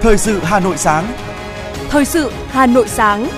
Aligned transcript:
Thời 0.00 0.18
sự 0.18 0.38
Hà 0.42 0.60
Nội 0.60 0.76
sáng. 0.76 1.12
Thời 1.88 2.04
sự 2.04 2.30
Hà 2.48 2.66
Nội 2.66 2.88
sáng. 2.88 3.28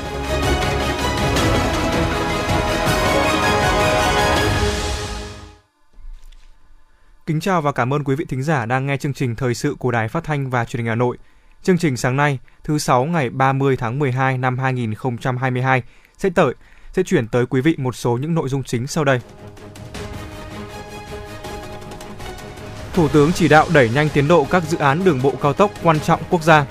Kính 7.26 7.40
chào 7.40 7.62
và 7.62 7.72
cảm 7.72 7.94
ơn 7.94 8.04
quý 8.04 8.14
vị 8.14 8.24
thính 8.28 8.42
giả 8.42 8.66
đang 8.66 8.86
nghe 8.86 8.96
chương 8.96 9.12
trình 9.12 9.36
Thời 9.36 9.54
sự 9.54 9.76
của 9.78 9.90
Đài 9.90 10.08
Phát 10.08 10.24
thanh 10.24 10.50
và 10.50 10.64
Truyền 10.64 10.78
hình 10.78 10.88
Hà 10.88 10.94
Nội. 10.94 11.18
Chương 11.62 11.78
trình 11.78 11.96
sáng 11.96 12.16
nay, 12.16 12.38
thứ 12.64 12.78
sáu 12.78 13.04
ngày 13.04 13.30
30 13.30 13.76
tháng 13.76 13.98
12 13.98 14.38
năm 14.38 14.58
2022 14.58 15.82
sẽ 16.18 16.30
tới 16.34 16.54
sẽ 16.92 17.02
chuyển 17.02 17.28
tới 17.28 17.46
quý 17.46 17.60
vị 17.60 17.74
một 17.78 17.96
số 17.96 18.16
những 18.16 18.34
nội 18.34 18.48
dung 18.48 18.62
chính 18.62 18.86
sau 18.86 19.04
đây. 19.04 19.20
Thủ 22.98 23.08
tướng 23.08 23.32
chỉ 23.32 23.48
đạo 23.48 23.66
đẩy 23.72 23.88
nhanh 23.88 24.08
tiến 24.08 24.28
độ 24.28 24.46
các 24.50 24.62
dự 24.68 24.78
án 24.78 25.04
đường 25.04 25.22
bộ 25.22 25.32
cao 25.42 25.52
tốc 25.52 25.70
quan 25.82 26.00
trọng 26.00 26.20
quốc 26.30 26.42
gia. 26.42 26.66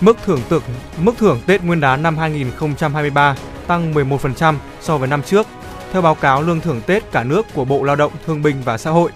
Mức 0.00 0.16
thưởng 0.24 0.40
tượng 0.48 0.62
mức 0.98 1.12
thưởng 1.18 1.40
Tết 1.46 1.64
Nguyên 1.64 1.80
đán 1.80 2.02
năm 2.02 2.18
2023 2.18 3.36
tăng 3.66 3.94
11% 3.94 4.54
so 4.80 4.98
với 4.98 5.08
năm 5.08 5.22
trước, 5.22 5.46
theo 5.92 6.02
báo 6.02 6.14
cáo 6.14 6.42
lương 6.42 6.60
thưởng 6.60 6.80
Tết 6.86 7.12
cả 7.12 7.24
nước 7.24 7.46
của 7.54 7.64
Bộ 7.64 7.82
Lao 7.82 7.96
động 7.96 8.12
Thương 8.26 8.42
binh 8.42 8.56
và 8.64 8.78
Xã 8.78 8.90
hội. 8.90 9.10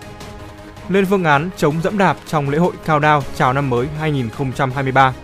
Lên 0.88 1.06
phương 1.06 1.24
án 1.24 1.50
chống 1.56 1.82
dẫm 1.82 1.98
đạp 1.98 2.16
trong 2.26 2.50
lễ 2.50 2.58
hội 2.58 2.72
cao 2.84 2.98
đao 2.98 3.22
chào 3.34 3.52
năm 3.52 3.70
mới 3.70 3.86
2023. 4.00 5.14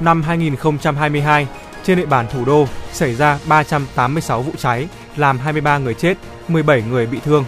Năm 0.00 0.22
2022, 0.22 1.46
trên 1.84 1.98
địa 1.98 2.06
bàn 2.06 2.26
thủ 2.32 2.44
đô 2.44 2.66
xảy 2.92 3.14
ra 3.14 3.38
386 3.48 4.42
vụ 4.42 4.52
cháy, 4.58 4.88
làm 5.16 5.38
23 5.38 5.78
người 5.78 5.94
chết, 5.94 6.14
17 6.48 6.82
người 6.82 7.06
bị 7.06 7.20
thương. 7.24 7.44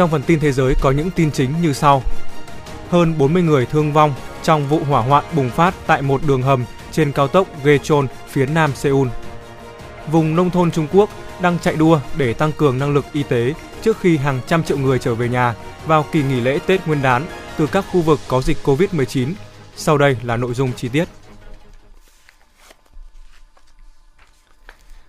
Trong 0.00 0.10
phần 0.10 0.22
tin 0.22 0.40
thế 0.40 0.52
giới 0.52 0.74
có 0.80 0.90
những 0.90 1.10
tin 1.10 1.30
chính 1.32 1.50
như 1.62 1.72
sau. 1.72 2.02
Hơn 2.90 3.18
40 3.18 3.42
người 3.42 3.66
thương 3.66 3.92
vong 3.92 4.14
trong 4.42 4.68
vụ 4.68 4.78
hỏa 4.78 5.02
hoạn 5.02 5.24
bùng 5.36 5.50
phát 5.50 5.74
tại 5.86 6.02
một 6.02 6.20
đường 6.26 6.42
hầm 6.42 6.64
trên 6.92 7.12
cao 7.12 7.28
tốc 7.28 7.46
Gechon 7.64 8.06
phía 8.28 8.46
nam 8.46 8.72
Seoul. 8.74 9.08
Vùng 10.10 10.36
nông 10.36 10.50
thôn 10.50 10.70
Trung 10.70 10.86
Quốc 10.92 11.10
đang 11.40 11.58
chạy 11.58 11.76
đua 11.76 12.00
để 12.16 12.32
tăng 12.32 12.52
cường 12.52 12.78
năng 12.78 12.94
lực 12.94 13.04
y 13.12 13.22
tế 13.22 13.54
trước 13.82 14.00
khi 14.00 14.16
hàng 14.16 14.40
trăm 14.46 14.64
triệu 14.64 14.78
người 14.78 14.98
trở 14.98 15.14
về 15.14 15.28
nhà 15.28 15.54
vào 15.86 16.04
kỳ 16.12 16.22
nghỉ 16.22 16.40
lễ 16.40 16.58
Tết 16.66 16.86
Nguyên 16.86 17.02
đán 17.02 17.26
từ 17.56 17.66
các 17.66 17.84
khu 17.92 18.00
vực 18.00 18.20
có 18.28 18.42
dịch 18.42 18.58
COVID-19. 18.64 19.32
Sau 19.76 19.98
đây 19.98 20.16
là 20.22 20.36
nội 20.36 20.54
dung 20.54 20.72
chi 20.72 20.88
tiết. 20.88 21.04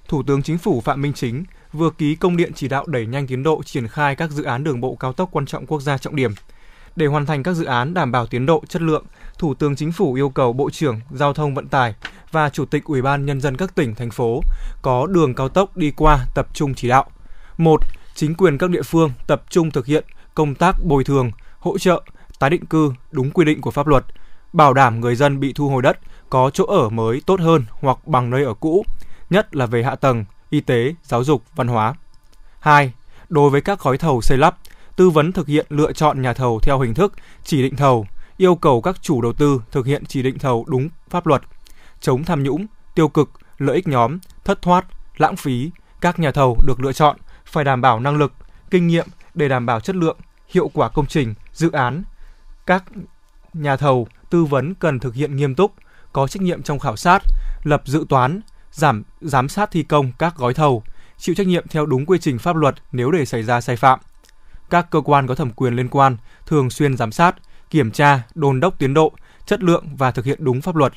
Thủ 0.08 0.24
tướng 0.24 0.44
Chính 0.44 0.58
phủ 0.58 0.82
Phạm 0.82 1.02
Minh 1.02 1.14
Chính 1.14 1.44
vừa 1.74 1.90
ký 1.90 2.16
công 2.16 2.38
điện 2.38 2.52
chỉ 2.56 2.68
đạo 2.68 2.86
đẩy 2.88 3.06
nhanh 3.06 3.28
tiến 3.28 3.44
độ 3.44 3.64
triển 3.64 3.88
khai 3.88 4.16
các 4.16 4.32
dự 4.32 4.44
án 4.44 4.64
đường 4.64 4.82
bộ 4.82 4.96
cao 4.96 5.14
tốc 5.14 5.30
quan 5.32 5.46
trọng 5.46 5.66
quốc 5.66 5.82
gia 5.82 5.98
trọng 5.98 6.16
điểm. 6.16 6.32
Để 6.96 7.06
hoàn 7.06 7.26
thành 7.26 7.44
các 7.44 7.54
dự 7.54 7.66
án 7.66 7.94
đảm 7.94 8.12
bảo 8.12 8.28
tiến 8.28 8.46
độ 8.46 8.64
chất 8.70 8.82
lượng, 8.82 9.06
Thủ 9.38 9.54
tướng 9.54 9.76
Chính 9.76 9.92
phủ 9.92 10.14
yêu 10.14 10.30
cầu 10.30 10.54
Bộ 10.54 10.70
trưởng 10.70 11.00
Giao 11.12 11.34
thông 11.34 11.56
Vận 11.56 11.68
tải 11.68 11.96
và 12.32 12.50
Chủ 12.50 12.66
tịch 12.66 12.84
Ủy 12.84 13.02
ban 13.02 13.26
Nhân 13.26 13.42
dân 13.42 13.58
các 13.58 13.76
tỉnh, 13.76 13.96
thành 13.96 14.12
phố 14.12 14.42
có 14.82 15.06
đường 15.06 15.36
cao 15.36 15.50
tốc 15.50 15.78
đi 15.78 15.92
qua 15.92 16.26
tập 16.36 16.48
trung 16.54 16.74
chỉ 16.74 16.88
đạo. 16.88 17.06
một 17.58 17.82
Chính 18.16 18.36
quyền 18.36 18.58
các 18.58 18.70
địa 18.70 18.82
phương 18.82 19.12
tập 19.28 19.44
trung 19.50 19.72
thực 19.72 19.86
hiện 19.86 20.06
công 20.36 20.56
tác 20.56 20.76
bồi 20.84 21.04
thường, 21.04 21.32
hỗ 21.60 21.78
trợ, 21.78 22.02
tái 22.40 22.50
định 22.50 22.66
cư 22.66 22.94
đúng 23.12 23.32
quy 23.32 23.46
định 23.46 23.62
của 23.62 23.72
pháp 23.72 23.88
luật, 23.88 24.06
bảo 24.54 24.74
đảm 24.74 25.00
người 25.00 25.16
dân 25.16 25.40
bị 25.40 25.54
thu 25.54 25.70
hồi 25.70 25.82
đất 25.82 25.98
có 26.30 26.50
chỗ 26.54 26.66
ở 26.66 26.90
mới 26.90 27.22
tốt 27.26 27.40
hơn 27.40 27.66
hoặc 27.72 28.08
bằng 28.08 28.30
nơi 28.30 28.44
ở 28.44 28.54
cũ, 28.54 28.86
nhất 29.30 29.56
là 29.56 29.66
về 29.66 29.84
hạ 29.84 29.96
tầng, 29.96 30.26
y 30.52 30.62
tế, 30.62 30.94
giáo 31.04 31.24
dục, 31.24 31.44
văn 31.56 31.68
hóa. 31.68 31.94
2. 32.60 32.94
Đối 33.30 33.50
với 33.50 33.62
các 33.62 33.80
gói 33.80 33.98
thầu 33.98 34.22
xây 34.22 34.38
lắp, 34.38 34.58
tư 34.96 35.10
vấn 35.10 35.32
thực 35.32 35.48
hiện 35.48 35.66
lựa 35.70 35.94
chọn 35.94 36.22
nhà 36.22 36.34
thầu 36.34 36.60
theo 36.60 36.80
hình 36.80 36.94
thức 36.94 37.14
chỉ 37.44 37.62
định 37.62 37.76
thầu, 37.76 38.06
yêu 38.38 38.56
cầu 38.56 38.82
các 38.82 39.02
chủ 39.02 39.22
đầu 39.22 39.34
tư 39.34 39.62
thực 39.72 39.86
hiện 39.86 40.06
chỉ 40.06 40.22
định 40.24 40.40
thầu 40.40 40.66
đúng 40.68 40.90
pháp 41.10 41.28
luật, 41.28 41.42
chống 42.00 42.24
tham 42.24 42.44
nhũng, 42.44 42.66
tiêu 42.96 43.08
cực, 43.08 43.30
lợi 43.58 43.76
ích 43.76 43.88
nhóm, 43.88 44.20
thất 44.44 44.62
thoát, 44.62 44.86
lãng 45.18 45.36
phí, 45.36 45.72
các 46.02 46.20
nhà 46.20 46.32
thầu 46.32 46.58
được 46.68 46.80
lựa 46.80 46.94
chọn 46.94 47.18
phải 47.46 47.64
đảm 47.64 47.82
bảo 47.82 48.00
năng 48.00 48.18
lực, 48.18 48.34
kinh 48.70 48.88
nghiệm 48.88 49.08
để 49.34 49.48
đảm 49.48 49.66
bảo 49.66 49.80
chất 49.80 49.96
lượng, 49.96 50.18
hiệu 50.48 50.72
quả 50.74 50.90
công 50.90 51.06
trình, 51.06 51.34
dự 51.54 51.72
án. 51.72 52.04
Các 52.66 52.84
nhà 53.54 53.78
thầu 53.78 54.08
tư 54.30 54.46
vấn 54.46 54.76
cần 54.76 55.00
thực 55.00 55.14
hiện 55.14 55.36
nghiêm 55.36 55.56
túc, 55.56 55.74
có 56.14 56.28
trách 56.28 56.42
nhiệm 56.42 56.64
trong 56.64 56.80
khảo 56.80 56.96
sát, 56.96 57.20
lập 57.64 57.82
dự 57.86 58.06
toán, 58.10 58.42
giảm 58.72 59.04
giám 59.22 59.50
sát 59.50 59.72
thi 59.72 59.84
công 59.84 60.12
các 60.20 60.36
gói 60.38 60.54
thầu, 60.54 60.84
chịu 61.18 61.36
trách 61.36 61.48
nhiệm 61.48 61.68
theo 61.68 61.86
đúng 61.86 62.06
quy 62.06 62.20
trình 62.20 62.40
pháp 62.40 62.56
luật 62.56 62.76
nếu 62.92 63.12
để 63.12 63.26
xảy 63.26 63.44
ra 63.44 63.62
sai 63.62 63.76
phạm. 63.76 64.00
Các 64.70 64.90
cơ 64.90 65.02
quan 65.02 65.28
có 65.28 65.36
thẩm 65.36 65.52
quyền 65.52 65.74
liên 65.74 65.88
quan 65.88 66.18
thường 66.46 66.70
xuyên 66.70 66.98
giám 66.98 67.12
sát, 67.12 67.36
kiểm 67.70 67.92
tra, 67.92 68.22
đôn 68.36 68.60
đốc 68.60 68.80
tiến 68.80 68.94
độ, 68.94 69.12
chất 69.46 69.64
lượng 69.64 69.86
và 69.98 70.12
thực 70.12 70.26
hiện 70.26 70.44
đúng 70.44 70.62
pháp 70.62 70.76
luật. 70.76 70.94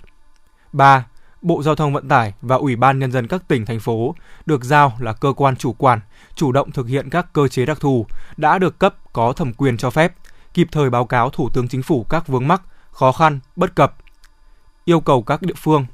3. 0.73 1.07
Bộ 1.43 1.63
Giao 1.63 1.75
thông 1.75 1.93
Vận 1.93 2.09
tải 2.09 2.35
và 2.43 2.57
Ủy 2.57 2.77
ban 2.77 2.99
Nhân 2.99 3.13
dân 3.13 3.29
các 3.29 3.49
tỉnh, 3.49 3.67
thành 3.67 3.81
phố 3.81 4.15
được 4.47 4.65
giao 4.65 4.93
là 4.99 5.13
cơ 5.13 5.33
quan 5.37 5.57
chủ 5.57 5.73
quản, 5.73 6.01
chủ 6.35 6.53
động 6.53 6.73
thực 6.73 6.89
hiện 6.89 7.11
các 7.11 7.33
cơ 7.33 7.49
chế 7.49 7.67
đặc 7.67 7.81
thù 7.81 8.07
đã 8.37 8.59
được 8.59 8.79
cấp 8.79 8.95
có 9.13 9.33
thẩm 9.33 9.53
quyền 9.53 9.77
cho 9.77 9.91
phép, 9.91 10.15
kịp 10.55 10.69
thời 10.73 10.91
báo 10.91 11.05
cáo 11.05 11.31
Thủ 11.31 11.49
tướng 11.53 11.69
Chính 11.69 11.83
phủ 11.83 12.07
các 12.09 12.29
vướng 12.29 12.49
mắc, 12.49 12.63
khó 12.91 13.13
khăn, 13.13 13.41
bất 13.57 13.75
cập. 13.75 13.97
Yêu 14.85 15.01
cầu 15.01 15.23
các 15.23 15.43
địa 15.43 15.55
phương 15.57 15.87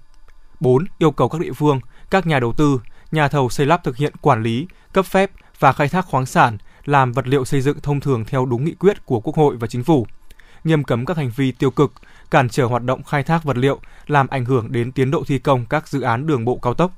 4. 0.60 0.84
Yêu 0.98 1.10
cầu 1.10 1.28
các 1.28 1.40
địa 1.40 1.52
phương, 1.52 1.80
các 2.10 2.26
nhà 2.26 2.40
đầu 2.40 2.52
tư, 2.52 2.80
nhà 3.10 3.28
thầu 3.28 3.48
xây 3.48 3.66
lắp 3.66 3.84
thực 3.84 3.96
hiện 3.96 4.12
quản 4.20 4.42
lý, 4.42 4.66
cấp 4.92 5.06
phép 5.06 5.30
và 5.58 5.72
khai 5.72 5.88
thác 5.88 6.06
khoáng 6.06 6.26
sản 6.26 6.58
làm 6.84 7.12
vật 7.12 7.28
liệu 7.28 7.44
xây 7.44 7.60
dựng 7.60 7.80
thông 7.80 8.00
thường 8.00 8.24
theo 8.24 8.46
đúng 8.46 8.64
nghị 8.64 8.74
quyết 8.74 9.06
của 9.06 9.20
Quốc 9.20 9.36
hội 9.36 9.56
và 9.56 9.66
Chính 9.66 9.84
phủ. 9.84 10.06
Nghiêm 10.64 10.84
cấm 10.84 11.06
các 11.06 11.16
hành 11.16 11.30
vi 11.36 11.52
tiêu 11.52 11.70
cực, 11.70 11.92
cản 12.30 12.48
trở 12.48 12.64
hoạt 12.64 12.84
động 12.84 13.02
khai 13.02 13.22
thác 13.22 13.44
vật 13.44 13.56
liệu 13.56 13.80
làm 14.06 14.28
ảnh 14.28 14.44
hưởng 14.44 14.72
đến 14.72 14.92
tiến 14.92 15.10
độ 15.10 15.24
thi 15.26 15.38
công 15.38 15.66
các 15.66 15.88
dự 15.88 16.00
án 16.00 16.26
đường 16.26 16.44
bộ 16.44 16.58
cao 16.62 16.74
tốc. 16.74 16.92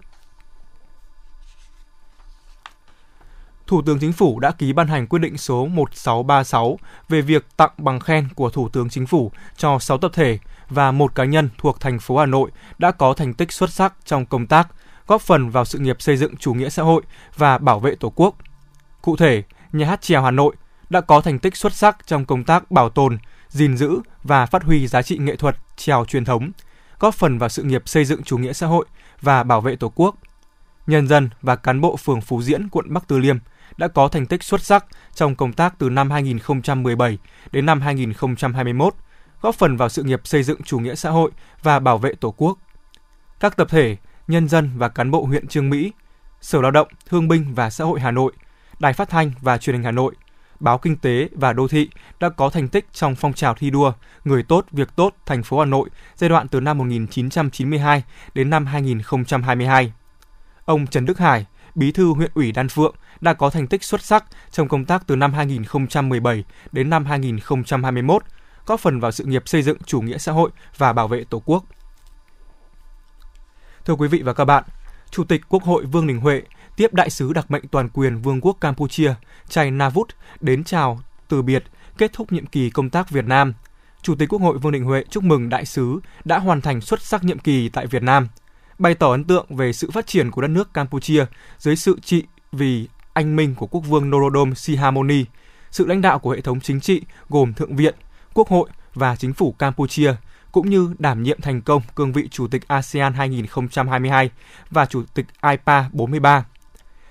Thủ 3.72 3.82
tướng 3.82 3.98
Chính 3.98 4.12
phủ 4.12 4.40
đã 4.40 4.50
ký 4.50 4.72
ban 4.72 4.88
hành 4.88 5.06
quyết 5.06 5.18
định 5.18 5.38
số 5.38 5.66
1636 5.66 6.78
về 7.08 7.20
việc 7.20 7.46
tặng 7.56 7.70
bằng 7.76 8.00
khen 8.00 8.28
của 8.34 8.50
Thủ 8.50 8.68
tướng 8.68 8.88
Chính 8.90 9.06
phủ 9.06 9.32
cho 9.56 9.78
6 9.78 9.98
tập 9.98 10.10
thể 10.14 10.38
và 10.68 10.90
một 10.92 11.14
cá 11.14 11.24
nhân 11.24 11.48
thuộc 11.58 11.80
thành 11.80 11.98
phố 11.98 12.16
Hà 12.16 12.26
Nội 12.26 12.50
đã 12.78 12.90
có 12.90 13.14
thành 13.14 13.34
tích 13.34 13.52
xuất 13.52 13.70
sắc 13.70 13.94
trong 14.04 14.26
công 14.26 14.46
tác, 14.46 14.68
góp 15.06 15.22
phần 15.22 15.50
vào 15.50 15.64
sự 15.64 15.78
nghiệp 15.78 16.02
xây 16.02 16.16
dựng 16.16 16.36
chủ 16.36 16.54
nghĩa 16.54 16.68
xã 16.68 16.82
hội 16.82 17.02
và 17.36 17.58
bảo 17.58 17.80
vệ 17.80 17.94
Tổ 17.94 18.12
quốc. 18.16 18.36
Cụ 19.02 19.16
thể, 19.16 19.42
Nhà 19.72 19.86
hát 19.86 20.02
trèo 20.02 20.22
Hà 20.22 20.30
Nội 20.30 20.54
đã 20.90 21.00
có 21.00 21.20
thành 21.20 21.38
tích 21.38 21.56
xuất 21.56 21.72
sắc 21.72 22.06
trong 22.06 22.24
công 22.24 22.44
tác 22.44 22.70
bảo 22.70 22.90
tồn, 22.90 23.18
gìn 23.48 23.76
giữ 23.76 24.00
và 24.22 24.46
phát 24.46 24.62
huy 24.62 24.86
giá 24.86 25.02
trị 25.02 25.18
nghệ 25.18 25.36
thuật 25.36 25.56
trèo 25.76 26.04
truyền 26.04 26.24
thống, 26.24 26.50
góp 26.98 27.14
phần 27.14 27.38
vào 27.38 27.48
sự 27.48 27.62
nghiệp 27.62 27.82
xây 27.86 28.04
dựng 28.04 28.22
chủ 28.22 28.38
nghĩa 28.38 28.52
xã 28.52 28.66
hội 28.66 28.86
và 29.20 29.42
bảo 29.42 29.60
vệ 29.60 29.76
Tổ 29.76 29.92
quốc. 29.94 30.16
Nhân 30.86 31.08
dân 31.08 31.30
và 31.42 31.56
cán 31.56 31.80
bộ 31.80 31.96
phường 31.96 32.20
Phú 32.20 32.42
Diễn, 32.42 32.68
quận 32.68 32.94
Bắc 32.94 33.08
Từ 33.08 33.18
Liêm 33.18 33.38
đã 33.76 33.88
có 33.88 34.08
thành 34.08 34.26
tích 34.26 34.42
xuất 34.42 34.62
sắc 34.62 34.86
trong 35.14 35.34
công 35.34 35.52
tác 35.52 35.74
từ 35.78 35.90
năm 35.90 36.10
2017 36.10 37.18
đến 37.52 37.66
năm 37.66 37.80
2021, 37.80 38.94
góp 39.40 39.54
phần 39.54 39.76
vào 39.76 39.88
sự 39.88 40.02
nghiệp 40.02 40.20
xây 40.24 40.42
dựng 40.42 40.62
chủ 40.62 40.78
nghĩa 40.78 40.94
xã 40.94 41.10
hội 41.10 41.30
và 41.62 41.78
bảo 41.78 41.98
vệ 41.98 42.14
Tổ 42.14 42.34
quốc. 42.36 42.58
Các 43.40 43.56
tập 43.56 43.68
thể, 43.70 43.96
nhân 44.28 44.48
dân 44.48 44.70
và 44.76 44.88
cán 44.88 45.10
bộ 45.10 45.24
huyện 45.24 45.46
Trương 45.46 45.70
Mỹ, 45.70 45.92
Sở 46.40 46.60
Lao 46.60 46.70
động, 46.70 46.88
Thương 47.08 47.28
binh 47.28 47.54
và 47.54 47.70
Xã 47.70 47.84
hội 47.84 48.00
Hà 48.00 48.10
Nội, 48.10 48.32
Đài 48.78 48.92
Phát 48.92 49.08
thanh 49.08 49.32
và 49.40 49.58
Truyền 49.58 49.76
hình 49.76 49.84
Hà 49.84 49.90
Nội, 49.90 50.14
Báo 50.60 50.78
Kinh 50.78 50.96
tế 50.96 51.28
và 51.32 51.52
Đô 51.52 51.68
thị 51.68 51.88
đã 52.20 52.28
có 52.28 52.50
thành 52.50 52.68
tích 52.68 52.86
trong 52.92 53.14
phong 53.14 53.32
trào 53.32 53.54
thi 53.54 53.70
đua 53.70 53.92
Người 54.24 54.42
tốt, 54.42 54.66
việc 54.70 54.88
tốt 54.96 55.14
thành 55.26 55.42
phố 55.42 55.58
Hà 55.58 55.64
Nội 55.64 55.88
giai 56.16 56.30
đoạn 56.30 56.48
từ 56.48 56.60
năm 56.60 56.78
1992 56.78 58.02
đến 58.34 58.50
năm 58.50 58.66
2022. 58.66 59.92
Ông 60.64 60.86
Trần 60.86 61.06
Đức 61.06 61.18
Hải, 61.18 61.46
Bí 61.74 61.92
thư 61.92 62.12
huyện 62.12 62.30
ủy 62.34 62.52
Đan 62.52 62.68
Phượng 62.68 62.94
đã 63.20 63.34
có 63.34 63.50
thành 63.50 63.66
tích 63.66 63.84
xuất 63.84 64.02
sắc 64.02 64.24
trong 64.50 64.68
công 64.68 64.84
tác 64.84 65.06
từ 65.06 65.16
năm 65.16 65.32
2017 65.32 66.44
đến 66.72 66.90
năm 66.90 67.04
2021, 67.04 68.22
góp 68.66 68.80
phần 68.80 69.00
vào 69.00 69.12
sự 69.12 69.24
nghiệp 69.24 69.42
xây 69.46 69.62
dựng 69.62 69.78
chủ 69.86 70.00
nghĩa 70.00 70.18
xã 70.18 70.32
hội 70.32 70.50
và 70.76 70.92
bảo 70.92 71.08
vệ 71.08 71.24
Tổ 71.24 71.42
quốc. 71.44 71.64
Thưa 73.84 73.94
quý 73.94 74.08
vị 74.08 74.22
và 74.22 74.32
các 74.32 74.44
bạn, 74.44 74.64
Chủ 75.10 75.24
tịch 75.24 75.42
Quốc 75.48 75.62
hội 75.62 75.84
Vương 75.84 76.06
Đình 76.06 76.20
Huệ 76.20 76.42
tiếp 76.76 76.94
đại 76.94 77.10
sứ 77.10 77.32
đặc 77.32 77.50
mệnh 77.50 77.68
toàn 77.68 77.88
quyền 77.88 78.18
Vương 78.18 78.40
quốc 78.40 78.56
Campuchia 78.60 79.14
Chay 79.48 79.70
Navut 79.70 80.08
đến 80.40 80.64
chào 80.64 81.00
từ 81.28 81.42
biệt 81.42 81.64
kết 81.98 82.12
thúc 82.12 82.32
nhiệm 82.32 82.46
kỳ 82.46 82.70
công 82.70 82.90
tác 82.90 83.10
Việt 83.10 83.24
Nam. 83.24 83.54
Chủ 84.02 84.14
tịch 84.14 84.28
Quốc 84.28 84.42
hội 84.42 84.58
Vương 84.58 84.72
Đình 84.72 84.84
Huệ 84.84 85.04
chúc 85.10 85.24
mừng 85.24 85.48
đại 85.48 85.64
sứ 85.64 86.00
đã 86.24 86.38
hoàn 86.38 86.60
thành 86.60 86.80
xuất 86.80 87.02
sắc 87.02 87.24
nhiệm 87.24 87.38
kỳ 87.38 87.68
tại 87.68 87.86
Việt 87.86 88.02
Nam, 88.02 88.28
bày 88.78 88.94
tỏ 88.94 89.10
ấn 89.10 89.24
tượng 89.24 89.56
về 89.56 89.72
sự 89.72 89.90
phát 89.90 90.06
triển 90.06 90.30
của 90.30 90.40
đất 90.40 90.48
nước 90.48 90.74
Campuchia 90.74 91.24
dưới 91.58 91.76
sự 91.76 92.00
trị 92.00 92.24
vì 92.52 92.88
anh 93.12 93.36
minh 93.36 93.54
của 93.54 93.66
quốc 93.66 93.80
vương 93.80 94.10
Norodom 94.10 94.54
Sihamoni, 94.54 95.24
sự 95.70 95.86
lãnh 95.86 96.00
đạo 96.00 96.18
của 96.18 96.30
hệ 96.30 96.40
thống 96.40 96.60
chính 96.60 96.80
trị 96.80 97.02
gồm 97.28 97.54
Thượng 97.54 97.76
viện, 97.76 97.94
Quốc 98.34 98.48
hội 98.48 98.68
và 98.94 99.16
Chính 99.16 99.32
phủ 99.32 99.52
Campuchia, 99.52 100.14
cũng 100.52 100.70
như 100.70 100.94
đảm 100.98 101.22
nhiệm 101.22 101.40
thành 101.40 101.60
công 101.60 101.82
cương 101.94 102.12
vị 102.12 102.28
Chủ 102.28 102.48
tịch 102.48 102.68
ASEAN 102.68 103.12
2022 103.12 104.30
và 104.70 104.86
Chủ 104.86 105.02
tịch 105.14 105.26
IPA 105.50 105.88
43. 105.92 106.44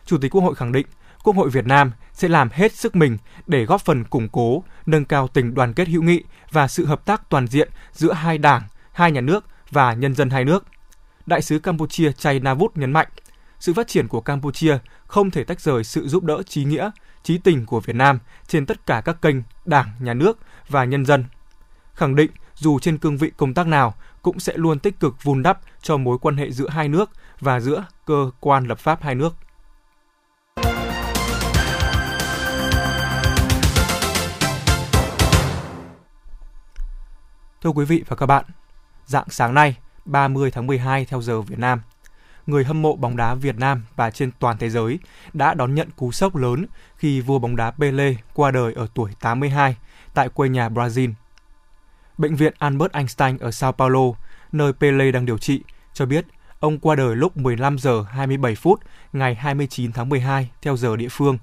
Chủ 0.05 0.17
tịch 0.17 0.31
Quốc 0.31 0.41
hội 0.41 0.55
khẳng 0.55 0.71
định 0.71 0.87
Quốc 1.23 1.35
hội 1.35 1.49
Việt 1.49 1.65
Nam 1.65 1.91
sẽ 2.13 2.27
làm 2.27 2.49
hết 2.51 2.75
sức 2.75 2.95
mình 2.95 3.17
để 3.47 3.65
góp 3.65 3.81
phần 3.81 4.03
củng 4.03 4.29
cố, 4.29 4.63
nâng 4.85 5.05
cao 5.05 5.27
tình 5.27 5.53
đoàn 5.53 5.73
kết 5.73 5.87
hữu 5.87 6.03
nghị 6.03 6.23
và 6.51 6.67
sự 6.67 6.85
hợp 6.85 7.05
tác 7.05 7.29
toàn 7.29 7.47
diện 7.47 7.69
giữa 7.91 8.13
hai 8.13 8.37
đảng, 8.37 8.61
hai 8.91 9.11
nhà 9.11 9.21
nước 9.21 9.45
và 9.71 9.93
nhân 9.93 10.15
dân 10.15 10.29
hai 10.29 10.45
nước. 10.45 10.65
Đại 11.31 11.41
sứ 11.41 11.59
Campuchia 11.59 12.11
Chay 12.11 12.39
Navut 12.39 12.77
nhấn 12.77 12.91
mạnh, 12.91 13.07
sự 13.59 13.73
phát 13.73 13.87
triển 13.87 14.07
của 14.07 14.21
Campuchia 14.21 14.77
không 15.07 15.31
thể 15.31 15.43
tách 15.43 15.61
rời 15.61 15.83
sự 15.83 16.07
giúp 16.07 16.23
đỡ 16.23 16.43
trí 16.43 16.63
nghĩa, 16.63 16.91
trí 17.23 17.37
tình 17.37 17.65
của 17.65 17.79
Việt 17.79 17.95
Nam 17.95 18.19
trên 18.47 18.65
tất 18.65 18.85
cả 18.85 19.01
các 19.05 19.21
kênh 19.21 19.35
Đảng, 19.65 19.91
Nhà 19.99 20.13
nước 20.13 20.39
và 20.69 20.85
nhân 20.85 21.05
dân. 21.05 21.25
Khẳng 21.93 22.15
định 22.15 22.31
dù 22.55 22.79
trên 22.79 22.97
cương 22.97 23.17
vị 23.17 23.31
công 23.37 23.53
tác 23.53 23.67
nào 23.67 23.93
cũng 24.21 24.39
sẽ 24.39 24.53
luôn 24.55 24.79
tích 24.79 24.99
cực 24.99 25.23
vun 25.23 25.43
đắp 25.43 25.59
cho 25.81 25.97
mối 25.97 26.17
quan 26.21 26.37
hệ 26.37 26.51
giữa 26.51 26.69
hai 26.69 26.87
nước 26.87 27.09
và 27.39 27.59
giữa 27.59 27.85
cơ 28.05 28.31
quan 28.39 28.67
lập 28.67 28.79
pháp 28.79 29.03
hai 29.03 29.15
nước. 29.15 29.35
Thưa 37.61 37.69
quý 37.69 37.85
vị 37.85 38.03
và 38.07 38.15
các 38.15 38.25
bạn, 38.25 38.45
dạng 39.05 39.29
sáng 39.29 39.53
nay, 39.53 39.75
30 40.11 40.51
tháng 40.51 40.67
12 40.67 41.05
theo 41.05 41.21
giờ 41.21 41.41
Việt 41.41 41.59
Nam, 41.59 41.81
người 42.47 42.63
hâm 42.63 42.81
mộ 42.81 42.95
bóng 42.95 43.17
đá 43.17 43.35
Việt 43.35 43.57
Nam 43.57 43.83
và 43.95 44.11
trên 44.11 44.31
toàn 44.39 44.57
thế 44.57 44.69
giới 44.69 44.99
đã 45.33 45.53
đón 45.53 45.75
nhận 45.75 45.89
cú 45.95 46.11
sốc 46.11 46.35
lớn 46.35 46.65
khi 46.97 47.21
vua 47.21 47.39
bóng 47.39 47.55
đá 47.55 47.71
Pele 47.71 48.13
qua 48.33 48.51
đời 48.51 48.73
ở 48.73 48.87
tuổi 48.93 49.11
82 49.21 49.75
tại 50.13 50.29
quê 50.29 50.49
nhà 50.49 50.69
Brazil. 50.69 51.13
Bệnh 52.17 52.35
viện 52.35 52.53
Albert 52.59 52.91
Einstein 52.91 53.37
ở 53.37 53.51
Sao 53.51 53.71
Paulo, 53.71 54.11
nơi 54.51 54.73
Pele 54.73 55.11
đang 55.11 55.25
điều 55.25 55.37
trị, 55.37 55.61
cho 55.93 56.05
biết 56.05 56.25
ông 56.59 56.79
qua 56.79 56.95
đời 56.95 57.15
lúc 57.15 57.37
15 57.37 57.77
giờ 57.79 58.01
27 58.09 58.55
phút 58.55 58.79
ngày 59.13 59.35
29 59.35 59.91
tháng 59.91 60.09
12 60.09 60.49
theo 60.61 60.77
giờ 60.77 60.95
địa 60.95 61.09
phương 61.11 61.37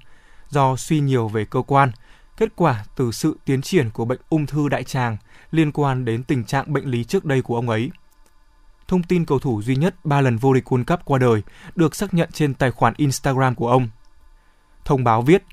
do 0.49 0.75
suy 0.75 0.99
nhiều 0.99 1.27
về 1.27 1.45
cơ 1.45 1.61
quan, 1.61 1.91
kết 2.37 2.49
quả 2.55 2.85
từ 2.95 3.11
sự 3.11 3.37
tiến 3.45 3.61
triển 3.61 3.89
của 3.89 4.05
bệnh 4.05 4.19
ung 4.29 4.45
thư 4.45 4.69
đại 4.69 4.83
tràng 4.83 5.17
liên 5.51 5.71
quan 5.71 6.05
đến 6.05 6.23
tình 6.23 6.43
trạng 6.43 6.73
bệnh 6.73 6.85
lý 6.85 7.03
trước 7.03 7.25
đây 7.25 7.41
của 7.41 7.55
ông 7.55 7.69
ấy. 7.69 7.91
Thông 8.89 9.03
tin 9.03 9.25
cầu 9.25 9.39
thủ 9.39 9.61
duy 9.61 9.75
nhất 9.75 9.95
3 10.03 10.21
lần 10.21 10.37
vô 10.37 10.53
địch 10.53 10.67
World 10.67 10.83
Cup 10.83 10.99
qua 11.05 11.19
đời 11.19 11.43
được 11.75 11.95
xác 11.95 12.13
nhận 12.13 12.29
trên 12.33 12.53
tài 12.53 12.71
khoản 12.71 12.93
Instagram 12.97 13.55
của 13.55 13.69
ông. 13.69 13.89
Thông 14.85 15.03
báo 15.03 15.21
viết, 15.21 15.43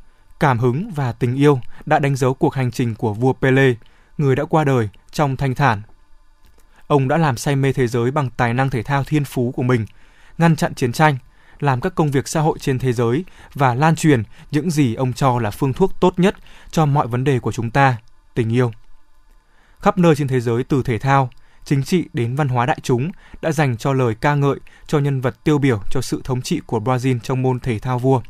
cảm 0.40 0.58
hứng 0.58 0.90
và 0.94 1.12
tình 1.12 1.34
yêu 1.34 1.60
đã 1.86 1.98
đánh 1.98 2.16
dấu 2.16 2.34
cuộc 2.34 2.54
hành 2.54 2.70
trình 2.70 2.94
của 2.94 3.14
vua 3.14 3.32
Pele, 3.32 3.74
người 4.18 4.36
đã 4.36 4.44
qua 4.44 4.64
đời 4.64 4.88
trong 5.10 5.36
thanh 5.36 5.54
thản. 5.54 5.82
Ông 6.86 7.08
đã 7.08 7.16
làm 7.16 7.36
say 7.36 7.56
mê 7.56 7.72
thế 7.72 7.86
giới 7.86 8.10
bằng 8.10 8.30
tài 8.36 8.54
năng 8.54 8.70
thể 8.70 8.82
thao 8.82 9.04
thiên 9.04 9.24
phú 9.24 9.52
của 9.56 9.62
mình, 9.62 9.86
ngăn 10.38 10.56
chặn 10.56 10.74
chiến 10.74 10.92
tranh, 10.92 11.18
làm 11.60 11.80
các 11.80 11.94
công 11.94 12.10
việc 12.10 12.28
xã 12.28 12.40
hội 12.40 12.58
trên 12.58 12.78
thế 12.78 12.92
giới 12.92 13.24
và 13.54 13.74
lan 13.74 13.96
truyền 13.96 14.22
những 14.50 14.70
gì 14.70 14.94
ông 14.94 15.12
cho 15.12 15.38
là 15.38 15.50
phương 15.50 15.72
thuốc 15.72 16.00
tốt 16.00 16.14
nhất 16.16 16.36
cho 16.70 16.86
mọi 16.86 17.06
vấn 17.06 17.24
đề 17.24 17.40
của 17.40 17.52
chúng 17.52 17.70
ta, 17.70 17.96
tình 18.34 18.52
yêu. 18.52 18.72
Khắp 19.80 19.98
nơi 19.98 20.16
trên 20.16 20.28
thế 20.28 20.40
giới 20.40 20.64
từ 20.64 20.82
thể 20.82 20.98
thao, 20.98 21.30
chính 21.66 21.82
trị 21.82 22.04
đến 22.12 22.36
văn 22.36 22.48
hóa 22.48 22.66
đại 22.66 22.78
chúng 22.82 23.10
đã 23.42 23.52
dành 23.52 23.76
cho 23.76 23.92
lời 23.92 24.14
ca 24.20 24.34
ngợi 24.34 24.56
cho 24.86 24.98
nhân 24.98 25.20
vật 25.20 25.44
tiêu 25.44 25.58
biểu 25.58 25.80
cho 25.90 26.00
sự 26.00 26.20
thống 26.24 26.42
trị 26.42 26.60
của 26.66 26.78
Brazil 26.78 27.18
trong 27.22 27.42
môn 27.42 27.60
thể 27.60 27.78
thao 27.78 27.98
vua. 27.98 28.20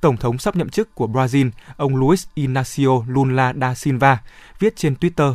Tổng 0.00 0.16
thống 0.16 0.38
sắp 0.38 0.56
nhậm 0.56 0.68
chức 0.68 0.94
của 0.94 1.06
Brazil, 1.06 1.50
ông 1.76 1.96
Luiz 1.96 2.26
Inácio 2.34 3.04
Lula 3.06 3.52
da 3.60 3.74
Silva, 3.74 4.18
viết 4.58 4.76
trên 4.76 4.94
Twitter, 5.00 5.34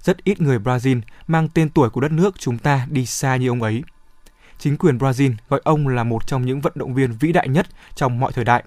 rất 0.00 0.24
ít 0.24 0.40
người 0.40 0.58
Brazil 0.58 1.00
mang 1.26 1.48
tên 1.48 1.68
tuổi 1.68 1.90
của 1.90 2.00
đất 2.00 2.12
nước 2.12 2.34
chúng 2.38 2.58
ta 2.58 2.86
đi 2.90 3.06
xa 3.06 3.36
như 3.36 3.48
ông 3.48 3.62
ấy. 3.62 3.82
Chính 4.58 4.76
quyền 4.76 4.98
Brazil 4.98 5.34
gọi 5.48 5.60
ông 5.64 5.88
là 5.88 6.04
một 6.04 6.26
trong 6.26 6.46
những 6.46 6.60
vận 6.60 6.72
động 6.76 6.94
viên 6.94 7.12
vĩ 7.12 7.32
đại 7.32 7.48
nhất 7.48 7.66
trong 7.94 8.20
mọi 8.20 8.32
thời 8.32 8.44
đại. 8.44 8.64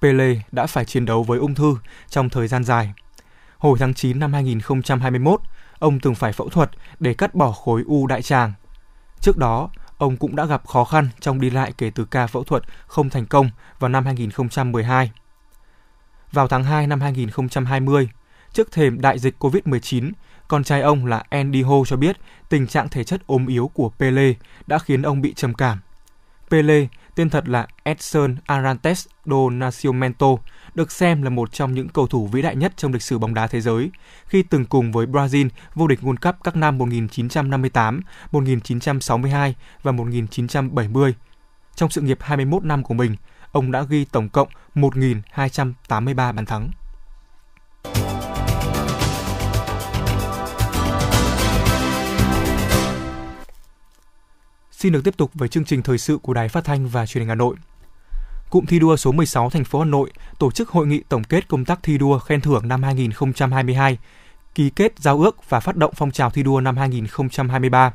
Pele 0.00 0.34
đã 0.52 0.66
phải 0.66 0.84
chiến 0.84 1.04
đấu 1.04 1.22
với 1.22 1.38
ung 1.38 1.54
thư 1.54 1.76
trong 2.08 2.28
thời 2.28 2.48
gian 2.48 2.64
dài. 2.64 2.92
Hồi 3.58 3.78
tháng 3.78 3.94
9 3.94 4.18
năm 4.18 4.32
2021, 4.32 5.40
ông 5.80 6.00
từng 6.00 6.14
phải 6.14 6.32
phẫu 6.32 6.48
thuật 6.48 6.70
để 7.00 7.14
cắt 7.14 7.34
bỏ 7.34 7.52
khối 7.52 7.82
u 7.86 8.06
đại 8.06 8.22
tràng. 8.22 8.52
Trước 9.20 9.36
đó, 9.36 9.70
ông 9.98 10.16
cũng 10.16 10.36
đã 10.36 10.44
gặp 10.44 10.66
khó 10.66 10.84
khăn 10.84 11.08
trong 11.20 11.40
đi 11.40 11.50
lại 11.50 11.72
kể 11.78 11.90
từ 11.94 12.04
ca 12.04 12.26
phẫu 12.26 12.44
thuật 12.44 12.62
không 12.86 13.10
thành 13.10 13.26
công 13.26 13.50
vào 13.78 13.88
năm 13.88 14.04
2012. 14.04 15.10
Vào 16.32 16.48
tháng 16.48 16.64
2 16.64 16.86
năm 16.86 17.00
2020, 17.00 18.08
trước 18.52 18.72
thềm 18.72 19.00
đại 19.00 19.18
dịch 19.18 19.34
COVID-19, 19.38 20.12
con 20.48 20.64
trai 20.64 20.80
ông 20.80 21.06
là 21.06 21.22
Andy 21.28 21.62
Ho 21.62 21.84
cho 21.86 21.96
biết 21.96 22.16
tình 22.48 22.66
trạng 22.66 22.88
thể 22.88 23.04
chất 23.04 23.26
ốm 23.26 23.46
yếu 23.46 23.70
của 23.74 23.90
Pele 23.98 24.32
đã 24.66 24.78
khiến 24.78 25.02
ông 25.02 25.20
bị 25.20 25.34
trầm 25.34 25.54
cảm. 25.54 25.80
Pele, 26.50 26.86
tên 27.14 27.30
thật 27.30 27.48
là 27.48 27.66
Edson 27.82 28.36
Arantes 28.46 29.06
do 29.24 29.50
Nascimento, 29.50 30.26
được 30.74 30.92
xem 30.92 31.22
là 31.22 31.30
một 31.30 31.52
trong 31.52 31.74
những 31.74 31.88
cầu 31.88 32.06
thủ 32.06 32.26
vĩ 32.26 32.42
đại 32.42 32.56
nhất 32.56 32.72
trong 32.76 32.92
lịch 32.92 33.02
sử 33.02 33.18
bóng 33.18 33.34
đá 33.34 33.46
thế 33.46 33.60
giới, 33.60 33.90
khi 34.26 34.42
từng 34.42 34.64
cùng 34.64 34.92
với 34.92 35.06
Brazil 35.06 35.48
vô 35.74 35.86
địch 35.86 36.00
World 36.02 36.16
Cup 36.22 36.34
các 36.44 36.56
năm 36.56 36.78
1958, 36.78 38.00
1962 38.32 39.54
và 39.82 39.92
1970. 39.92 41.14
Trong 41.74 41.90
sự 41.90 42.00
nghiệp 42.00 42.18
21 42.20 42.64
năm 42.64 42.82
của 42.82 42.94
mình, 42.94 43.16
ông 43.52 43.72
đã 43.72 43.82
ghi 43.82 44.04
tổng 44.04 44.28
cộng 44.28 44.48
1.283 44.74 46.14
bàn 46.14 46.46
thắng. 46.46 46.70
Xin 54.80 54.92
được 54.92 55.04
tiếp 55.04 55.16
tục 55.16 55.30
với 55.34 55.48
chương 55.48 55.64
trình 55.64 55.82
thời 55.82 55.98
sự 55.98 56.18
của 56.22 56.34
Đài 56.34 56.48
Phát 56.48 56.64
thanh 56.64 56.88
và 56.88 57.06
Truyền 57.06 57.22
hình 57.22 57.28
Hà 57.28 57.34
Nội. 57.34 57.56
Cụm 58.50 58.66
thi 58.66 58.78
đua 58.78 58.96
số 58.96 59.12
16 59.12 59.50
thành 59.50 59.64
phố 59.64 59.78
Hà 59.78 59.84
Nội 59.84 60.10
tổ 60.38 60.50
chức 60.50 60.68
hội 60.68 60.86
nghị 60.86 61.02
tổng 61.08 61.24
kết 61.24 61.48
công 61.48 61.64
tác 61.64 61.78
thi 61.82 61.98
đua 61.98 62.18
khen 62.18 62.40
thưởng 62.40 62.68
năm 62.68 62.82
2022, 62.82 63.98
ký 64.54 64.70
kết 64.70 64.92
giao 64.98 65.20
ước 65.20 65.50
và 65.50 65.60
phát 65.60 65.76
động 65.76 65.92
phong 65.96 66.10
trào 66.10 66.30
thi 66.30 66.42
đua 66.42 66.60
năm 66.60 66.76
2023. 66.76 67.92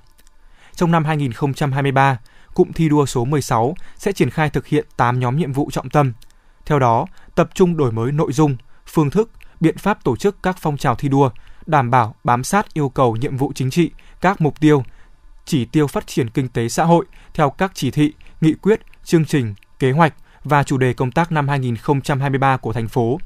Trong 0.75 0.91
năm 0.91 1.05
2023, 1.05 2.19
cụm 2.53 2.71
thi 2.71 2.89
đua 2.89 3.05
số 3.05 3.25
16 3.25 3.75
sẽ 3.97 4.11
triển 4.11 4.29
khai 4.29 4.49
thực 4.49 4.67
hiện 4.67 4.85
8 4.97 5.19
nhóm 5.19 5.37
nhiệm 5.37 5.53
vụ 5.53 5.69
trọng 5.71 5.89
tâm. 5.89 6.13
Theo 6.65 6.79
đó, 6.79 7.05
tập 7.35 7.49
trung 7.53 7.77
đổi 7.77 7.91
mới 7.91 8.11
nội 8.11 8.33
dung, 8.33 8.57
phương 8.87 9.09
thức, 9.09 9.29
biện 9.59 9.77
pháp 9.77 10.03
tổ 10.03 10.15
chức 10.15 10.43
các 10.43 10.57
phong 10.59 10.77
trào 10.77 10.95
thi 10.95 11.09
đua, 11.09 11.29
đảm 11.65 11.91
bảo 11.91 12.15
bám 12.23 12.43
sát 12.43 12.73
yêu 12.73 12.89
cầu 12.89 13.15
nhiệm 13.15 13.37
vụ 13.37 13.51
chính 13.55 13.69
trị, 13.69 13.91
các 14.21 14.41
mục 14.41 14.59
tiêu, 14.59 14.83
chỉ 15.45 15.65
tiêu 15.65 15.87
phát 15.87 16.07
triển 16.07 16.29
kinh 16.29 16.47
tế 16.47 16.69
xã 16.69 16.83
hội 16.83 17.05
theo 17.33 17.49
các 17.49 17.71
chỉ 17.73 17.91
thị, 17.91 18.13
nghị 18.41 18.53
quyết, 18.53 18.81
chương 19.03 19.25
trình, 19.25 19.53
kế 19.79 19.91
hoạch 19.91 20.13
và 20.43 20.63
chủ 20.63 20.77
đề 20.77 20.93
công 20.93 21.11
tác 21.11 21.31
năm 21.31 21.47
2023 21.47 22.57
của 22.57 22.73
thành 22.73 22.87
phố, 22.87 23.19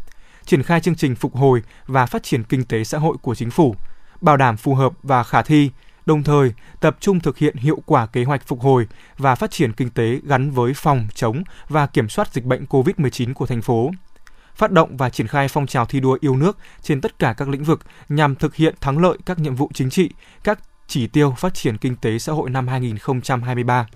triển 0.46 0.64
khai 0.64 0.82
chương 0.82 0.96
trình 0.96 1.16
phục 1.16 1.36
hồi 1.36 1.64
và 1.88 2.06
phát 2.06 2.24
triển 2.24 2.44
kinh 2.44 2.66
tế 2.66 2.84
xã 2.84 2.98
hội 2.98 3.18
của 3.22 3.36
chính 3.36 3.52
phủ, 3.52 3.76
bảo 4.22 4.38
đảm 4.38 4.58
phù 4.58 4.76
hợp 4.76 4.94
và 5.04 5.24
khả 5.24 5.42
thi, 5.42 5.72
đồng 6.06 6.24
thời 6.24 6.54
tập 6.80 6.98
trung 7.00 7.20
thực 7.20 7.38
hiện 7.38 7.56
hiệu 7.56 7.82
quả 7.86 8.06
kế 8.06 8.24
hoạch 8.24 8.48
phục 8.48 8.62
hồi 8.62 8.88
và 9.18 9.36
phát 9.36 9.52
triển 9.52 9.74
kinh 9.74 9.90
tế 9.90 10.20
gắn 10.24 10.52
với 10.52 10.74
phòng 10.74 11.08
chống 11.14 11.44
và 11.68 11.88
kiểm 11.88 12.10
soát 12.10 12.34
dịch 12.34 12.46
bệnh 12.46 12.66
COVID-19 12.66 13.34
của 13.34 13.46
thành 13.46 13.62
phố 13.62 13.92
phát 14.56 14.72
động 14.72 14.98
và 14.98 15.10
triển 15.10 15.28
khai 15.28 15.48
phong 15.48 15.68
trào 15.68 15.86
thi 15.86 16.00
đua 16.00 16.18
yêu 16.22 16.36
nước 16.36 16.58
trên 16.82 17.02
tất 17.02 17.20
cả 17.20 17.34
các 17.38 17.50
lĩnh 17.50 17.64
vực 17.64 17.80
nhằm 18.10 18.36
thực 18.36 18.56
hiện 18.56 18.76
thắng 18.82 18.98
lợi 18.98 19.18
các 19.26 19.40
nhiệm 19.40 19.56
vụ 19.56 19.70
chính 19.74 19.90
trị, 19.90 20.10
các 20.44 20.60
chỉ 20.90 21.08
tiêu 21.08 21.34
phát 21.38 21.54
triển 21.54 21.78
kinh 21.78 21.96
tế 21.96 22.20
xã 22.20 22.34
hội 22.34 22.50
năm 22.50 22.68
2023. 22.68 23.88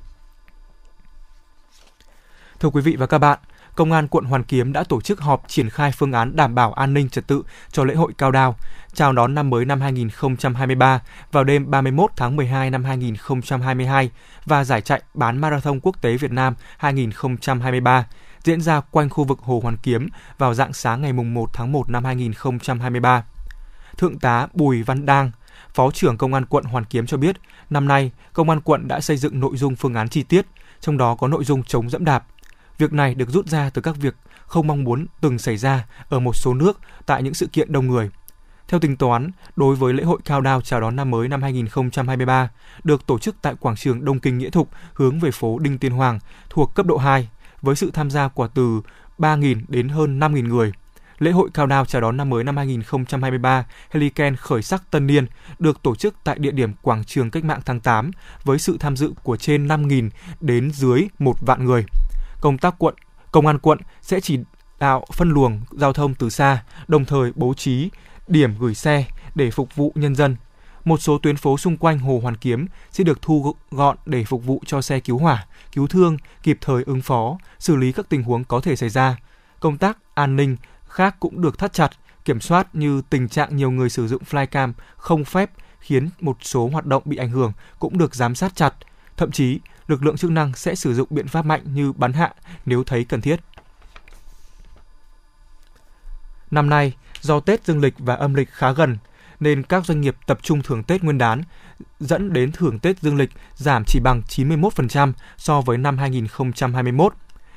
Thưa 2.60 2.70
quý 2.70 2.82
vị 2.82 2.96
và 2.96 3.06
các 3.06 3.18
bạn, 3.18 3.40
Công 3.76 3.92
an 3.92 4.08
quận 4.08 4.26
Hoàn 4.26 4.44
Kiếm 4.44 4.74
đã 4.74 4.84
tổ 4.84 5.02
chức 5.02 5.22
họp 5.22 5.44
triển 5.48 5.70
khai 5.70 5.92
phương 5.92 6.12
án 6.12 6.36
đảm 6.36 6.56
bảo 6.56 6.74
an 6.74 6.94
ninh 6.94 7.10
trật 7.10 7.28
tự 7.28 7.44
cho 7.72 7.84
lễ 7.84 7.96
hội 7.96 8.14
Cao 8.18 8.32
Đao, 8.32 8.56
chào 8.94 9.14
đón 9.14 9.36
năm 9.36 9.50
mới 9.50 9.66
năm 9.66 9.82
2023 9.82 11.02
vào 11.32 11.44
đêm 11.44 11.72
31 11.72 12.12
tháng 12.16 12.36
12 12.36 12.70
năm 12.70 12.84
2022 12.84 14.12
và 14.46 14.64
giải 14.64 14.82
chạy 14.82 15.02
bán 15.14 15.38
Marathon 15.38 15.80
Quốc 15.80 16.02
tế 16.02 16.18
Việt 16.18 16.32
Nam 16.32 16.56
2023 16.78 18.08
diễn 18.44 18.62
ra 18.62 18.82
quanh 18.82 19.10
khu 19.10 19.24
vực 19.24 19.40
Hồ 19.40 19.60
Hoàn 19.64 19.78
Kiếm 19.78 20.08
vào 20.38 20.54
dạng 20.54 20.74
sáng 20.74 21.02
ngày 21.02 21.14
1 21.14 21.50
tháng 21.54 21.72
1 21.72 21.90
năm 21.90 22.06
2023. 22.06 23.24
Thượng 23.98 24.20
tá 24.20 24.48
Bùi 24.54 24.84
Văn 24.84 25.06
Đang, 25.06 25.32
Phó 25.74 25.92
trưởng 25.92 26.18
Công 26.18 26.34
an 26.34 26.46
quận 26.46 26.64
Hoàn 26.64 26.86
Kiếm 26.86 27.06
cho 27.06 27.18
biết, 27.18 27.36
năm 27.70 27.88
nay, 27.88 28.12
Công 28.34 28.50
an 28.50 28.62
quận 28.62 28.88
đã 28.88 29.00
xây 29.00 29.18
dựng 29.18 29.40
nội 29.40 29.58
dung 29.58 29.76
phương 29.76 29.94
án 29.94 30.10
chi 30.10 30.24
tiết, 30.24 30.46
trong 30.80 30.98
đó 30.98 31.16
có 31.16 31.28
nội 31.28 31.44
dung 31.44 31.64
chống 31.64 31.90
dẫm 31.90 32.06
đạp. 32.06 32.26
Việc 32.78 32.94
này 32.94 33.16
được 33.16 33.30
rút 33.30 33.48
ra 33.48 33.70
từ 33.70 33.82
các 33.82 33.96
việc 33.98 34.16
không 34.46 34.68
mong 34.68 34.84
muốn 34.84 35.06
từng 35.22 35.40
xảy 35.40 35.58
ra 35.58 35.86
ở 36.10 36.20
một 36.20 36.36
số 36.36 36.54
nước 36.54 36.80
tại 37.06 37.24
những 37.24 37.34
sự 37.34 37.48
kiện 37.48 37.72
đông 37.72 37.88
người. 37.88 38.10
Theo 38.68 38.80
tính 38.80 38.98
toán, 38.98 39.32
đối 39.56 39.76
với 39.76 39.94
lễ 39.94 40.04
hội 40.04 40.20
cao 40.26 40.42
đao 40.42 40.62
chào 40.62 40.82
đón 40.82 40.96
năm 40.96 41.12
mới 41.12 41.28
năm 41.28 41.42
2023 41.42 42.50
được 42.84 43.06
tổ 43.06 43.20
chức 43.20 43.36
tại 43.42 43.56
quảng 43.60 43.76
trường 43.76 44.06
Đông 44.06 44.20
Kinh 44.20 44.38
Nghĩa 44.38 44.50
Thục 44.50 44.70
hướng 44.94 45.20
về 45.20 45.32
phố 45.32 45.60
Đinh 45.60 45.78
Tiên 45.78 45.92
Hoàng 45.92 46.20
thuộc 46.50 46.76
cấp 46.76 46.86
độ 46.86 46.98
2 46.98 47.30
với 47.62 47.76
sự 47.76 47.92
tham 47.94 48.10
gia 48.10 48.28
của 48.28 48.48
từ 48.48 48.82
3.000 49.18 49.62
đến 49.68 49.90
hơn 49.90 50.20
5.000 50.20 50.48
người– 50.48 50.74
lễ 51.20 51.32
hội 51.32 51.50
cao 51.54 51.66
đao 51.68 51.86
chào 51.86 52.02
đón 52.02 52.18
năm 52.18 52.30
mới 52.30 52.44
năm 52.44 52.58
2023 52.58 53.66
Heliken 53.92 54.36
khởi 54.36 54.62
sắc 54.62 54.92
tân 54.92 55.08
niên 55.08 55.26
được 55.60 55.84
tổ 55.84 55.96
chức 55.96 56.16
tại 56.24 56.40
địa 56.40 56.52
điểm 56.52 56.74
quảng 56.82 57.04
trường 57.04 57.32
Cách 57.32 57.44
mạng 57.44 57.62
tháng 57.66 57.80
8 57.80 58.12
với 58.44 58.60
sự 58.60 58.78
tham 58.80 58.98
dự 58.98 59.14
của 59.24 59.38
trên 59.38 59.68
5.000 59.68 60.10
đến 60.42 60.72
dưới 60.72 61.08
1 61.20 61.34
vạn 61.42 61.66
người. 61.66 61.86
Công 62.42 62.58
tác 62.58 62.76
quận 62.78 62.96
Công 63.32 63.48
an 63.48 63.60
quận 63.60 63.80
sẽ 64.02 64.20
chỉ 64.20 64.40
đạo 64.80 65.06
phân 65.14 65.30
luồng 65.30 65.62
giao 65.72 65.94
thông 65.94 66.14
từ 66.14 66.30
xa, 66.30 66.64
đồng 66.88 67.06
thời 67.06 67.32
bố 67.36 67.54
trí 67.54 67.90
điểm 68.28 68.54
gửi 68.60 68.76
xe 68.76 69.06
để 69.36 69.52
phục 69.52 69.76
vụ 69.76 69.92
nhân 69.96 70.16
dân. 70.16 70.36
Một 70.86 71.02
số 71.02 71.18
tuyến 71.18 71.38
phố 71.38 71.58
xung 71.58 71.78
quanh 71.78 72.00
Hồ 72.00 72.20
Hoàn 72.24 72.38
Kiếm 72.38 72.68
sẽ 72.92 73.04
được 73.04 73.22
thu 73.22 73.56
gọn 73.72 73.98
để 74.06 74.24
phục 74.24 74.46
vụ 74.46 74.62
cho 74.66 74.82
xe 74.82 75.00
cứu 75.00 75.18
hỏa, 75.18 75.46
cứu 75.72 75.88
thương, 75.88 76.18
kịp 76.44 76.58
thời 76.62 76.84
ứng 76.84 77.02
phó, 77.02 77.38
xử 77.60 77.76
lý 77.76 77.92
các 77.92 78.10
tình 78.10 78.24
huống 78.24 78.44
có 78.44 78.60
thể 78.60 78.76
xảy 78.76 78.90
ra. 78.90 79.18
Công 79.60 79.78
tác 79.78 79.98
an 80.14 80.36
ninh 80.36 80.58
khác 80.94 81.16
cũng 81.20 81.42
được 81.42 81.58
thắt 81.58 81.74
chặt, 81.74 81.90
kiểm 82.26 82.40
soát 82.40 82.76
như 82.76 83.02
tình 83.10 83.30
trạng 83.30 83.56
nhiều 83.56 83.72
người 83.72 83.90
sử 83.90 84.08
dụng 84.08 84.24
flycam 84.30 84.74
không 84.98 85.26
phép 85.26 85.52
khiến 85.80 86.10
một 86.20 86.38
số 86.42 86.68
hoạt 86.68 86.86
động 86.86 87.04
bị 87.06 87.18
ảnh 87.18 87.30
hưởng 87.30 87.52
cũng 87.80 87.98
được 87.98 88.16
giám 88.16 88.36
sát 88.36 88.56
chặt. 88.56 88.74
Thậm 89.18 89.32
chí, 89.32 89.60
lực 89.88 90.04
lượng 90.04 90.18
chức 90.18 90.32
năng 90.32 90.54
sẽ 90.54 90.76
sử 90.76 90.94
dụng 90.94 91.08
biện 91.10 91.28
pháp 91.28 91.46
mạnh 91.46 91.62
như 91.74 91.94
bắn 91.94 92.14
hạ 92.14 92.34
nếu 92.66 92.84
thấy 92.84 93.04
cần 93.04 93.22
thiết. 93.22 93.40
Năm 96.52 96.70
nay, 96.70 96.94
do 97.22 97.40
Tết 97.40 97.66
dương 97.66 97.82
lịch 97.82 97.94
và 97.98 98.16
âm 98.16 98.34
lịch 98.34 98.50
khá 98.52 98.72
gần, 98.72 98.98
nên 99.40 99.64
các 99.64 99.86
doanh 99.86 100.02
nghiệp 100.02 100.16
tập 100.28 100.40
trung 100.42 100.62
thưởng 100.62 100.84
Tết 100.84 101.04
Nguyên 101.04 101.18
đán, 101.18 101.44
dẫn 102.00 102.34
đến 102.34 102.52
thưởng 102.52 102.80
Tết 102.80 103.00
dương 103.00 103.18
lịch 103.18 103.30
giảm 103.56 103.84
chỉ 103.88 104.00
bằng 104.00 104.22
91% 104.28 105.14
so 105.38 105.62
với 105.62 105.78
năm 105.78 105.98
2021. 105.98 107.14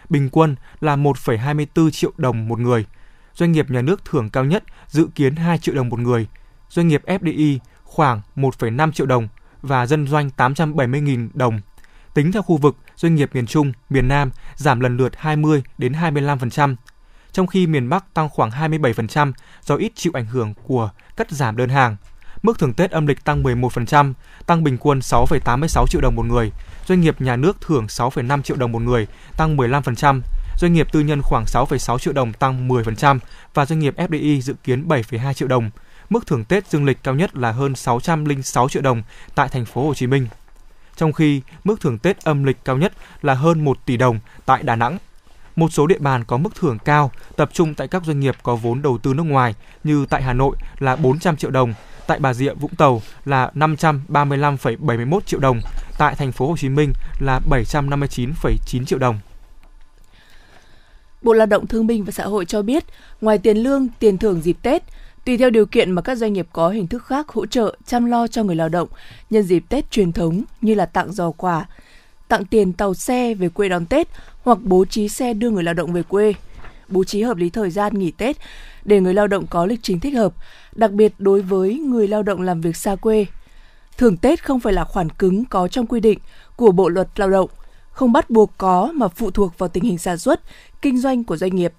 Bình 0.09 0.29
quân 0.33 0.57
là 0.81 0.97
1,24 0.97 1.91
triệu 1.91 2.13
đồng 2.17 2.49
một 2.49 2.59
người. 2.59 2.87
Doanh 3.37 3.53
nghiệp 3.53 3.71
nhà 3.71 3.83
nước 3.83 4.05
thưởng 4.05 4.31
cao 4.31 4.45
nhất 4.45 4.65
dự 4.89 5.09
kiến 5.15 5.37
2 5.37 5.59
triệu 5.59 5.75
đồng 5.75 5.89
một 5.89 6.01
người. 6.01 6.27
Doanh 6.69 6.89
nghiệp 6.89 7.03
FDI 7.07 7.59
khoảng 7.85 8.21
1,5 8.37 8.93
triệu 8.93 9.07
đồng 9.07 9.29
và 9.63 9.87
dân 9.87 10.07
doanh 10.07 10.31
870.000 10.37 11.29
đồng. 11.35 11.61
Tính 12.15 12.33
theo 12.33 12.43
khu 12.43 12.57
vực, 12.57 12.77
doanh 12.97 13.15
nghiệp 13.15 13.31
miền 13.33 13.47
Trung, 13.47 13.73
miền 13.91 14.09
Nam 14.09 14.31
giảm 14.55 14.81
lần 14.81 14.97
lượt 14.97 15.13
20 15.17 15.63
đến 15.79 15.93
25%, 15.93 16.77
trong 17.33 17.47
khi 17.47 17.67
miền 17.67 17.89
Bắc 17.89 18.15
tăng 18.15 18.29
khoảng 18.29 18.51
27% 18.51 19.33
do 19.63 19.77
ít 19.77 19.93
chịu 19.95 20.13
ảnh 20.15 20.27
hưởng 20.27 20.55
của 20.55 20.91
cắt 21.17 21.31
giảm 21.31 21.57
đơn 21.57 21.69
hàng. 21.69 21.97
Mức 22.43 22.59
thưởng 22.59 22.75
Tết 22.75 22.91
âm 22.91 23.07
lịch 23.07 23.25
tăng 23.25 23.43
11%, 23.43 24.13
tăng 24.47 24.65
bình 24.65 24.79
quân 24.79 24.99
6,86 24.99 25.87
triệu 25.87 26.01
đồng 26.01 26.15
một 26.15 26.27
người. 26.27 26.53
Doanh 26.87 27.01
nghiệp 27.01 27.21
nhà 27.21 27.37
nước 27.37 27.61
thưởng 27.61 27.87
6,5 27.87 28.43
triệu 28.43 28.57
đồng 28.57 28.73
một 28.73 28.83
người, 28.83 29.07
tăng 29.37 29.57
15%. 29.57 30.21
Doanh 30.59 30.73
nghiệp 30.73 30.89
tư 30.93 31.01
nhân 31.01 31.23
khoảng 31.23 31.45
6,6 31.45 31.99
triệu 31.99 32.13
đồng 32.13 32.33
tăng 32.33 32.69
10% 32.69 33.19
và 33.55 33.67
doanh 33.67 33.79
nghiệp 33.79 33.95
FDI 33.97 34.41
dự 34.41 34.55
kiến 34.65 34.89
7,2 34.89 35.33
triệu 35.33 35.49
đồng. 35.49 35.71
Mức 36.11 36.27
thưởng 36.27 36.45
Tết 36.45 36.67
dương 36.67 36.85
lịch 36.85 37.03
cao 37.03 37.15
nhất 37.15 37.37
là 37.37 37.53
hơn 37.53 37.75
606 37.75 38.69
triệu 38.69 38.83
đồng 38.83 39.03
tại 39.35 39.49
thành 39.49 39.65
phố 39.65 39.87
Hồ 39.87 39.95
Chí 39.95 40.07
Minh. 40.07 40.29
Trong 40.97 41.13
khi 41.13 41.43
mức 41.65 41.81
thưởng 41.81 41.99
Tết 41.99 42.25
âm 42.25 42.45
lịch 42.45 42.57
cao 42.65 42.77
nhất 42.77 42.93
là 43.23 43.35
hơn 43.35 43.65
1 43.65 43.87
tỷ 43.87 43.97
đồng 43.97 44.19
tại 44.47 44.63
Đà 44.63 44.77
Nẵng. 44.77 44.99
Một 45.57 45.73
số 45.73 45.87
địa 45.87 45.99
bàn 45.99 46.25
có 46.25 46.37
mức 46.37 46.55
thưởng 46.55 46.79
cao 46.85 47.11
tập 47.37 47.51
trung 47.53 47.75
tại 47.75 47.89
các 47.89 48.05
doanh 48.05 48.21
nghiệp 48.21 48.37
có 48.43 48.57
vốn 48.57 48.83
đầu 48.83 48.99
tư 48.99 49.15
nước 49.15 49.23
ngoài 49.23 49.55
như 49.85 50.07
tại 50.11 50.23
Hà 50.23 50.33
Nội 50.33 50.57
là 50.79 50.97
400 50.97 51.37
triệu 51.37 51.51
đồng, 51.51 51.75
tại 52.07 52.19
Bà 52.19 52.35
Rịa 52.35 52.55
Vũng 52.55 52.75
Tàu 52.75 53.03
là 53.25 53.51
535,71 53.55 55.21
triệu 55.21 55.41
đồng, 55.41 55.61
tại 55.99 56.15
thành 56.15 56.33
phố 56.33 56.49
Hồ 56.49 56.57
Chí 56.57 56.69
Minh 56.69 56.93
là 57.21 57.41
759,9 57.51 58.85
triệu 58.85 58.99
đồng. 58.99 59.21
Bộ 61.23 61.33
Lao 61.33 61.47
động 61.47 61.67
Thương 61.67 61.87
binh 61.87 62.05
và 62.05 62.13
Xã 62.13 62.25
hội 62.25 62.45
cho 62.45 62.63
biết, 62.63 62.85
ngoài 63.21 63.39
tiền 63.39 63.57
lương, 63.57 63.89
tiền 63.99 64.19
thưởng 64.19 64.41
dịp 64.41 64.57
Tết, 64.63 64.83
tùy 65.25 65.37
theo 65.37 65.51
điều 65.51 65.67
kiện 65.67 65.93
mà 65.93 66.03
các 66.03 66.15
doanh 66.19 66.33
nghiệp 66.33 66.47
có 66.53 66.69
hình 66.69 66.87
thức 66.87 67.05
khác 67.05 67.29
hỗ 67.29 67.47
trợ 67.47 67.77
chăm 67.87 68.05
lo 68.05 68.27
cho 68.27 68.43
người 68.43 68.57
lao 68.57 68.69
động 68.69 68.89
nhân 69.31 69.43
dịp 69.43 69.65
Tết 69.69 69.91
truyền 69.91 70.13
thống 70.13 70.43
như 70.61 70.75
là 70.75 70.87
tặng 70.87 71.13
giò 71.13 71.31
quà, 71.31 71.67
tặng 72.29 72.45
tiền 72.45 72.73
tàu 72.73 72.95
xe 72.95 73.35
về 73.35 73.49
quê 73.49 73.69
đón 73.69 73.87
Tết 73.87 74.09
hoặc 74.43 74.59
bố 74.63 74.85
trí 74.85 75.09
xe 75.09 75.35
đưa 75.35 75.51
người 75.51 75.63
lao 75.63 75.75
động 75.75 75.93
về 75.93 76.03
quê, 76.03 76.35
bố 76.89 77.05
trí 77.05 77.23
hợp 77.23 77.37
lý 77.37 77.51
thời 77.51 77.71
gian 77.71 77.99
nghỉ 77.99 78.11
Tết 78.11 78.37
để 78.85 79.01
người 79.01 79.15
lao 79.15 79.27
động 79.27 79.47
có 79.47 79.67
lịch 79.67 79.81
trình 79.83 80.01
thích 80.01 80.15
hợp, 80.15 80.35
đặc 80.75 80.93
biệt 80.93 81.13
đối 81.19 81.43
với 81.43 81.75
người 81.75 82.09
lao 82.09 82.23
động 82.23 82.43
làm 82.43 82.61
việc 82.61 82.77
xa 82.77 82.97
quê. 82.97 83.27
Thưởng 83.99 84.17
Tết 84.17 84.45
không 84.45 84.61
phải 84.61 84.73
là 84.73 84.85
khoản 84.85 85.11
cứng 85.11 85.45
có 85.45 85.69
trong 85.69 85.87
quy 85.87 86.01
định 86.01 86.19
của 86.57 86.73
Bộ 86.73 86.89
luật 86.89 87.09
Lao 87.17 87.31
động, 87.31 87.51
không 87.97 88.13
bắt 88.13 88.31
buộc 88.31 88.53
có 88.59 88.93
mà 88.95 89.09
phụ 89.09 89.31
thuộc 89.31 89.59
vào 89.59 89.69
tình 89.69 89.85
hình 89.85 89.99
sản 89.99 90.19
xuất, 90.19 90.41
kinh 90.83 90.99
doanh 90.99 91.25
của 91.25 91.37
doanh 91.37 91.57
nghiệp. 91.57 91.73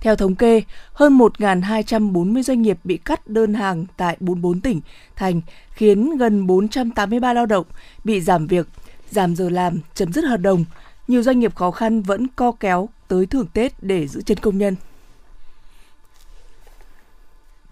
Theo 0.00 0.16
thống 0.16 0.34
kê, 0.34 0.62
hơn 0.92 1.18
1.240 1.18 2.42
doanh 2.42 2.62
nghiệp 2.62 2.78
bị 2.84 2.96
cắt 2.96 3.28
đơn 3.28 3.54
hàng 3.54 3.86
tại 3.96 4.16
44 4.20 4.60
tỉnh, 4.60 4.80
thành, 5.16 5.40
khiến 5.70 6.16
gần 6.16 6.46
483 6.46 7.32
lao 7.32 7.46
động 7.46 7.66
bị 8.04 8.20
giảm 8.20 8.46
việc, 8.46 8.68
giảm 9.10 9.36
giờ 9.36 9.48
làm, 9.48 9.78
chấm 9.94 10.12
dứt 10.12 10.24
hợp 10.24 10.36
đồng. 10.36 10.64
Nhiều 11.08 11.22
doanh 11.22 11.38
nghiệp 11.38 11.54
khó 11.54 11.70
khăn 11.70 12.02
vẫn 12.02 12.26
co 12.36 12.52
kéo 12.52 12.88
tới 13.08 13.26
thưởng 13.26 13.46
Tết 13.52 13.72
để 13.82 14.06
giữ 14.06 14.22
chân 14.22 14.38
công 14.38 14.58
nhân. 14.58 14.76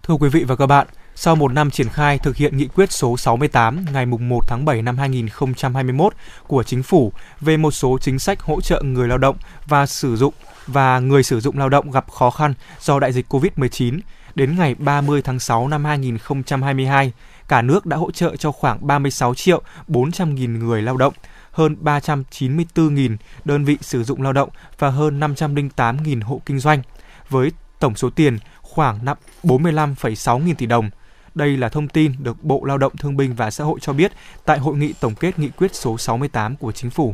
Thưa 0.03 0.13
quý 0.13 0.29
vị 0.29 0.43
và 0.43 0.55
các 0.55 0.65
bạn, 0.65 0.87
sau 1.21 1.35
một 1.35 1.53
năm 1.53 1.71
triển 1.71 1.89
khai 1.89 2.17
thực 2.17 2.35
hiện 2.35 2.57
nghị 2.57 2.67
quyết 2.67 2.91
số 2.91 3.17
68 3.17 3.85
ngày 3.93 4.05
1 4.05 4.39
tháng 4.47 4.65
7 4.65 4.81
năm 4.81 4.97
2021 4.97 6.13
của 6.47 6.63
Chính 6.63 6.83
phủ 6.83 7.13
về 7.41 7.57
một 7.57 7.71
số 7.71 7.97
chính 8.01 8.19
sách 8.19 8.41
hỗ 8.41 8.61
trợ 8.61 8.81
người 8.81 9.07
lao 9.07 9.17
động 9.17 9.35
và 9.65 9.85
sử 9.85 10.15
dụng 10.15 10.33
và 10.67 10.99
người 10.99 11.23
sử 11.23 11.39
dụng 11.39 11.57
lao 11.57 11.69
động 11.69 11.91
gặp 11.91 12.11
khó 12.11 12.29
khăn 12.29 12.53
do 12.79 12.99
đại 12.99 13.11
dịch 13.13 13.33
COVID-19, 13.33 13.99
đến 14.35 14.55
ngày 14.57 14.75
30 14.75 15.21
tháng 15.21 15.39
6 15.39 15.67
năm 15.67 15.85
2022, 15.85 17.11
cả 17.47 17.61
nước 17.61 17.85
đã 17.85 17.97
hỗ 17.97 18.11
trợ 18.11 18.35
cho 18.35 18.51
khoảng 18.51 18.87
36 18.87 19.35
triệu 19.35 19.61
400 19.87 20.35
nghìn 20.35 20.59
người 20.59 20.81
lao 20.81 20.97
động, 20.97 21.13
hơn 21.51 21.75
394.000 21.83 23.17
đơn 23.45 23.65
vị 23.65 23.77
sử 23.81 24.03
dụng 24.03 24.21
lao 24.21 24.33
động 24.33 24.49
và 24.79 24.89
hơn 24.89 25.19
508.000 25.19 26.21
hộ 26.23 26.41
kinh 26.45 26.59
doanh, 26.59 26.81
với 27.29 27.51
tổng 27.79 27.95
số 27.95 28.09
tiền 28.09 28.37
khoảng 28.61 28.99
45,6 29.43 30.39
nghìn 30.39 30.55
tỷ 30.55 30.65
đồng. 30.65 30.89
Đây 31.39 31.57
là 31.57 31.69
thông 31.69 31.87
tin 31.87 32.11
được 32.23 32.43
Bộ 32.43 32.63
Lao 32.65 32.77
động 32.77 32.97
Thương 32.97 33.17
binh 33.17 33.33
và 33.35 33.51
Xã 33.51 33.63
hội 33.63 33.79
cho 33.81 33.93
biết 33.93 34.11
tại 34.45 34.59
hội 34.59 34.77
nghị 34.77 34.93
tổng 34.99 35.15
kết 35.19 35.39
nghị 35.39 35.49
quyết 35.57 35.75
số 35.75 35.97
68 35.97 36.55
của 36.55 36.71
Chính 36.71 36.89
phủ. 36.89 37.13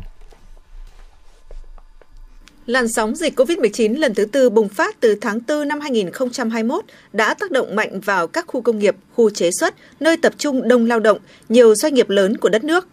Làn 2.66 2.88
sóng 2.88 3.14
dịch 3.14 3.38
COVID-19 3.40 3.98
lần 3.98 4.14
thứ 4.14 4.24
tư 4.24 4.50
bùng 4.50 4.68
phát 4.68 5.00
từ 5.00 5.14
tháng 5.20 5.40
4 5.48 5.68
năm 5.68 5.80
2021 5.80 6.84
đã 7.12 7.34
tác 7.34 7.50
động 7.50 7.76
mạnh 7.76 8.00
vào 8.00 8.26
các 8.26 8.44
khu 8.46 8.60
công 8.62 8.78
nghiệp, 8.78 8.96
khu 9.14 9.30
chế 9.30 9.50
xuất, 9.60 9.74
nơi 10.00 10.16
tập 10.16 10.32
trung 10.38 10.68
đông 10.68 10.86
lao 10.86 11.00
động, 11.00 11.18
nhiều 11.48 11.74
doanh 11.74 11.94
nghiệp 11.94 12.10
lớn 12.10 12.36
của 12.36 12.48
đất 12.48 12.64
nước. 12.64 12.88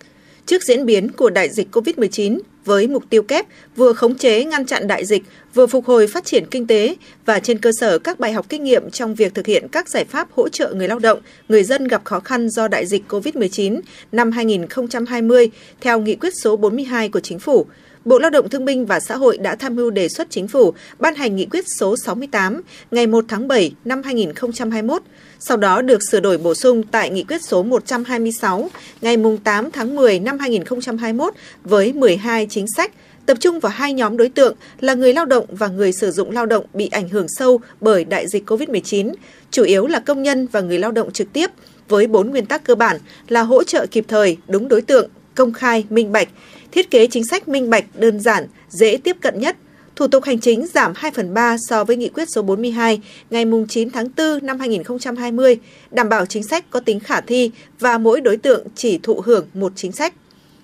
Trước 0.46 0.64
diễn 0.64 0.86
biến 0.86 1.12
của 1.12 1.30
đại 1.30 1.50
dịch 1.50 1.76
COVID-19, 1.76 2.40
với 2.66 2.88
mục 2.88 3.04
tiêu 3.10 3.24
kép 3.24 3.46
vừa 3.76 3.94
khống 3.94 4.18
chế 4.18 4.44
ngăn 4.44 4.66
chặn 4.66 4.88
đại 4.88 5.06
dịch, 5.06 5.24
vừa 5.54 5.68
phục 5.68 5.86
hồi 5.86 6.08
phát 6.08 6.26
triển 6.26 6.46
kinh 6.52 6.68
tế. 6.68 6.96
Và 7.26 7.40
trên 7.40 7.58
cơ 7.58 7.72
sở 7.72 8.00
các 8.00 8.20
bài 8.20 8.34
học 8.34 8.46
kinh 8.50 8.64
nghiệm 8.64 8.90
trong 8.90 9.16
việc 9.16 9.34
thực 9.34 9.46
hiện 9.46 9.68
các 9.72 9.90
giải 9.90 10.06
pháp 10.06 10.28
hỗ 10.32 10.50
trợ 10.50 10.74
người 10.74 10.88
lao 10.88 11.00
động, 11.00 11.20
người 11.50 11.64
dân 11.64 11.88
gặp 11.88 12.06
khó 12.06 12.20
khăn 12.20 12.50
do 12.50 12.68
đại 12.68 12.86
dịch 12.86 13.04
COVID-19 13.10 13.82
năm 14.12 14.32
2020 14.32 15.52
theo 15.82 16.00
nghị 16.00 16.16
quyết 16.16 16.34
số 16.36 16.58
42 16.58 17.10
của 17.10 17.20
chính 17.20 17.40
phủ, 17.40 17.66
Bộ 18.06 18.20
Lao 18.20 18.30
động 18.30 18.50
Thương 18.50 18.66
binh 18.66 18.86
và 18.86 19.00
Xã 19.00 19.16
hội 19.16 19.38
đã 19.38 19.56
tham 19.56 19.76
mưu 19.76 19.90
đề 19.90 20.10
xuất 20.10 20.30
chính 20.30 20.48
phủ 20.48 20.74
ban 21.00 21.16
hành 21.16 21.36
nghị 21.36 21.46
quyết 21.46 21.66
số 21.68 21.96
68 21.98 22.62
ngày 22.92 23.08
1 23.08 23.26
tháng 23.28 23.48
7 23.48 23.76
năm 23.86 24.04
2021, 24.04 25.02
sau 25.40 25.58
đó 25.58 25.82
được 25.82 26.00
sửa 26.12 26.20
đổi 26.20 26.38
bổ 26.38 26.54
sung 26.54 26.84
tại 26.84 27.10
nghị 27.10 27.24
quyết 27.24 27.44
số 27.44 27.64
126 27.64 28.70
ngày 29.02 29.18
8 29.44 29.72
tháng 29.72 29.96
10 29.96 30.20
năm 30.20 30.40
2021 30.40 31.34
với 31.64 31.94
12 31.94 32.48
chính 32.50 32.66
sách. 32.76 32.92
Tập 33.26 33.38
trung 33.40 33.60
vào 33.60 33.72
hai 33.76 33.94
nhóm 33.94 34.18
đối 34.18 34.30
tượng 34.30 34.56
là 34.80 34.94
người 34.94 35.14
lao 35.14 35.26
động 35.26 35.46
và 35.50 35.68
người 35.68 35.92
sử 35.92 36.12
dụng 36.12 36.32
lao 36.32 36.46
động 36.46 36.66
bị 36.74 36.90
ảnh 36.92 37.10
hưởng 37.10 37.28
sâu 37.30 37.60
bởi 37.82 38.06
đại 38.06 38.28
dịch 38.28 38.50
COVID-19, 38.50 39.14
chủ 39.52 39.64
yếu 39.64 39.88
là 39.88 40.00
công 40.00 40.24
nhân 40.24 40.48
và 40.48 40.62
người 40.62 40.80
lao 40.80 40.92
động 40.92 41.12
trực 41.12 41.34
tiếp, 41.34 41.52
với 41.90 42.08
bốn 42.08 42.32
nguyên 42.32 42.46
tắc 42.46 42.64
cơ 42.64 42.76
bản 42.76 42.98
là 43.28 43.42
hỗ 43.42 43.64
trợ 43.64 43.86
kịp 43.92 44.06
thời, 44.08 44.38
đúng 44.48 44.68
đối 44.68 44.82
tượng, 44.82 45.10
công 45.36 45.54
khai, 45.54 45.86
minh 45.90 46.12
bạch, 46.12 46.28
thiết 46.72 46.92
kế 46.92 47.08
chính 47.08 47.24
sách 47.24 47.48
minh 47.48 47.70
bạch, 47.70 47.86
đơn 47.96 48.20
giản, 48.20 48.48
dễ 48.70 48.98
tiếp 48.98 49.18
cận 49.22 49.40
nhất, 49.40 49.56
thủ 49.96 50.08
tục 50.08 50.24
hành 50.24 50.40
chính 50.40 50.68
giảm 50.68 50.94
2 50.96 51.12
phần 51.12 51.34
3 51.34 51.58
so 51.70 51.84
với 51.84 51.96
nghị 51.96 52.10
quyết 52.10 52.30
số 52.30 52.42
42 52.42 53.02
ngày 53.30 53.46
9 53.70 53.90
tháng 53.90 54.08
4 54.18 54.46
năm 54.46 54.60
2020, 54.60 55.60
đảm 55.92 56.10
bảo 56.10 56.26
chính 56.26 56.44
sách 56.44 56.66
có 56.70 56.80
tính 56.80 57.00
khả 57.00 57.22
thi 57.22 57.52
và 57.80 57.98
mỗi 57.98 58.22
đối 58.22 58.38
tượng 58.38 58.68
chỉ 58.76 59.00
thụ 59.04 59.22
hưởng 59.26 59.46
một 59.54 59.72
chính 59.76 59.92
sách. 59.92 60.14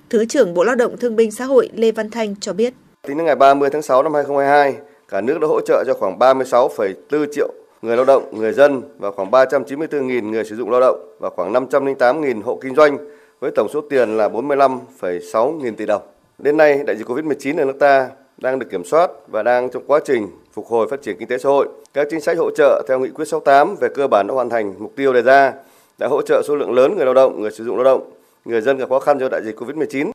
Thứ 0.09 0.25
trưởng 0.25 0.53
Bộ 0.53 0.63
Lao 0.63 0.75
động 0.75 0.97
Thương 0.97 1.15
binh 1.15 1.31
Xã 1.31 1.45
hội 1.45 1.69
Lê 1.75 1.91
Văn 1.91 2.09
Thanh 2.09 2.35
cho 2.35 2.53
biết. 2.53 2.73
Tính 3.07 3.17
đến 3.17 3.25
ngày 3.25 3.35
30 3.35 3.69
tháng 3.69 3.81
6 3.81 4.03
năm 4.03 4.13
2022, 4.13 4.75
cả 5.07 5.21
nước 5.21 5.37
đã 5.41 5.47
hỗ 5.47 5.61
trợ 5.61 5.83
cho 5.87 5.93
khoảng 5.93 6.19
36,4 6.19 7.25
triệu 7.31 7.53
người 7.81 7.95
lao 7.95 8.05
động, 8.05 8.39
người 8.39 8.53
dân 8.53 8.81
và 8.97 9.11
khoảng 9.11 9.31
394.000 9.31 10.29
người 10.29 10.45
sử 10.45 10.55
dụng 10.55 10.69
lao 10.69 10.81
động 10.81 11.15
và 11.19 11.29
khoảng 11.29 11.53
508.000 11.53 12.41
hộ 12.41 12.59
kinh 12.61 12.75
doanh 12.75 12.97
với 13.39 13.51
tổng 13.51 13.67
số 13.73 13.81
tiền 13.81 14.17
là 14.17 14.29
45,6 14.29 15.57
nghìn 15.57 15.75
tỷ 15.75 15.85
đồng. 15.85 16.01
Đến 16.37 16.57
nay, 16.57 16.79
đại 16.87 16.95
dịch 16.97 17.07
Covid-19 17.07 17.57
ở 17.57 17.65
nước 17.65 17.79
ta 17.79 18.09
đang 18.37 18.59
được 18.59 18.67
kiểm 18.71 18.85
soát 18.85 19.11
và 19.27 19.43
đang 19.43 19.69
trong 19.69 19.83
quá 19.87 19.99
trình 20.05 20.27
phục 20.53 20.67
hồi 20.67 20.87
phát 20.91 21.01
triển 21.01 21.17
kinh 21.19 21.27
tế 21.27 21.37
xã 21.37 21.49
hội. 21.49 21.67
Các 21.93 22.07
chính 22.09 22.21
sách 22.21 22.37
hỗ 22.37 22.51
trợ 22.55 22.83
theo 22.87 22.99
nghị 22.99 23.09
quyết 23.09 23.27
68 23.27 23.75
về 23.75 23.87
cơ 23.95 24.07
bản 24.07 24.27
đã 24.27 24.33
hoàn 24.33 24.49
thành 24.49 24.73
mục 24.79 24.93
tiêu 24.95 25.13
đề 25.13 25.21
ra, 25.21 25.53
đã 25.97 26.07
hỗ 26.07 26.21
trợ 26.21 26.41
số 26.47 26.55
lượng 26.55 26.73
lớn 26.73 26.95
người 26.95 27.05
lao 27.05 27.13
động, 27.13 27.41
người 27.41 27.51
sử 27.51 27.63
dụng 27.63 27.75
lao 27.75 27.83
động, 27.83 28.11
người 28.45 28.61
dân 28.61 28.77
gặp 28.77 28.89
khó 28.89 28.99
khăn 28.99 29.19
do 29.19 29.29
đại 29.29 29.41
dịch 29.45 29.59
Covid-19. 29.59 30.11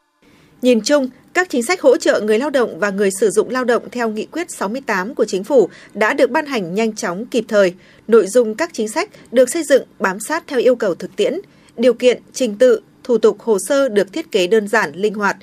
Nhìn 0.63 0.81
chung, 0.85 1.09
các 1.35 1.49
chính 1.51 1.63
sách 1.63 1.81
hỗ 1.81 1.97
trợ 1.97 2.21
người 2.21 2.39
lao 2.39 2.51
động 2.51 2.79
và 2.79 2.91
người 2.91 3.11
sử 3.21 3.31
dụng 3.31 3.51
lao 3.51 3.65
động 3.65 3.83
theo 3.93 4.09
nghị 4.09 4.27
quyết 4.27 4.51
68 4.51 5.15
của 5.15 5.25
chính 5.25 5.45
phủ 5.45 5.69
đã 5.95 6.15
được 6.15 6.31
ban 6.31 6.47
hành 6.47 6.75
nhanh 6.75 6.95
chóng 6.95 7.27
kịp 7.27 7.45
thời. 7.49 7.75
Nội 8.09 8.27
dung 8.27 8.55
các 8.55 8.71
chính 8.73 8.89
sách 8.89 9.11
được 9.33 9.51
xây 9.51 9.63
dựng 9.63 9.83
bám 9.99 10.21
sát 10.21 10.45
theo 10.47 10.61
yêu 10.61 10.77
cầu 10.77 10.95
thực 10.95 11.17
tiễn, 11.17 11.41
điều 11.77 11.95
kiện, 11.95 12.23
trình 12.33 12.57
tự, 12.59 12.81
thủ 13.05 13.19
tục 13.19 13.41
hồ 13.41 13.59
sơ 13.69 13.89
được 13.89 14.13
thiết 14.13 14.33
kế 14.33 14.47
đơn 14.47 14.69
giản, 14.69 14.93
linh 14.95 15.15
hoạt. 15.15 15.37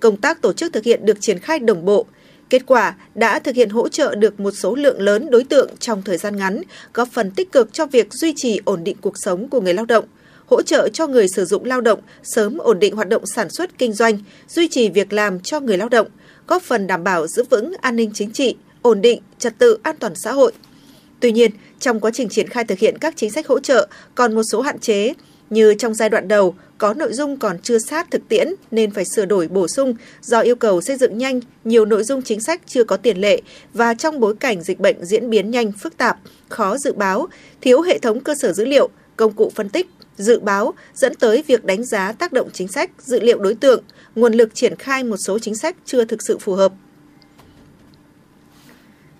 Công 0.00 0.16
tác 0.16 0.42
tổ 0.42 0.52
chức 0.52 0.72
thực 0.72 0.84
hiện 0.84 1.06
được 1.06 1.20
triển 1.20 1.38
khai 1.38 1.58
đồng 1.58 1.84
bộ. 1.84 2.06
Kết 2.50 2.66
quả 2.66 2.94
đã 3.14 3.38
thực 3.38 3.54
hiện 3.54 3.70
hỗ 3.70 3.88
trợ 3.88 4.14
được 4.14 4.40
một 4.40 4.50
số 4.50 4.74
lượng 4.74 5.00
lớn 5.00 5.30
đối 5.30 5.44
tượng 5.44 5.70
trong 5.80 6.02
thời 6.02 6.16
gian 6.18 6.36
ngắn, 6.36 6.62
góp 6.94 7.08
phần 7.12 7.30
tích 7.30 7.52
cực 7.52 7.72
cho 7.72 7.86
việc 7.86 8.12
duy 8.12 8.32
trì 8.36 8.60
ổn 8.64 8.84
định 8.84 8.96
cuộc 9.00 9.18
sống 9.18 9.48
của 9.48 9.60
người 9.60 9.74
lao 9.74 9.86
động, 9.86 10.04
hỗ 10.46 10.62
trợ 10.62 10.88
cho 10.92 11.06
người 11.06 11.28
sử 11.28 11.44
dụng 11.44 11.64
lao 11.64 11.80
động 11.80 12.00
sớm 12.22 12.58
ổn 12.58 12.78
định 12.78 12.96
hoạt 12.96 13.08
động 13.08 13.26
sản 13.26 13.50
xuất 13.50 13.78
kinh 13.78 13.92
doanh, 13.92 14.18
duy 14.48 14.68
trì 14.68 14.88
việc 14.90 15.12
làm 15.12 15.40
cho 15.40 15.60
người 15.60 15.78
lao 15.78 15.88
động, 15.88 16.06
góp 16.46 16.62
phần 16.62 16.86
đảm 16.86 17.04
bảo 17.04 17.26
giữ 17.26 17.44
vững 17.50 17.72
an 17.80 17.96
ninh 17.96 18.10
chính 18.14 18.30
trị, 18.30 18.56
ổn 18.82 19.00
định, 19.00 19.20
trật 19.38 19.58
tự 19.58 19.78
an 19.82 19.96
toàn 19.98 20.14
xã 20.14 20.32
hội. 20.32 20.52
Tuy 21.20 21.32
nhiên, 21.32 21.50
trong 21.80 22.00
quá 22.00 22.10
trình 22.14 22.28
triển 22.28 22.48
khai 22.48 22.64
thực 22.64 22.78
hiện 22.78 22.98
các 22.98 23.16
chính 23.16 23.30
sách 23.30 23.46
hỗ 23.46 23.60
trợ 23.60 23.88
còn 24.14 24.34
một 24.34 24.42
số 24.42 24.60
hạn 24.60 24.78
chế, 24.78 25.12
như 25.50 25.74
trong 25.74 25.94
giai 25.94 26.08
đoạn 26.08 26.28
đầu 26.28 26.54
có 26.78 26.94
nội 26.94 27.12
dung 27.12 27.36
còn 27.36 27.58
chưa 27.58 27.78
sát 27.78 28.10
thực 28.10 28.28
tiễn 28.28 28.48
nên 28.70 28.90
phải 28.90 29.04
sửa 29.04 29.24
đổi 29.24 29.48
bổ 29.48 29.68
sung 29.68 29.94
do 30.22 30.40
yêu 30.40 30.56
cầu 30.56 30.80
xây 30.80 30.96
dựng 30.96 31.18
nhanh, 31.18 31.40
nhiều 31.64 31.84
nội 31.84 32.04
dung 32.04 32.22
chính 32.22 32.40
sách 32.40 32.60
chưa 32.66 32.84
có 32.84 32.96
tiền 32.96 33.20
lệ 33.20 33.40
và 33.74 33.94
trong 33.94 34.20
bối 34.20 34.34
cảnh 34.40 34.62
dịch 34.62 34.80
bệnh 34.80 35.04
diễn 35.04 35.30
biến 35.30 35.50
nhanh 35.50 35.72
phức 35.72 35.96
tạp, 35.96 36.18
khó 36.48 36.78
dự 36.78 36.92
báo, 36.92 37.28
thiếu 37.60 37.80
hệ 37.80 37.98
thống 37.98 38.20
cơ 38.20 38.34
sở 38.34 38.52
dữ 38.52 38.64
liệu, 38.64 38.88
công 39.16 39.32
cụ 39.32 39.52
phân 39.54 39.68
tích, 39.68 39.86
dự 40.16 40.40
báo 40.40 40.74
dẫn 40.94 41.14
tới 41.14 41.44
việc 41.46 41.64
đánh 41.64 41.84
giá 41.84 42.12
tác 42.12 42.32
động 42.32 42.48
chính 42.52 42.68
sách, 42.68 42.90
dữ 42.98 43.20
liệu 43.20 43.38
đối 43.38 43.54
tượng, 43.54 43.82
nguồn 44.14 44.32
lực 44.32 44.54
triển 44.54 44.76
khai 44.76 45.04
một 45.04 45.16
số 45.16 45.38
chính 45.38 45.54
sách 45.54 45.76
chưa 45.84 46.04
thực 46.04 46.22
sự 46.22 46.38
phù 46.38 46.54
hợp. 46.54 46.72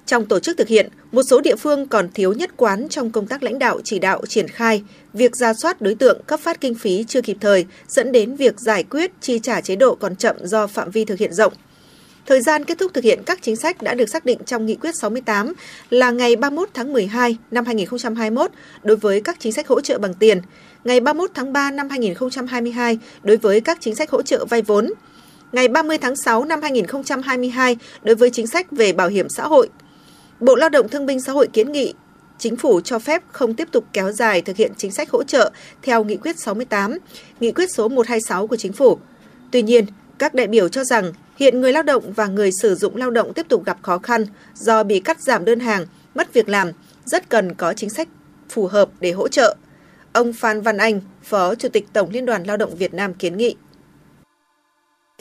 Trong 0.07 0.27
tổ 0.27 0.41
chức 0.41 0.59
thực 0.59 0.69
hiện, 0.69 0.89
một 1.13 1.23
số 1.23 1.41
địa 1.41 1.57
phương 1.57 1.89
còn 1.89 2.09
thiếu 2.15 2.33
nhất 2.33 2.51
quán 2.57 2.89
trong 2.89 3.11
công 3.11 3.27
tác 3.27 3.43
lãnh 3.43 3.59
đạo 3.59 3.81
chỉ 3.85 3.99
đạo 3.99 4.23
triển 4.29 4.49
khai, 4.49 4.83
việc 5.13 5.37
ra 5.37 5.55
soát 5.55 5.81
đối 5.81 5.95
tượng 5.95 6.23
cấp 6.27 6.41
phát 6.41 6.61
kinh 6.61 6.75
phí 6.75 7.05
chưa 7.09 7.23
kịp 7.23 7.37
thời 7.41 7.67
dẫn 7.89 8.13
đến 8.13 8.37
việc 8.37 8.61
giải 8.61 8.83
quyết 8.83 9.11
chi 9.21 9.39
trả 9.43 9.61
chế 9.61 9.77
độ 9.77 9.95
còn 9.95 10.17
chậm 10.17 10.37
do 10.43 10.67
phạm 10.67 10.91
vi 10.91 11.05
thực 11.05 11.19
hiện 11.19 11.33
rộng. 11.33 11.53
Thời 12.27 12.41
gian 12.41 12.65
kết 12.65 12.79
thúc 12.79 12.95
thực 12.95 13.05
hiện 13.05 13.23
các 13.27 13.39
chính 13.43 13.57
sách 13.57 13.83
đã 13.83 13.95
được 13.95 14.07
xác 14.07 14.25
định 14.25 14.39
trong 14.47 14.67
Nghị 14.67 14.75
quyết 14.75 14.97
68 14.97 15.53
là 15.91 16.11
ngày 16.11 16.37
31 16.37 16.69
tháng 16.75 16.93
12 16.93 17.37
năm 17.51 17.65
2021 17.65 18.51
đối 18.83 18.97
với 18.97 19.21
các 19.21 19.37
chính 19.41 19.53
sách 19.53 19.69
hỗ 19.69 19.81
trợ 19.81 19.99
bằng 19.99 20.15
tiền, 20.15 20.41
ngày 20.85 21.01
31 21.01 21.31
tháng 21.35 21.53
3 21.53 21.71
năm 21.71 21.89
2022 21.89 22.99
đối 23.23 23.37
với 23.37 23.61
các 23.61 23.79
chính 23.81 23.95
sách 23.95 24.11
hỗ 24.11 24.23
trợ 24.23 24.45
vay 24.45 24.63
vốn, 24.63 24.93
ngày 25.53 25.69
30 25.69 25.99
tháng 25.99 26.17
6 26.17 26.45
năm 26.45 26.63
2022 26.63 27.77
đối 28.03 28.15
với 28.15 28.31
chính 28.31 28.47
sách 28.47 28.67
về 28.71 28.93
bảo 28.93 29.09
hiểm 29.09 29.29
xã 29.29 29.43
hội. 29.47 29.69
Bộ 30.41 30.57
Lao 30.57 30.69
động 30.69 30.89
Thương 30.89 31.07
binh 31.07 31.21
Xã 31.21 31.33
hội 31.33 31.49
kiến 31.53 31.73
nghị 31.73 31.95
Chính 32.39 32.57
phủ 32.57 32.81
cho 32.81 32.99
phép 32.99 33.23
không 33.33 33.55
tiếp 33.55 33.69
tục 33.73 33.85
kéo 33.93 34.13
dài 34.13 34.43
thực 34.43 34.57
hiện 34.57 34.73
chính 34.77 34.93
sách 34.93 35.11
hỗ 35.11 35.25
trợ 35.25 35.51
theo 35.83 36.05
Nghị 36.05 36.17
quyết 36.17 36.39
68, 36.39 36.99
Nghị 37.41 37.53
quyết 37.53 37.71
số 37.71 37.89
126 37.89 38.47
của 38.47 38.57
Chính 38.57 38.73
phủ. 38.73 38.99
Tuy 39.51 39.63
nhiên, 39.63 39.87
các 40.19 40.35
đại 40.35 40.47
biểu 40.47 40.69
cho 40.69 40.85
rằng 40.85 41.13
hiện 41.37 41.61
người 41.61 41.73
lao 41.73 41.83
động 41.83 42.13
và 42.13 42.27
người 42.27 42.51
sử 42.63 42.75
dụng 42.75 42.97
lao 42.97 43.11
động 43.11 43.33
tiếp 43.35 43.47
tục 43.49 43.65
gặp 43.65 43.79
khó 43.83 43.99
khăn 43.99 44.27
do 44.55 44.83
bị 44.83 45.01
cắt 45.01 45.21
giảm 45.21 45.45
đơn 45.45 45.61
hàng, 45.61 45.87
mất 46.15 46.33
việc 46.33 46.49
làm, 46.49 46.71
rất 47.05 47.29
cần 47.29 47.55
có 47.55 47.73
chính 47.73 47.91
sách 47.91 48.09
phù 48.49 48.67
hợp 48.67 48.89
để 49.01 49.13
hỗ 49.13 49.29
trợ. 49.29 49.57
Ông 50.13 50.33
Phan 50.33 50.61
Văn 50.61 50.77
Anh, 50.77 51.01
Phó 51.23 51.55
Chủ 51.55 51.69
tịch 51.69 51.87
Tổng 51.93 52.11
Liên 52.11 52.27
đoàn 52.27 52.45
Lao 52.45 52.57
động 52.57 52.77
Việt 52.77 52.95
Nam 52.95 53.15
kiến 53.15 53.37
nghị. 53.37 53.57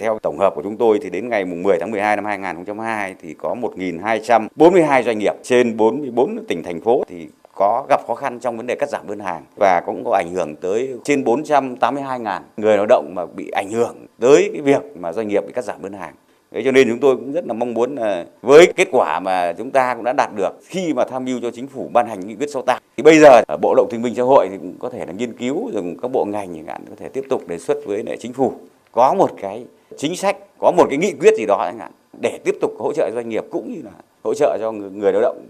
Theo 0.02 0.20
tổng 0.20 0.38
hợp 0.38 0.56
của 0.56 0.62
chúng 0.62 0.78
tôi 0.78 1.00
thì 1.02 1.10
đến 1.10 1.30
ngày 1.30 1.46
10 1.46 1.78
tháng 1.80 1.92
12 1.92 2.16
năm 2.16 2.26
2022 2.26 3.16
thì 3.22 3.34
có 3.34 3.56
1.242 3.62 5.04
doanh 5.04 5.20
nghiệp 5.20 5.34
trên 5.44 5.78
44 5.78 6.46
tỉnh, 6.48 6.64
thành 6.64 6.82
phố 6.82 7.04
thì 7.08 7.28
có 7.56 7.86
gặp 7.90 8.02
khó 8.08 8.16
khăn 8.16 8.40
trong 8.40 8.58
vấn 8.58 8.68
đề 8.68 8.76
cắt 8.76 8.90
giảm 8.90 9.08
đơn 9.08 9.20
hàng 9.20 9.44
và 9.56 9.82
cũng 9.86 10.04
có 10.04 10.12
ảnh 10.12 10.34
hưởng 10.34 10.56
tới 10.56 10.94
trên 11.04 11.24
482.000 11.24 12.42
người 12.58 12.78
lao 12.78 12.86
động 12.86 13.12
mà 13.16 13.26
bị 13.26 13.50
ảnh 13.50 13.72
hưởng 13.72 13.96
tới 14.20 14.50
cái 14.54 14.62
việc 14.62 14.82
mà 15.00 15.14
doanh 15.14 15.28
nghiệp 15.28 15.44
bị 15.48 15.52
cắt 15.54 15.64
giảm 15.64 15.82
đơn 15.82 15.94
hàng. 15.94 16.14
Thế 16.52 16.62
cho 16.66 16.72
nên 16.72 16.88
chúng 16.90 17.00
tôi 17.00 17.16
cũng 17.16 17.32
rất 17.32 17.48
là 17.48 17.54
mong 17.54 17.74
muốn 17.74 17.96
là 17.96 18.26
với 18.42 18.74
kết 18.76 18.88
quả 18.92 19.20
mà 19.20 19.54
chúng 19.58 19.72
ta 19.72 19.96
cũng 19.96 20.04
đã 20.04 20.14
đạt 20.14 20.30
được 20.36 20.52
khi 20.66 20.94
mà 20.94 21.06
tham 21.06 21.26
mưu 21.26 21.40
cho 21.42 21.52
chính 21.52 21.68
phủ 21.68 21.90
ban 21.94 22.08
hành 22.08 22.28
nghị 22.28 22.36
quyết 22.36 22.50
68 22.50 22.82
thì 22.98 23.04
bây 23.04 23.20
giờ 23.20 23.42
ở 23.48 23.58
Bộ 23.62 23.74
động 23.76 23.88
Thương 23.92 24.02
binh 24.02 24.16
Xã 24.16 24.24
hội 24.24 24.48
thì 24.52 24.58
cũng 24.58 24.76
có 24.80 24.90
thể 24.90 25.06
là 25.06 25.14
nghiên 25.14 25.34
cứu 25.34 25.72
rồi 25.74 25.84
các 26.02 26.12
bộ 26.12 26.26
ngành 26.26 26.56
chẳng 26.56 26.68
hạn 26.68 26.82
có 26.90 26.96
thể 27.00 27.10
tiếp 27.10 27.24
tục 27.30 27.48
đề 27.48 27.58
xuất 27.58 27.78
với 27.86 28.04
lại 28.04 28.18
chính 28.20 28.34
phủ 28.34 28.54
có 28.92 29.14
một 29.14 29.30
cái 29.42 29.66
chính 29.98 30.16
sách, 30.16 30.38
có 30.60 30.72
một 30.72 30.86
cái 30.90 30.98
nghị 30.98 31.14
quyết 31.20 31.34
gì 31.38 31.46
đó 31.46 31.64
chẳng 31.66 31.80
hạn 31.80 31.92
để 32.22 32.40
tiếp 32.44 32.56
tục 32.62 32.72
hỗ 32.80 32.94
trợ 32.94 33.12
doanh 33.16 33.30
nghiệp 33.30 33.44
cũng 33.52 33.74
như 33.74 33.82
là 33.84 33.92
hỗ 34.24 34.34
trợ 34.34 34.58
cho 34.60 34.72
người, 34.72 34.90
người 34.90 35.12
lao 35.14 35.22
động 35.22 35.48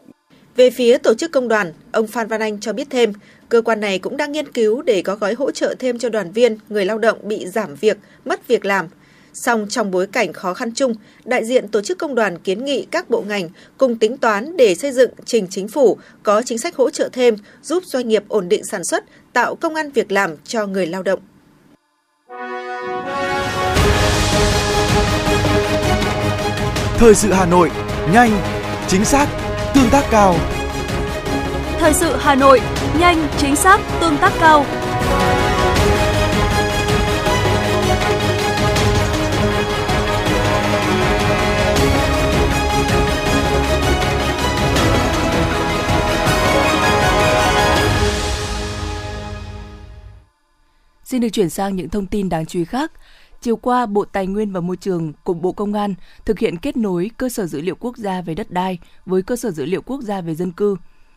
về 0.56 0.69
phía 0.69 0.98
tổ 0.98 1.13
chức 1.13 1.32
công 1.32 1.48
đoàn, 1.48 1.74
ông 1.91 2.08
Phan 2.08 2.28
Văn 2.28 2.41
Anh 2.41 2.60
cho 2.60 2.74
biết 2.74 2.88
thêm, 2.89 3.13
cơ 3.50 3.62
quan 3.62 3.80
này 3.80 4.00
cũng 4.00 4.17
đang 4.17 4.32
nghiên 4.32 4.52
cứu 4.52 4.82
để 4.82 5.02
có 5.02 5.15
gói 5.15 5.34
hỗ 5.34 5.52
trợ 5.52 5.76
thêm 5.80 6.00
cho 6.00 6.10
đoàn 6.10 6.32
viên, 6.32 6.58
người 6.69 6.86
lao 6.86 6.98
động 6.98 7.17
bị 7.24 7.48
giảm 7.48 7.76
việc, 7.76 7.98
mất 8.26 8.48
việc 8.48 8.65
làm. 8.65 8.88
Song 9.34 9.67
trong 9.69 9.91
bối 9.91 10.08
cảnh 10.08 10.34
khó 10.34 10.54
khăn 10.54 10.71
chung, 10.76 10.95
đại 11.26 11.45
diện 11.45 11.67
tổ 11.67 11.82
chức 11.82 11.98
công 11.98 12.15
đoàn 12.15 12.38
kiến 12.38 12.65
nghị 12.65 12.86
các 12.91 13.10
bộ 13.10 13.24
ngành 13.28 13.50
cùng 13.78 13.98
tính 14.00 14.17
toán 14.17 14.58
để 14.58 14.76
xây 14.76 14.91
dựng 14.91 15.12
trình 15.26 15.48
chính 15.50 15.67
phủ 15.67 15.98
có 16.24 16.41
chính 16.41 16.58
sách 16.58 16.76
hỗ 16.76 16.89
trợ 16.89 17.10
thêm 17.13 17.36
giúp 17.62 17.84
doanh 17.86 18.08
nghiệp 18.08 18.24
ổn 18.28 18.50
định 18.50 18.65
sản 18.65 18.84
xuất, 18.84 19.04
tạo 19.34 19.56
công 19.56 19.76
an 19.76 19.91
việc 19.91 20.12
làm 20.12 20.36
cho 20.43 20.65
người 20.65 20.86
lao 20.86 21.04
động. 21.04 21.19
Thời 26.97 27.15
sự 27.15 27.34
Hà 27.34 27.45
Nội, 27.45 27.71
nhanh, 28.12 28.31
chính 28.88 29.05
xác, 29.05 29.27
tương 29.73 29.89
tác 29.89 30.03
cao. 30.12 30.36
Thời 31.79 31.93
sự 31.93 32.15
Hà 32.19 32.36
Nội, 32.36 32.62
nhanh, 32.99 33.27
chính 33.38 33.55
xác, 33.55 33.79
tương 34.01 34.17
tác 34.17 34.34
cao. 34.39 34.65
Xin 51.03 51.21
được 51.21 51.29
chuyển 51.29 51.49
sang 51.49 51.75
những 51.75 51.89
thông 51.89 52.05
tin 52.05 52.29
đáng 52.29 52.45
chú 52.45 52.60
ý 52.60 52.65
khác. 52.65 52.91
Chiều 53.45 53.55
qua, 53.55 53.86
Bộ 53.86 54.05
Tài 54.05 54.27
nguyên 54.27 54.51
và 54.51 54.62
Môi 54.62 54.77
trường 54.77 55.13
cùng 55.23 55.41
Bộ 55.41 55.51
Công 55.51 55.73
an 55.73 55.93
thực 56.25 56.39
hiện 56.39 56.58
kết 56.58 56.77
nối 56.77 57.12
cơ 57.17 57.29
sở 57.29 57.45
dữ 57.45 57.62
liệu 57.62 57.75
quốc 57.79 57.97
gia 57.97 58.21
về 58.21 58.36
đất 58.36 58.51
đai 58.51 58.79
với 59.05 59.21
cơ 59.21 59.36
sở 59.36 59.51
dữ 59.51 59.65
liệu 59.65 59.81
quốc 59.81 60.01
gia 60.01 60.21
về 60.21 60.36
dân 60.36 60.51
cư. 60.51 60.75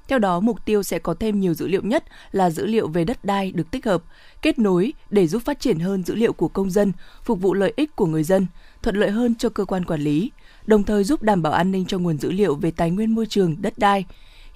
Theo 0.09 0.19
đó, 0.19 0.41
mục 0.41 0.65
tiêu 0.65 0.83
sẽ 0.83 0.99
có 0.99 1.15
thêm 1.15 1.41
nhiều 1.41 1.55
dữ 1.55 1.69
liệu 1.69 1.83
nhất 1.83 2.05
là 2.33 2.51
dữ 2.51 2.67
liệu 2.67 2.89
về 2.89 3.05
đất 3.05 3.25
đai 3.25 3.53
được 3.53 3.71
tích 3.71 3.87
hợp, 3.87 4.03
kết 4.43 4.59
nối 4.59 4.93
để 5.11 5.27
giúp 5.27 5.43
phát 5.45 5.61
triển 5.61 5.79
hơn 5.79 6.03
dữ 6.03 6.15
liệu 6.15 6.33
của 6.33 6.49
công 6.49 6.71
dân, 6.71 6.93
phục 7.25 7.41
vụ 7.41 7.55
lợi 7.55 7.73
ích 7.77 7.97
của 7.97 8.07
người 8.07 8.23
dân, 8.23 8.47
thuận 8.83 8.97
lợi 8.97 9.11
hơn 9.11 9.35
cho 9.35 9.49
cơ 9.49 9.65
quan 9.65 9.85
quản 9.85 10.01
lý, 10.01 10.31
đồng 10.67 10.85
thời 10.85 11.05
giúp 11.05 11.23
đảm 11.23 11.43
bảo 11.43 11.53
an 11.53 11.71
ninh 11.71 11.85
cho 11.87 11.99
nguồn 11.99 12.19
dữ 12.19 12.31
liệu 12.31 12.55
về 12.55 12.71
tài 12.71 12.91
nguyên 12.91 13.15
môi 13.15 13.27
trường, 13.27 13.57
đất 13.63 13.79
đai, 13.79 14.05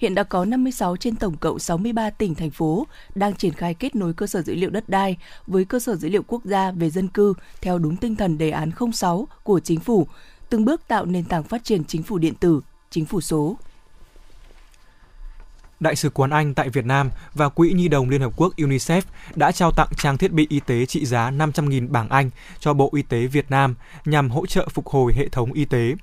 hiện 0.03 0.15
đã 0.15 0.23
có 0.23 0.45
56 0.45 0.97
trên 0.97 1.15
tổng 1.15 1.37
cộng 1.37 1.59
63 1.59 2.09
tỉnh, 2.09 2.35
thành 2.35 2.49
phố 2.49 2.87
đang 3.15 3.35
triển 3.35 3.53
khai 3.53 3.73
kết 3.73 3.95
nối 3.95 4.13
cơ 4.13 4.27
sở 4.27 4.41
dữ 4.41 4.55
liệu 4.55 4.69
đất 4.69 4.89
đai 4.89 5.17
với 5.47 5.65
cơ 5.65 5.79
sở 5.79 5.95
dữ 5.95 6.09
liệu 6.09 6.23
quốc 6.27 6.45
gia 6.45 6.71
về 6.71 6.89
dân 6.89 7.07
cư 7.07 7.33
theo 7.61 7.77
đúng 7.77 7.97
tinh 7.97 8.15
thần 8.15 8.37
đề 8.37 8.49
án 8.49 8.71
06 8.93 9.27
của 9.43 9.59
chính 9.59 9.79
phủ, 9.79 10.07
từng 10.49 10.65
bước 10.65 10.87
tạo 10.87 11.05
nền 11.05 11.25
tảng 11.25 11.43
phát 11.43 11.63
triển 11.63 11.83
chính 11.83 12.03
phủ 12.03 12.17
điện 12.17 12.35
tử, 12.35 12.61
chính 12.89 13.05
phủ 13.05 13.21
số. 13.21 13.57
Đại 15.79 15.95
sứ 15.95 16.09
quán 16.09 16.29
Anh 16.29 16.53
tại 16.53 16.69
Việt 16.69 16.85
Nam 16.85 17.09
và 17.33 17.49
Quỹ 17.49 17.73
Nhi 17.73 17.87
đồng 17.87 18.09
Liên 18.09 18.21
Hợp 18.21 18.33
Quốc 18.35 18.55
UNICEF 18.57 19.01
đã 19.35 19.51
trao 19.51 19.71
tặng 19.71 19.89
trang 19.97 20.17
thiết 20.17 20.31
bị 20.31 20.47
y 20.49 20.59
tế 20.59 20.85
trị 20.85 21.05
giá 21.05 21.31
500.000 21.31 21.89
bảng 21.89 22.09
Anh 22.09 22.29
cho 22.59 22.73
Bộ 22.73 22.89
Y 22.93 23.01
tế 23.01 23.27
Việt 23.27 23.51
Nam 23.51 23.75
nhằm 24.05 24.29
hỗ 24.29 24.45
trợ 24.45 24.67
phục 24.71 24.87
hồi 24.87 25.13
hệ 25.13 25.29
thống 25.29 25.53
y 25.53 25.65
tế. 25.65 25.93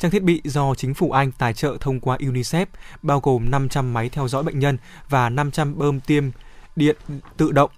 Trang 0.00 0.10
thiết 0.10 0.22
bị 0.22 0.40
do 0.44 0.74
chính 0.74 0.94
phủ 0.94 1.10
Anh 1.10 1.32
tài 1.32 1.54
trợ 1.54 1.76
thông 1.80 2.00
qua 2.00 2.16
UNICEF 2.16 2.66
bao 3.02 3.20
gồm 3.20 3.50
500 3.50 3.92
máy 3.92 4.08
theo 4.08 4.28
dõi 4.28 4.42
bệnh 4.42 4.58
nhân 4.58 4.78
và 5.08 5.28
500 5.28 5.78
bơm 5.78 6.00
tiêm 6.00 6.24
điện 6.76 6.96
tự 7.36 7.52
động. 7.52 7.70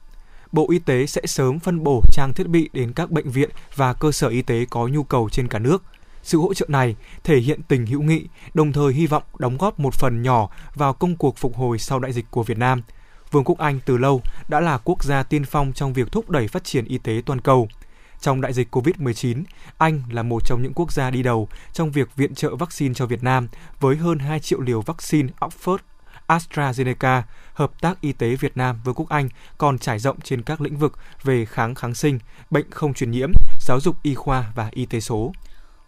Bộ 0.52 0.66
Y 0.70 0.78
tế 0.78 1.06
sẽ 1.06 1.20
sớm 1.26 1.58
phân 1.58 1.84
bổ 1.84 2.02
trang 2.12 2.32
thiết 2.34 2.48
bị 2.48 2.70
đến 2.72 2.92
các 2.92 3.10
bệnh 3.10 3.30
viện 3.30 3.50
và 3.76 3.92
cơ 3.92 4.12
sở 4.12 4.28
y 4.28 4.42
tế 4.42 4.66
có 4.70 4.86
nhu 4.86 5.02
cầu 5.02 5.28
trên 5.32 5.48
cả 5.48 5.58
nước. 5.58 5.82
Sự 6.22 6.38
hỗ 6.38 6.54
trợ 6.54 6.66
này 6.68 6.96
thể 7.24 7.38
hiện 7.38 7.60
tình 7.68 7.86
hữu 7.86 8.02
nghị, 8.02 8.26
đồng 8.54 8.72
thời 8.72 8.92
hy 8.92 9.06
vọng 9.06 9.22
đóng 9.38 9.56
góp 9.56 9.80
một 9.80 9.94
phần 9.94 10.22
nhỏ 10.22 10.48
vào 10.74 10.92
công 10.92 11.16
cuộc 11.16 11.36
phục 11.38 11.56
hồi 11.56 11.78
sau 11.78 11.98
đại 11.98 12.12
dịch 12.12 12.26
của 12.30 12.42
Việt 12.42 12.58
Nam. 12.58 12.82
Vương 13.30 13.44
quốc 13.44 13.58
Anh 13.58 13.80
từ 13.86 13.96
lâu 13.96 14.22
đã 14.48 14.60
là 14.60 14.78
quốc 14.78 15.04
gia 15.04 15.22
tiên 15.22 15.44
phong 15.44 15.72
trong 15.72 15.92
việc 15.92 16.12
thúc 16.12 16.30
đẩy 16.30 16.48
phát 16.48 16.64
triển 16.64 16.84
y 16.84 16.98
tế 16.98 17.22
toàn 17.26 17.40
cầu– 17.40 17.68
trong 18.22 18.40
đại 18.40 18.52
dịch 18.52 18.74
COVID-19, 18.76 19.42
Anh 19.78 20.02
là 20.10 20.22
một 20.22 20.46
trong 20.46 20.62
những 20.62 20.74
quốc 20.74 20.92
gia 20.92 21.10
đi 21.10 21.22
đầu 21.22 21.48
trong 21.72 21.90
việc 21.90 22.16
viện 22.16 22.34
trợ 22.34 22.56
vaccine 22.56 22.94
cho 22.94 23.06
Việt 23.06 23.22
Nam 23.22 23.48
với 23.80 23.96
hơn 23.96 24.18
2 24.18 24.40
triệu 24.40 24.60
liều 24.60 24.80
vaccine 24.80 25.28
Oxford 25.40 25.78
AstraZeneca, 26.26 27.22
hợp 27.54 27.80
tác 27.80 28.00
y 28.00 28.12
tế 28.12 28.36
Việt 28.36 28.56
Nam 28.56 28.80
với 28.84 28.94
Quốc 28.94 29.08
Anh 29.08 29.28
còn 29.58 29.78
trải 29.78 29.98
rộng 29.98 30.20
trên 30.20 30.42
các 30.42 30.60
lĩnh 30.60 30.76
vực 30.76 30.98
về 31.22 31.44
kháng 31.44 31.74
kháng 31.74 31.94
sinh, 31.94 32.18
bệnh 32.50 32.70
không 32.70 32.94
truyền 32.94 33.10
nhiễm, 33.10 33.32
giáo 33.60 33.80
dục 33.80 33.96
y 34.02 34.14
khoa 34.14 34.52
và 34.54 34.68
y 34.72 34.86
tế 34.86 35.00
số. 35.00 35.32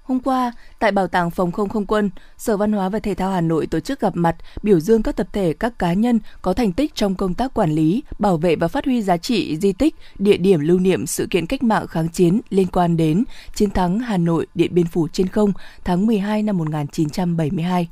Hôm 0.05 0.21
qua, 0.21 0.53
tại 0.79 0.93
Bảo 0.93 1.07
tàng 1.07 1.31
Phòng 1.31 1.53
không 1.53 1.69
Không 1.69 1.87
quân, 1.87 2.11
Sở 2.39 2.57
Văn 2.57 2.73
hóa 2.73 2.89
và 2.89 2.99
Thể 2.99 3.15
thao 3.15 3.31
Hà 3.31 3.41
Nội 3.41 3.67
tổ 3.67 3.81
chức 3.81 4.01
gặp 4.01 4.17
mặt 4.17 4.37
biểu 4.63 4.81
dương 4.81 5.03
các 5.03 5.17
tập 5.17 5.27
thể, 5.33 5.53
các 5.53 5.79
cá 5.79 5.93
nhân 5.93 6.21
có 6.43 6.53
thành 6.53 6.73
tích 6.73 6.95
trong 6.95 7.15
công 7.15 7.35
tác 7.35 7.55
quản 7.55 7.71
lý, 7.71 8.03
bảo 8.19 8.37
vệ 8.37 8.57
và 8.57 8.69
phát 8.69 8.85
huy 8.85 9.03
giá 9.03 9.17
trị 9.17 9.57
di 9.57 9.73
tích, 9.73 9.95
địa 10.19 10.37
điểm 10.37 10.61
lưu 10.61 10.79
niệm 10.79 11.07
sự 11.07 11.27
kiện 11.31 11.47
cách 11.47 11.63
mạng 11.63 11.87
kháng 11.87 12.09
chiến 12.09 12.41
liên 12.51 12.67
quan 12.67 12.97
đến 12.97 13.25
chiến 13.55 13.71
thắng 13.71 13.99
Hà 13.99 14.17
Nội 14.17 14.47
Điện 14.55 14.75
Biên 14.75 14.87
Phủ 14.87 15.09
trên 15.09 15.29
không 15.29 15.53
tháng 15.85 16.07
12 16.07 16.43
năm 16.43 16.59
1972. 16.59 17.89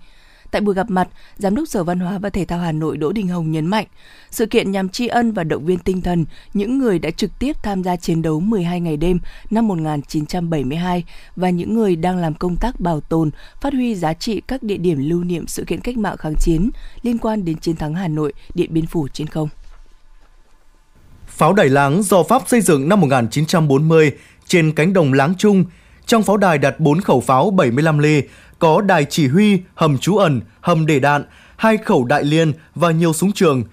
Tại 0.53 0.61
buổi 0.61 0.75
gặp 0.75 0.91
mặt, 0.91 1.09
Giám 1.39 1.55
đốc 1.55 1.69
Sở 1.69 1.85
Văn 1.85 2.01
hóa 2.01 2.19
và 2.19 2.31
Thể 2.31 2.45
thao 2.45 2.59
Hà 2.59 2.73
Nội 2.73 2.97
Đỗ 2.97 3.13
Đình 3.13 3.29
Hồng 3.29 3.53
nhấn 3.53 3.67
mạnh, 3.67 3.87
sự 4.31 4.47
kiện 4.47 4.71
nhằm 4.73 4.89
tri 4.89 5.07
ân 5.07 5.33
và 5.33 5.45
động 5.45 5.65
viên 5.65 5.79
tinh 5.79 6.01
thần 6.01 6.25
những 6.55 6.79
người 6.79 6.99
đã 6.99 7.11
trực 7.11 7.31
tiếp 7.39 7.57
tham 7.63 7.83
gia 7.85 7.97
chiến 7.97 8.23
đấu 8.23 8.41
12 8.41 8.81
ngày 8.81 8.97
đêm 8.97 9.19
năm 9.51 9.69
1972 9.69 11.05
và 11.37 11.51
những 11.51 11.75
người 11.75 11.97
đang 11.97 12.19
làm 12.19 12.35
công 12.35 12.57
tác 12.57 12.81
bảo 12.81 13.01
tồn, 13.01 13.31
phát 13.61 13.73
huy 13.73 13.95
giá 13.95 14.15
trị 14.15 14.43
các 14.47 14.63
địa 14.63 14.77
điểm 14.77 15.09
lưu 15.09 15.25
niệm 15.25 15.47
sự 15.47 15.65
kiện 15.65 15.81
cách 15.81 15.97
mạng 15.97 16.17
kháng 16.17 16.35
chiến 16.41 16.71
liên 17.03 17.19
quan 17.19 17.45
đến 17.45 17.59
chiến 17.59 17.77
thắng 17.77 17.95
Hà 17.95 18.09
Nội, 18.09 18.33
Điện 18.55 18.75
Biên 18.75 18.87
Phủ 18.87 19.09
trên 19.09 19.27
không. 19.27 19.49
Pháo 21.27 21.53
đài 21.53 21.69
láng 21.69 22.03
do 22.03 22.23
Pháp 22.23 22.43
xây 22.47 22.61
dựng 22.61 22.89
năm 22.89 23.01
1940 23.01 24.13
trên 24.47 24.73
cánh 24.73 24.93
đồng 24.93 25.13
Láng 25.13 25.35
Trung, 25.39 25.65
trong 26.07 26.23
pháo 26.23 26.37
đài 26.37 26.59
đặt 26.59 26.81
4 26.81 27.01
khẩu 27.01 27.21
pháo 27.21 27.51
75 27.51 27.99
ly, 27.99 28.23
có 28.63 28.81
đài 28.81 29.05
chỉ 29.05 29.29
huy, 29.29 29.61
hầm 29.75 29.99
trú 29.99 30.17
ẩn, 30.17 30.41
hầm 30.61 30.87
để 30.87 31.01
đạn, 31.01 31.25
hai 31.57 31.77
khẩu 31.77 32.05
đại 32.05 32.25
liên 32.25 32.53
và 32.75 32.91
nhiều 32.91 33.13
súng 33.13 33.33
trường. 33.33 33.65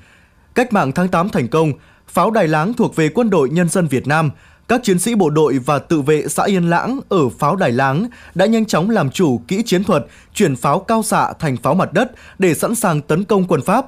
Cách 0.56 0.74
mạng 0.74 0.92
tháng 0.92 1.08
8 1.08 1.30
thành 1.30 1.48
công, 1.48 1.74
pháo 2.08 2.32
đài 2.32 2.48
láng 2.48 2.74
thuộc 2.74 2.96
về 2.96 3.10
quân 3.10 3.30
đội 3.30 3.50
nhân 3.50 3.70
dân 3.70 3.88
Việt 3.88 4.08
Nam. 4.08 4.32
Các 4.68 4.84
chiến 4.84 5.00
sĩ 5.00 5.16
bộ 5.16 5.30
đội 5.30 5.58
và 5.58 5.80
tự 5.80 6.02
vệ 6.02 6.28
xã 6.28 6.44
Yên 6.44 6.70
Lãng 6.70 7.00
ở 7.10 7.30
pháo 7.30 7.56
đài 7.56 7.72
láng 7.72 8.10
đã 8.36 8.46
nhanh 8.46 8.66
chóng 8.66 8.90
làm 8.90 9.12
chủ 9.12 9.42
kỹ 9.48 9.64
chiến 9.66 9.84
thuật, 9.84 10.06
chuyển 10.34 10.56
pháo 10.56 10.80
cao 10.80 11.04
xạ 11.04 11.34
thành 11.40 11.58
pháo 11.58 11.74
mặt 11.74 11.94
đất 11.94 12.12
để 12.40 12.54
sẵn 12.54 12.76
sàng 12.76 13.02
tấn 13.02 13.24
công 13.24 13.48
quân 13.48 13.62
Pháp. 13.62 13.86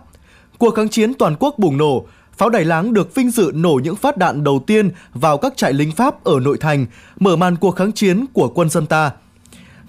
Cuộc 0.58 0.76
kháng 0.76 0.90
chiến 0.90 1.14
toàn 1.14 1.36
quốc 1.40 1.56
bùng 1.58 1.78
nổ, 1.78 2.06
pháo 2.38 2.50
đài 2.50 2.66
láng 2.66 2.94
được 2.94 3.16
vinh 3.16 3.32
dự 3.32 3.52
nổ 3.56 3.80
những 3.84 3.96
phát 3.96 4.18
đạn 4.18 4.44
đầu 4.44 4.64
tiên 4.68 4.90
vào 5.14 5.38
các 5.38 5.58
trại 5.58 5.74
lính 5.74 5.92
Pháp 5.92 6.24
ở 6.24 6.40
nội 6.40 6.58
thành, 6.58 6.86
mở 7.20 7.36
màn 7.36 7.56
cuộc 7.56 7.76
kháng 7.76 7.92
chiến 7.92 8.26
của 8.34 8.48
quân 8.48 8.70
dân 8.70 8.86
ta. 8.86 9.12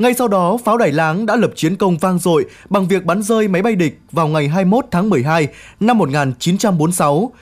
Ngay 0.03 0.15
sau 0.15 0.29
đó, 0.29 0.57
pháo 0.65 0.79
đài 0.79 0.93
láng 0.93 1.27
đã 1.27 1.37
lập 1.37 1.51
chiến 1.55 1.77
công 1.77 1.99
vang 1.99 2.19
dội 2.19 2.45
bằng 2.71 2.89
việc 2.89 3.05
bắn 3.05 3.23
rơi 3.23 3.49
máy 3.49 3.63
bay 3.63 3.75
địch 3.75 4.01
vào 4.13 4.29
ngày 4.29 4.49
21 4.49 4.85
tháng 4.91 5.11
12 5.11 5.49
năm 5.81 5.99
1946. 5.99 7.33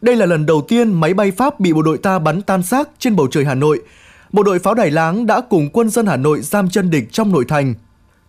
Đây 0.00 0.16
là 0.16 0.26
lần 0.26 0.46
đầu 0.46 0.64
tiên 0.68 0.92
máy 0.92 1.14
bay 1.14 1.30
Pháp 1.30 1.60
bị 1.60 1.72
bộ 1.72 1.82
đội 1.82 1.98
ta 1.98 2.18
bắn 2.18 2.42
tan 2.42 2.62
xác 2.62 2.88
trên 2.98 3.16
bầu 3.16 3.28
trời 3.30 3.44
Hà 3.44 3.54
Nội. 3.54 3.80
Bộ 4.32 4.42
đội 4.42 4.58
pháo 4.58 4.74
đài 4.74 4.90
láng 4.90 5.26
đã 5.26 5.40
cùng 5.40 5.68
quân 5.72 5.90
dân 5.90 6.06
Hà 6.06 6.16
Nội 6.16 6.40
giam 6.40 6.70
chân 6.70 6.90
địch 6.90 7.12
trong 7.12 7.32
nội 7.32 7.44
thành. 7.48 7.74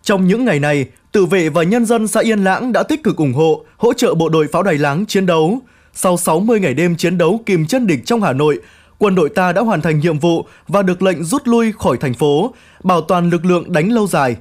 Trong 0.02 0.26
những 0.26 0.44
ngày 0.44 0.60
này, 0.60 0.86
tự 1.12 1.26
vệ 1.26 1.48
và 1.48 1.62
nhân 1.62 1.86
dân 1.86 2.08
xã 2.08 2.20
Yên 2.20 2.44
Lãng 2.44 2.72
đã 2.72 2.82
tích 2.82 3.02
cực 3.02 3.16
ủng 3.16 3.32
hộ, 3.32 3.64
hỗ 3.76 3.92
trợ 3.92 4.14
bộ 4.14 4.28
đội 4.28 4.46
pháo 4.52 4.62
đài 4.62 4.78
láng 4.78 5.06
chiến 5.06 5.26
đấu. 5.26 5.58
Sau 5.94 6.16
60 6.16 6.60
ngày 6.60 6.74
đêm 6.74 6.96
chiến 6.96 7.18
đấu 7.18 7.40
kìm 7.46 7.66
chân 7.66 7.86
địch 7.86 8.00
trong 8.06 8.22
Hà 8.22 8.32
Nội, 8.32 8.58
quân 8.98 9.14
đội 9.14 9.28
ta 9.28 9.52
đã 9.52 9.62
hoàn 9.62 9.82
thành 9.82 10.00
nhiệm 10.00 10.18
vụ 10.18 10.42
và 10.68 10.82
được 10.82 11.02
lệnh 11.02 11.24
rút 11.24 11.42
lui 11.44 11.72
khỏi 11.78 11.96
thành 12.00 12.14
phố, 12.14 12.52
bảo 12.82 13.00
toàn 13.00 13.30
lực 13.30 13.44
lượng 13.44 13.72
đánh 13.72 13.92
lâu 13.92 14.06
dài. 14.06 14.36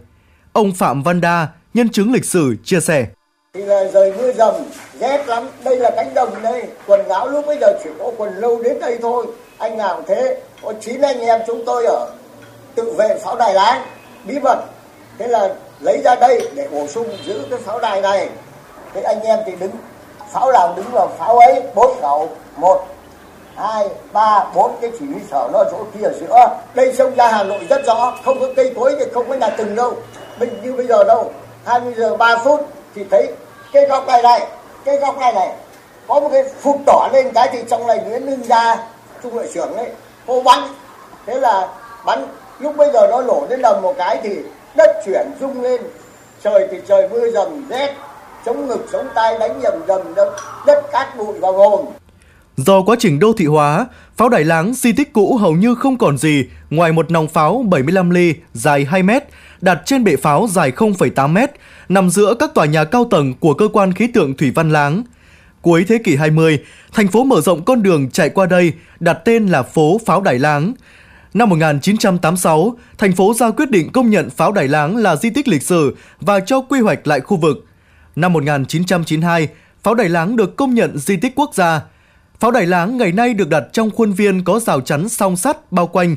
Ông 0.54 0.72
Phạm 0.74 1.04
Văn 1.04 1.22
Đa, 1.22 1.48
nhân 1.74 1.90
chứng 1.90 2.14
lịch 2.14 2.26
sử, 2.26 2.56
chia 2.64 2.80
sẻ. 2.80 3.06
Thì 3.54 3.62
là 3.62 3.84
rời 3.94 4.14
mưa 4.18 4.34
dầm, 4.34 4.56
rét 5.00 5.28
lắm, 5.28 5.48
đây 5.64 5.78
là 5.80 5.92
cánh 5.96 6.14
đồng 6.14 6.42
đây, 6.44 6.64
quần 6.88 7.08
áo 7.08 7.28
lúc 7.28 7.46
bây 7.46 7.58
giờ 7.62 7.68
chỉ 7.84 7.90
có 8.00 8.12
quần 8.18 8.36
lâu 8.36 8.64
đến 8.64 8.80
đây 8.80 8.98
thôi. 9.02 9.28
Anh 9.58 9.78
nào 9.78 10.04
thế, 10.08 10.42
có 10.64 10.74
chín 10.82 11.02
anh 11.02 11.20
em 11.20 11.42
chúng 11.48 11.64
tôi 11.66 11.86
ở 11.86 12.12
tự 12.76 12.94
vệ 12.98 13.20
pháo 13.24 13.36
đài 13.36 13.54
láng, 13.54 13.82
bí 14.26 14.40
mật. 14.40 14.64
Thế 15.20 15.28
là 15.28 15.56
lấy 15.80 16.02
ra 16.04 16.16
đây 16.16 16.50
để 16.56 16.68
bổ 16.72 16.88
sung 16.88 17.08
giữ 17.26 17.42
cái 17.50 17.60
pháo 17.60 17.80
đài 17.80 18.02
này. 18.02 18.30
Thế 18.94 19.02
anh 19.02 19.22
em 19.22 19.40
thì 19.46 19.52
đứng, 19.60 19.72
pháo 20.34 20.52
nào 20.52 20.74
đứng 20.78 20.92
vào 20.92 21.16
pháo 21.20 21.40
ấy, 21.40 21.64
bốn 21.76 22.02
khẩu, 22.02 22.30
một 22.58 22.86
hai 23.58 23.90
ba 24.14 24.46
bốn 24.56 24.72
cái 24.82 24.92
chỉ 25.00 25.06
huy 25.06 25.22
sở 25.32 25.50
nó 25.54 25.64
chỗ 25.72 25.78
kia 25.94 26.06
ở 26.06 26.14
giữa. 26.20 26.48
Đây 26.76 26.94
sông 26.94 27.16
ra 27.16 27.28
hà 27.28 27.44
nội 27.44 27.60
rất 27.70 27.86
rõ 27.86 28.14
không 28.26 28.40
có 28.40 28.48
cây 28.56 28.74
cối 28.76 28.96
thì 29.00 29.06
không 29.14 29.30
có 29.30 29.36
nhà 29.36 29.50
từng 29.50 29.76
đâu. 29.76 29.94
Mình 30.40 30.60
như 30.64 30.74
bây 30.74 30.88
giờ 30.88 31.04
đâu 31.04 31.32
20 31.66 31.94
giờ 31.98 32.18
3 32.18 32.38
phút 32.38 32.68
thì 32.96 33.04
thấy 33.12 33.28
cái 33.74 33.86
góc 33.86 34.08
này 34.08 34.22
này 34.22 34.48
cái 34.86 34.98
góc 34.98 35.18
này 35.18 35.34
này 35.34 35.56
có 36.08 36.20
một 36.20 36.30
cái 36.32 36.44
phục 36.62 36.78
đỏ 36.86 37.10
lên 37.14 37.32
cái 37.34 37.50
thì 37.52 37.60
trong 37.70 37.88
này 37.88 38.00
nguyễn 38.06 38.26
lưng 38.26 38.44
ra 38.44 38.78
trung 39.24 39.36
đội 39.36 39.48
trưởng 39.54 39.76
ấy 39.76 39.90
hô 40.28 40.42
bắn. 40.42 40.60
Thế 41.26 41.40
là 41.40 41.68
bắn 42.06 42.28
lúc 42.60 42.78
bây 42.78 42.92
giờ 42.92 43.08
nó 43.12 43.22
nổ 43.22 43.46
đến 43.50 43.62
đầm 43.62 43.82
một 43.82 43.94
cái 43.98 44.20
thì 44.24 44.36
đất 44.76 45.02
chuyển 45.06 45.28
rung 45.40 45.62
lên. 45.62 45.82
Trời 46.44 46.68
thì 46.72 46.78
trời 46.88 47.10
mưa 47.10 47.30
dầm 47.30 47.68
rét 47.70 47.94
chống 48.46 48.68
ngực 48.68 48.86
chống 48.92 49.08
tay 49.16 49.38
đánh 49.38 49.60
nhầm 49.60 49.74
dầm 49.88 50.16
đất, 50.16 50.34
đất 50.66 50.92
cát 50.92 51.16
bụi 51.18 51.40
vào 51.40 51.54
gồm 51.54 51.86
Do 52.58 52.82
quá 52.82 52.96
trình 53.00 53.20
đô 53.20 53.34
thị 53.34 53.46
hóa, 53.46 53.88
pháo 54.16 54.30
Đại 54.30 54.44
Láng 54.44 54.74
di 54.74 54.92
tích 54.92 55.14
cũ 55.14 55.38
hầu 55.38 55.54
như 55.54 55.76
không 55.76 55.98
còn 55.98 56.18
gì 56.18 56.46
ngoài 56.70 56.92
một 56.92 57.12
nòng 57.12 57.28
pháo 57.28 57.66
75 57.70 58.10
ly 58.10 58.34
dài 58.54 58.86
2 58.86 59.04
mét 59.04 59.24
đặt 59.62 59.82
trên 59.86 60.04
bệ 60.04 60.16
pháo 60.16 60.48
dài 60.52 60.72
0,8 60.72 61.30
mét, 61.30 61.52
nằm 61.90 62.10
giữa 62.10 62.34
các 62.40 62.54
tòa 62.54 62.66
nhà 62.66 62.84
cao 62.84 63.06
tầng 63.12 63.34
của 63.34 63.54
cơ 63.54 63.68
quan 63.74 63.94
khí 63.94 64.08
tượng 64.08 64.38
Thủy 64.38 64.52
Văn 64.52 64.70
Láng. 64.70 65.04
Cuối 65.62 65.86
thế 65.88 65.98
kỷ 65.98 66.16
20, 66.16 66.60
thành 66.94 67.08
phố 67.08 67.24
mở 67.24 67.42
rộng 67.42 67.66
con 67.66 67.84
đường 67.84 68.10
chạy 68.10 68.30
qua 68.30 68.46
đây, 68.46 68.74
đặt 69.00 69.14
tên 69.26 69.48
là 69.48 69.64
phố 69.64 70.02
Pháo 70.06 70.22
Đài 70.22 70.40
Láng. 70.40 70.74
Năm 71.34 71.50
1986, 71.50 72.76
thành 72.98 73.12
phố 73.12 73.34
ra 73.34 73.52
quyết 73.52 73.72
định 73.72 73.92
công 73.92 74.10
nhận 74.10 74.30
Pháo 74.30 74.52
Đài 74.52 74.68
Láng 74.68 74.98
là 74.98 75.16
di 75.16 75.30
tích 75.30 75.48
lịch 75.48 75.64
sử 75.64 75.96
và 76.22 76.40
cho 76.40 76.62
quy 76.62 76.80
hoạch 76.80 77.08
lại 77.08 77.20
khu 77.20 77.38
vực. 77.38 77.66
Năm 78.16 78.34
1992, 78.34 79.48
Pháo 79.84 79.94
Đài 79.94 80.10
Láng 80.10 80.36
được 80.36 80.56
công 80.56 80.74
nhận 80.74 80.98
di 80.98 81.18
tích 81.18 81.34
quốc 81.36 81.56
gia. 81.56 81.82
Pháo 82.40 82.52
Đài 82.52 82.66
Láng 82.66 82.98
ngày 82.98 83.12
nay 83.12 83.34
được 83.34 83.50
đặt 83.50 83.64
trong 83.74 83.92
khuôn 83.92 84.14
viên 84.14 84.44
có 84.44 84.60
rào 84.60 84.82
chắn 84.82 85.10
song 85.10 85.38
sắt 85.38 85.72
bao 85.72 85.88
quanh, 85.88 86.16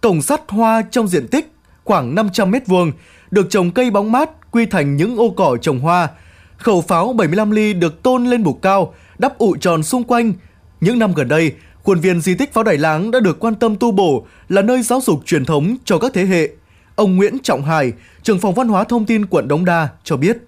cổng 0.00 0.22
sắt 0.22 0.40
hoa 0.48 0.82
trong 0.90 1.08
diện 1.08 1.28
tích 1.28 1.52
khoảng 1.84 2.14
500 2.14 2.50
mét 2.50 2.66
vuông, 2.66 2.92
được 3.30 3.46
trồng 3.50 3.70
cây 3.70 3.90
bóng 3.90 4.12
mát 4.12 4.30
quy 4.50 4.66
thành 4.66 4.96
những 4.96 5.16
ô 5.16 5.30
cỏ 5.30 5.56
trồng 5.62 5.80
hoa. 5.80 6.08
Khẩu 6.56 6.80
pháo 6.80 7.12
75 7.12 7.50
ly 7.50 7.72
được 7.72 8.02
tôn 8.02 8.26
lên 8.26 8.42
bục 8.42 8.62
cao, 8.62 8.94
đắp 9.18 9.38
ụ 9.38 9.56
tròn 9.56 9.82
xung 9.82 10.04
quanh. 10.04 10.32
Những 10.80 10.98
năm 10.98 11.14
gần 11.14 11.28
đây, 11.28 11.52
khuôn 11.82 12.00
viên 12.00 12.20
di 12.20 12.34
tích 12.34 12.52
pháo 12.52 12.64
Đài 12.64 12.78
Láng 12.78 13.10
đã 13.10 13.20
được 13.20 13.40
quan 13.40 13.54
tâm 13.54 13.76
tu 13.76 13.92
bổ 13.92 14.26
là 14.48 14.62
nơi 14.62 14.82
giáo 14.82 15.00
dục 15.00 15.20
truyền 15.26 15.44
thống 15.44 15.76
cho 15.84 15.98
các 15.98 16.12
thế 16.14 16.24
hệ. 16.24 16.48
Ông 16.94 17.16
Nguyễn 17.16 17.38
Trọng 17.42 17.64
Hải, 17.64 17.92
trưởng 18.22 18.38
phòng 18.38 18.54
văn 18.54 18.68
hóa 18.68 18.84
thông 18.84 19.06
tin 19.06 19.26
quận 19.26 19.48
Đống 19.48 19.64
Đa 19.64 19.88
cho 20.04 20.16
biết. 20.16 20.47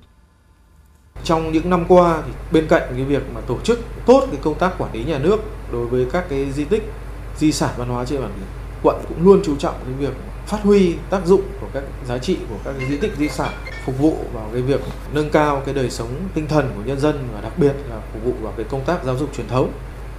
Trong 1.25 1.53
những 1.53 1.71
năm 1.71 1.85
qua 1.89 2.23
thì 2.27 2.33
bên 2.53 2.67
cạnh 2.69 2.83
cái 2.97 3.05
việc 3.05 3.23
mà 3.35 3.41
tổ 3.41 3.59
chức 3.65 3.81
tốt 4.07 4.27
cái 4.31 4.41
công 4.43 4.59
tác 4.59 4.79
quản 4.79 4.93
lý 4.93 5.05
nhà 5.05 5.19
nước 5.19 5.41
đối 5.73 5.87
với 5.87 6.07
các 6.13 6.25
cái 6.29 6.53
di 6.53 6.65
tích, 6.65 6.93
di 7.37 7.53
sản 7.53 7.71
văn 7.77 7.89
hóa 7.89 8.05
trên 8.05 8.21
bản 8.21 8.31
địa, 8.37 8.47
quận 8.83 8.97
cũng 9.09 9.25
luôn 9.25 9.41
chú 9.45 9.57
trọng 9.57 9.75
cái 9.85 9.95
việc 9.99 10.15
phát 10.47 10.59
huy 10.63 10.95
tác 11.11 11.27
dụng 11.27 11.43
của 11.61 11.67
các 11.73 11.83
giá 12.09 12.19
trị 12.19 12.37
của 12.49 12.57
các 12.65 12.75
cái 12.79 12.89
di 12.89 12.97
tích 12.97 13.13
di 13.19 13.29
sản 13.29 13.53
phục 13.87 13.99
vụ 13.99 14.17
vào 14.35 14.49
cái 14.53 14.63
việc 14.63 14.81
nâng 15.13 15.31
cao 15.31 15.63
cái 15.65 15.75
đời 15.75 15.91
sống 15.91 16.09
tinh 16.35 16.47
thần 16.49 16.71
của 16.77 16.83
nhân 16.87 17.01
dân 17.01 17.29
và 17.35 17.41
đặc 17.41 17.53
biệt 17.59 17.73
là 17.91 18.01
phục 18.13 18.25
vụ 18.25 18.33
vào 18.43 18.53
cái 18.57 18.67
công 18.71 18.85
tác 18.85 19.05
giáo 19.05 19.17
dục 19.17 19.31
truyền 19.37 19.49
thống. 19.49 19.73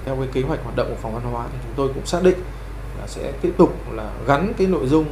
Theo 0.05 0.15
cái 0.15 0.27
kế 0.33 0.41
hoạch 0.41 0.63
hoạt 0.63 0.75
động 0.75 0.87
của 0.89 1.01
phòng 1.01 1.13
văn 1.13 1.23
hóa 1.31 1.47
thì 1.51 1.57
chúng 1.63 1.73
tôi 1.75 1.87
cũng 1.93 2.05
xác 2.05 2.23
định 2.23 2.37
là 2.99 3.07
sẽ 3.07 3.31
tiếp 3.41 3.51
tục 3.57 3.75
là 3.91 4.11
gắn 4.27 4.53
cái 4.57 4.67
nội 4.67 4.87
dung 4.87 5.05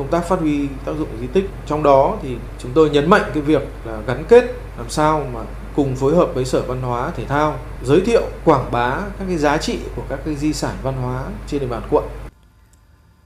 công 0.00 0.10
tác 0.10 0.28
phát 0.28 0.40
huy 0.40 0.66
tác 0.84 0.92
dụng 0.98 1.08
di 1.20 1.26
tích 1.26 1.50
trong 1.66 1.82
đó 1.82 2.16
thì 2.22 2.36
chúng 2.58 2.70
tôi 2.74 2.90
nhấn 2.90 3.10
mạnh 3.10 3.22
cái 3.34 3.42
việc 3.42 3.62
là 3.84 3.98
gắn 4.06 4.24
kết 4.28 4.44
làm 4.78 4.90
sao 4.90 5.26
mà 5.34 5.40
cùng 5.76 5.96
phối 5.96 6.16
hợp 6.16 6.30
với 6.34 6.44
sở 6.44 6.62
văn 6.62 6.82
hóa 6.82 7.12
thể 7.16 7.24
thao 7.24 7.58
giới 7.84 8.00
thiệu 8.00 8.22
quảng 8.44 8.72
bá 8.72 8.90
các 9.18 9.24
cái 9.28 9.36
giá 9.36 9.56
trị 9.56 9.78
của 9.96 10.02
các 10.08 10.18
cái 10.24 10.34
di 10.34 10.52
sản 10.52 10.76
văn 10.82 10.94
hóa 10.94 11.24
trên 11.46 11.60
địa 11.60 11.66
bàn 11.66 11.82
quận 11.90 12.04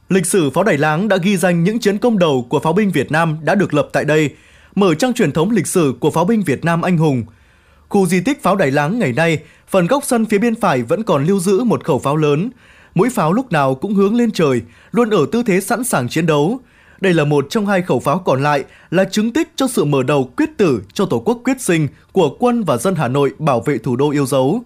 Lịch 0.08 0.26
sử 0.26 0.50
pháo 0.50 0.64
đài 0.64 0.78
láng 0.78 1.08
đã 1.08 1.16
ghi 1.16 1.37
danh 1.37 1.64
những 1.64 1.80
chiến 1.80 1.98
công 1.98 2.18
đầu 2.18 2.46
của 2.48 2.60
pháo 2.60 2.72
binh 2.72 2.90
Việt 2.90 3.12
Nam 3.12 3.38
đã 3.42 3.54
được 3.54 3.74
lập 3.74 3.88
tại 3.92 4.04
đây, 4.04 4.30
mở 4.74 4.94
trang 4.94 5.14
truyền 5.14 5.32
thống 5.32 5.50
lịch 5.50 5.66
sử 5.66 5.94
của 6.00 6.10
pháo 6.10 6.24
binh 6.24 6.42
Việt 6.42 6.64
Nam 6.64 6.82
anh 6.82 6.98
hùng. 6.98 7.24
Khu 7.88 8.06
di 8.06 8.20
tích 8.20 8.42
pháo 8.42 8.56
đài 8.56 8.70
láng 8.70 8.98
ngày 8.98 9.12
nay, 9.12 9.38
phần 9.68 9.87
góc 9.87 10.04
sân 10.04 10.24
phía 10.24 10.38
bên 10.38 10.54
phải 10.54 10.82
vẫn 10.82 11.02
còn 11.02 11.24
lưu 11.24 11.40
giữ 11.40 11.64
một 11.64 11.84
khẩu 11.84 11.98
pháo 11.98 12.16
lớn. 12.16 12.50
Mũi 12.94 13.11
pháo 13.11 13.33
lúc 13.33 13.52
nào 13.52 13.74
cũng 13.74 13.94
hướng 13.94 14.14
lên 14.14 14.30
trời, 14.30 14.62
luôn 14.92 15.11
ở 15.11 15.26
tư 15.33 15.42
thế 15.42 15.61
sẵn 15.61 15.85
sàng 15.85 16.09
chiến 16.09 16.26
đấu. 16.26 16.61
Đây 17.00 17.14
là 17.14 17.24
một 17.24 17.46
trong 17.50 17.66
hai 17.66 17.83
khẩu 17.83 18.00
pháo 18.00 18.18
còn 18.18 18.42
lại 18.42 18.64
là 18.90 19.04
chứng 19.04 19.33
tích 19.33 19.52
cho 19.57 19.68
sự 19.68 19.85
mở 19.85 20.02
đầu 20.02 20.30
quyết 20.37 20.50
tử 20.57 20.83
cho 20.92 21.07
Tổ 21.07 21.18
quốc 21.18 21.40
quyết 21.44 21.61
sinh 21.61 21.88
của 22.12 22.37
quân 22.38 22.64
và 22.64 22.76
dân 22.76 22.94
Hà 22.94 23.09
Nội 23.09 23.33
bảo 23.38 23.61
vệ 23.61 23.78
thủ 23.78 23.96
đô 23.96 24.11
yêu 24.11 24.26
dấu. 24.26 24.62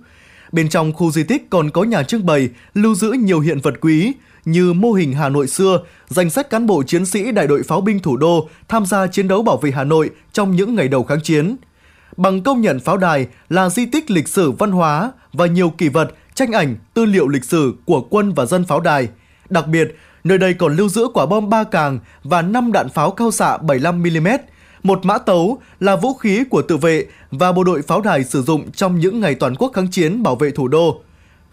Bên 0.53 0.69
trong 0.69 0.93
khu 0.93 1.11
di 1.11 1.23
tích 1.23 1.51
còn 1.51 1.71
có 1.71 1.83
nhà 1.83 2.03
trưng 2.03 2.27
bày 2.27 2.49
lưu 2.75 2.95
giữ 2.95 3.13
nhiều 3.13 3.41
hiện 3.41 3.61
vật 3.61 3.75
quý, 3.81 4.13
như 4.45 4.73
mô 4.73 4.93
hình 4.93 5.13
Hà 5.13 5.29
Nội 5.29 5.47
xưa, 5.47 5.81
danh 6.09 6.31
sách 6.31 6.51
cán 6.51 6.67
bộ 6.67 6.83
chiến 6.83 7.07
sĩ 7.07 7.33
đại 7.33 7.47
đội 7.47 7.63
pháo 7.63 7.81
binh 7.81 7.99
thủ 7.99 8.17
đô 8.17 8.49
tham 8.69 8.87
gia 8.87 9.07
chiến 9.07 9.29
đấu 9.29 9.43
bảo 9.43 9.57
vệ 9.57 9.71
Hà 9.71 9.85
Nội 9.85 10.11
trong 10.33 10.57
những 10.57 10.75
ngày 10.75 10.89
đầu 10.89 11.05
kháng 11.05 11.21
chiến. 11.23 11.57
bằng 12.17 12.43
công 12.43 12.61
nhận 12.61 12.81
pháo 12.81 12.97
đài 12.97 13.27
là 13.49 13.69
di 13.69 13.87
tích 13.87 14.11
lịch 14.11 14.29
sử 14.29 14.51
văn 14.51 14.71
hóa 14.71 15.13
và 15.33 15.47
nhiều 15.47 15.71
kỷ 15.71 15.89
vật, 15.89 16.11
tranh 16.39 16.53
ảnh, 16.53 16.77
tư 16.95 17.05
liệu 17.05 17.29
lịch 17.29 17.45
sử 17.45 17.75
của 17.85 18.01
quân 18.01 18.33
và 18.35 18.47
dân 18.47 18.65
pháo 18.65 18.81
đài. 18.81 19.09
Đặc 19.51 19.67
biệt, 19.67 19.97
nơi 20.25 20.39
đây 20.39 20.55
còn 20.55 20.77
lưu 20.77 20.89
giữ 20.89 21.09
quả 21.15 21.27
bom 21.27 21.51
ba 21.51 21.65
càng 21.65 21.99
và 22.25 22.43
5 22.43 22.73
đạn 22.73 22.89
pháo 22.89 23.11
cao 23.11 23.31
xạ 23.31 23.57
75mm, 23.57 24.39
một 24.83 25.05
mã 25.05 25.19
tấu 25.19 25.59
là 25.81 25.97
vũ 25.97 26.15
khí 26.15 26.45
của 26.51 26.63
tự 26.63 26.77
vệ 26.77 27.07
và 27.31 27.53
bộ 27.53 27.65
đội 27.65 27.83
pháo 27.83 28.01
đài 28.01 28.25
sử 28.25 28.43
dụng 28.43 28.71
trong 28.71 28.99
những 28.99 29.21
ngày 29.21 29.35
toàn 29.35 29.55
quốc 29.55 29.73
kháng 29.75 29.91
chiến 29.91 30.23
bảo 30.23 30.37
vệ 30.37 30.51
thủ 30.51 30.69
đô. 30.69 31.01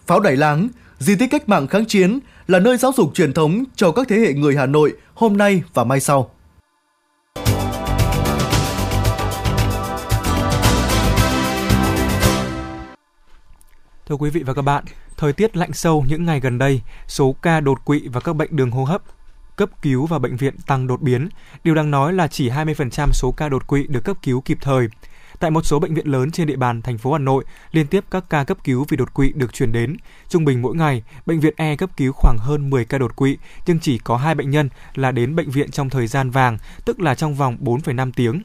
Pháo 0.08 0.19
đài 0.19 0.36
láng, 0.36 0.69
di 1.00 1.15
tích 1.15 1.32
cách 1.32 1.50
mạng 1.50 1.67
kháng 1.67 1.86
chiến 1.86 2.19
là 2.48 2.60
nơi 2.60 2.78
giáo 2.78 2.91
dục 2.98 3.12
truyền 3.13 3.34
thống 3.34 3.63
cho 3.76 3.91
các 3.91 4.08
thế 4.08 4.15
hệ 4.15 4.34
người 4.34 4.56
Hà 4.56 4.65
Nội 4.65 4.93
hôm 5.13 5.38
nay 5.38 5.63
và 5.74 5.84
mai 5.84 6.00
sau. 6.00 6.35
Thưa 14.09 14.15
quý 14.15 14.29
vị 14.29 14.43
và 14.43 14.53
các 14.53 14.61
bạn, 14.61 14.83
thời 15.17 15.33
tiết 15.33 15.57
lạnh 15.57 15.73
sâu 15.73 16.05
những 16.07 16.25
ngày 16.25 16.39
gần 16.39 16.57
đây, 16.57 16.81
số 17.07 17.35
ca 17.41 17.59
đột 17.59 17.85
quỵ 17.85 18.07
và 18.07 18.21
các 18.21 18.35
bệnh 18.35 18.55
đường 18.55 18.71
hô 18.71 18.83
hấp 18.83 19.01
cấp 19.55 19.69
cứu 19.81 20.05
vào 20.05 20.19
bệnh 20.19 20.35
viện 20.35 20.55
tăng 20.67 20.87
đột 20.87 21.01
biến. 21.01 21.29
Điều 21.63 21.75
đáng 21.75 21.91
nói 21.91 22.13
là 22.13 22.27
chỉ 22.27 22.49
20% 22.49 23.09
số 23.11 23.31
ca 23.31 23.49
đột 23.49 23.67
quỵ 23.67 23.87
được 23.87 24.03
cấp 24.03 24.17
cứu 24.21 24.41
kịp 24.41 24.57
thời. 24.61 24.87
Tại 25.39 25.51
một 25.51 25.65
số 25.65 25.79
bệnh 25.79 25.93
viện 25.93 26.07
lớn 26.07 26.31
trên 26.31 26.47
địa 26.47 26.55
bàn 26.55 26.81
thành 26.81 26.97
phố 26.97 27.11
Hà 27.11 27.19
Nội, 27.19 27.43
liên 27.71 27.87
tiếp 27.87 28.03
các 28.11 28.23
ca 28.29 28.43
cấp 28.43 28.57
cứu 28.63 28.85
vì 28.89 28.97
đột 28.97 29.13
quỵ 29.13 29.31
được 29.35 29.53
chuyển 29.53 29.71
đến. 29.71 29.97
Trung 30.29 30.45
bình 30.45 30.61
mỗi 30.61 30.75
ngày, 30.75 31.03
bệnh 31.25 31.39
viện 31.39 31.53
E 31.57 31.75
cấp 31.75 31.89
cứu 31.97 32.13
khoảng 32.13 32.37
hơn 32.39 32.69
10 32.69 32.85
ca 32.85 32.97
đột 32.97 33.15
quỵ, 33.15 33.37
nhưng 33.65 33.79
chỉ 33.79 33.97
có 33.97 34.17
hai 34.17 34.35
bệnh 34.35 34.49
nhân 34.49 34.69
là 34.95 35.11
đến 35.11 35.35
bệnh 35.35 35.49
viện 35.49 35.71
trong 35.71 35.89
thời 35.89 36.07
gian 36.07 36.29
vàng, 36.29 36.57
tức 36.85 36.99
là 36.99 37.15
trong 37.15 37.35
vòng 37.35 37.57
4,5 37.61 38.11
tiếng. 38.15 38.41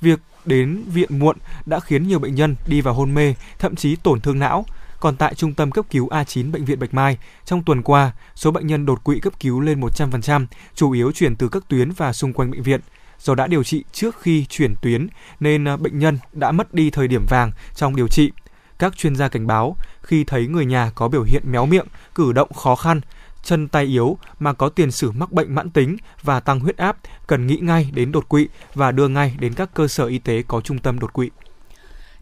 Việc 0.00 0.20
đến 0.44 0.82
viện 0.86 1.18
muộn 1.18 1.36
đã 1.66 1.80
khiến 1.80 2.08
nhiều 2.08 2.18
bệnh 2.18 2.34
nhân 2.34 2.56
đi 2.66 2.80
vào 2.80 2.94
hôn 2.94 3.14
mê, 3.14 3.34
thậm 3.58 3.76
chí 3.76 3.96
tổn 3.96 4.20
thương 4.20 4.38
não. 4.38 4.64
Còn 5.04 5.16
tại 5.16 5.34
Trung 5.34 5.54
tâm 5.54 5.70
cấp 5.70 5.84
cứu 5.90 6.08
A9 6.08 6.52
Bệnh 6.52 6.64
viện 6.64 6.78
Bạch 6.78 6.94
Mai, 6.94 7.18
trong 7.44 7.62
tuần 7.62 7.82
qua, 7.82 8.12
số 8.34 8.50
bệnh 8.50 8.66
nhân 8.66 8.86
đột 8.86 9.04
quỵ 9.04 9.20
cấp 9.20 9.32
cứu 9.40 9.60
lên 9.60 9.80
100%, 9.80 10.46
chủ 10.74 10.90
yếu 10.90 11.12
chuyển 11.12 11.36
từ 11.36 11.48
các 11.48 11.68
tuyến 11.68 11.90
và 11.90 12.12
xung 12.12 12.32
quanh 12.32 12.50
bệnh 12.50 12.62
viện. 12.62 12.80
Do 13.18 13.34
đã 13.34 13.46
điều 13.46 13.64
trị 13.64 13.84
trước 13.92 14.20
khi 14.20 14.46
chuyển 14.48 14.74
tuyến 14.82 15.06
nên 15.40 15.68
à, 15.68 15.76
bệnh 15.76 15.98
nhân 15.98 16.18
đã 16.32 16.52
mất 16.52 16.74
đi 16.74 16.90
thời 16.90 17.08
điểm 17.08 17.26
vàng 17.28 17.50
trong 17.74 17.96
điều 17.96 18.08
trị. 18.08 18.32
Các 18.78 18.96
chuyên 18.96 19.16
gia 19.16 19.28
cảnh 19.28 19.46
báo 19.46 19.76
khi 20.02 20.24
thấy 20.24 20.46
người 20.46 20.66
nhà 20.66 20.90
có 20.94 21.08
biểu 21.08 21.22
hiện 21.22 21.42
méo 21.52 21.66
miệng, 21.66 21.86
cử 22.14 22.32
động 22.32 22.52
khó 22.52 22.76
khăn, 22.76 23.00
chân 23.42 23.68
tay 23.68 23.84
yếu 23.84 24.18
mà 24.38 24.52
có 24.52 24.68
tiền 24.68 24.90
sử 24.90 25.10
mắc 25.10 25.32
bệnh 25.32 25.54
mãn 25.54 25.70
tính 25.70 25.96
và 26.22 26.40
tăng 26.40 26.60
huyết 26.60 26.76
áp 26.76 26.96
cần 27.26 27.46
nghĩ 27.46 27.56
ngay 27.62 27.90
đến 27.94 28.12
đột 28.12 28.28
quỵ 28.28 28.48
và 28.74 28.92
đưa 28.92 29.08
ngay 29.08 29.36
đến 29.40 29.54
các 29.54 29.74
cơ 29.74 29.88
sở 29.88 30.06
y 30.06 30.18
tế 30.18 30.42
có 30.48 30.60
trung 30.60 30.78
tâm 30.78 30.98
đột 30.98 31.12
quỵ. 31.12 31.30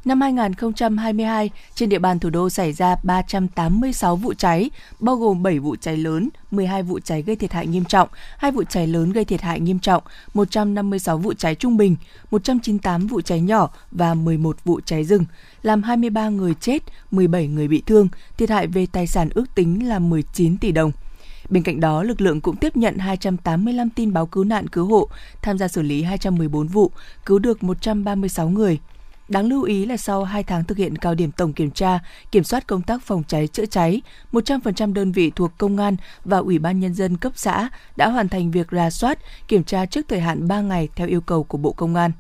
Năm 0.05 0.21
2022, 0.21 1.51
trên 1.75 1.89
địa 1.89 1.99
bàn 1.99 2.19
thủ 2.19 2.31
đô 2.31 2.51
xảy 2.51 2.73
ra 2.73 2.97
386 3.03 4.17
vụ 4.17 4.35
cháy, 4.35 4.71
bao 5.01 5.17
gồm 5.17 5.43
7 5.43 5.59
vụ 5.59 5.77
cháy 5.77 5.97
lớn, 5.97 6.29
12 6.51 6.83
vụ 6.83 7.01
cháy 7.01 7.23
gây 7.23 7.37
thiệt 7.37 7.53
hại 7.53 7.67
nghiêm 7.67 7.85
trọng, 7.85 8.09
2 8.39 8.53
vụ 8.53 8.65
cháy 8.65 8.87
lớn 8.87 9.13
gây 9.13 9.25
thiệt 9.25 9.41
hại 9.41 9.61
nghiêm 9.61 9.79
trọng, 9.79 10.03
156 10.35 11.19
vụ 11.19 11.35
cháy 11.35 11.55
trung 11.55 11.77
bình, 11.77 11.97
198 12.31 13.07
vụ 13.07 13.21
cháy 13.21 13.41
nhỏ 13.41 13.71
và 13.91 14.15
11 14.15 14.57
vụ 14.65 14.81
cháy 14.81 15.05
rừng, 15.05 15.25
làm 15.63 15.83
23 15.83 16.29
người 16.29 16.55
chết, 16.61 16.83
17 17.11 17.47
người 17.47 17.69
bị 17.69 17.83
thương, 17.87 18.09
thiệt 18.37 18.51
hại 18.51 18.67
về 18.67 18.87
tài 18.87 19.07
sản 19.07 19.29
ước 19.35 19.55
tính 19.55 19.89
là 19.89 19.99
19 19.99 20.59
tỷ 20.59 20.73
đồng. 20.73 20.93
Bên 21.51 21.63
cạnh 21.63 21.81
đó, 21.81 22.03
lực 22.03 22.21
lượng 22.21 22.41
cũng 22.41 22.57
tiếp 22.57 22.77
nhận 22.77 22.99
285 22.99 23.91
tin 23.91 24.13
báo 24.13 24.27
cứu 24.27 24.45
nạn 24.45 24.69
cứu 24.69 24.87
hộ, 24.87 25.09
tham 25.43 25.59
gia 25.59 25.69
xử 25.69 25.83
lý 25.83 26.03
214 26.03 26.67
vụ, 26.67 26.91
cứu 27.27 27.39
được 27.39 27.63
136 27.63 28.49
người, 28.49 28.79
Đáng 29.33 29.49
lưu 29.49 29.63
ý 29.63 29.87
là 29.87 29.97
sau 29.97 30.25
2 30.25 30.43
tháng 30.43 30.65
thực 30.65 30.79
hiện 30.79 30.97
cao 30.97 31.15
điểm 31.15 31.33
tổng 31.33 31.53
kiểm 31.53 31.71
tra, 31.71 31.99
kiểm 32.31 32.45
soát 32.45 32.67
công 32.67 32.83
tác 32.83 33.03
phòng 33.03 33.23
cháy 33.29 33.47
chữa 33.47 33.67
cháy, 33.67 34.03
100% 34.33 34.93
đơn 34.93 35.13
vị 35.13 35.33
thuộc 35.37 35.51
công 35.59 35.77
an 35.77 35.97
và 36.25 36.39
Ủy 36.39 36.59
ban 36.59 36.81
Nhân 36.81 36.95
dân 36.95 37.17
cấp 37.17 37.33
xã 37.37 37.69
đã 37.97 38.09
hoàn 38.09 38.29
thành 38.29 38.51
việc 38.51 38.69
ra 38.69 38.91
soát, 38.91 39.19
kiểm 39.49 39.65
tra 39.65 39.87
trước 39.87 40.09
thời 40.09 40.21
hạn 40.21 40.49
3 40.49 40.61
ngày 40.61 40.89
theo 40.97 41.07
yêu 41.07 41.21
cầu 41.21 41.45
của 41.45 41.59
Bộ 41.59 41.73
Công 41.73 41.95
an. 41.95 42.13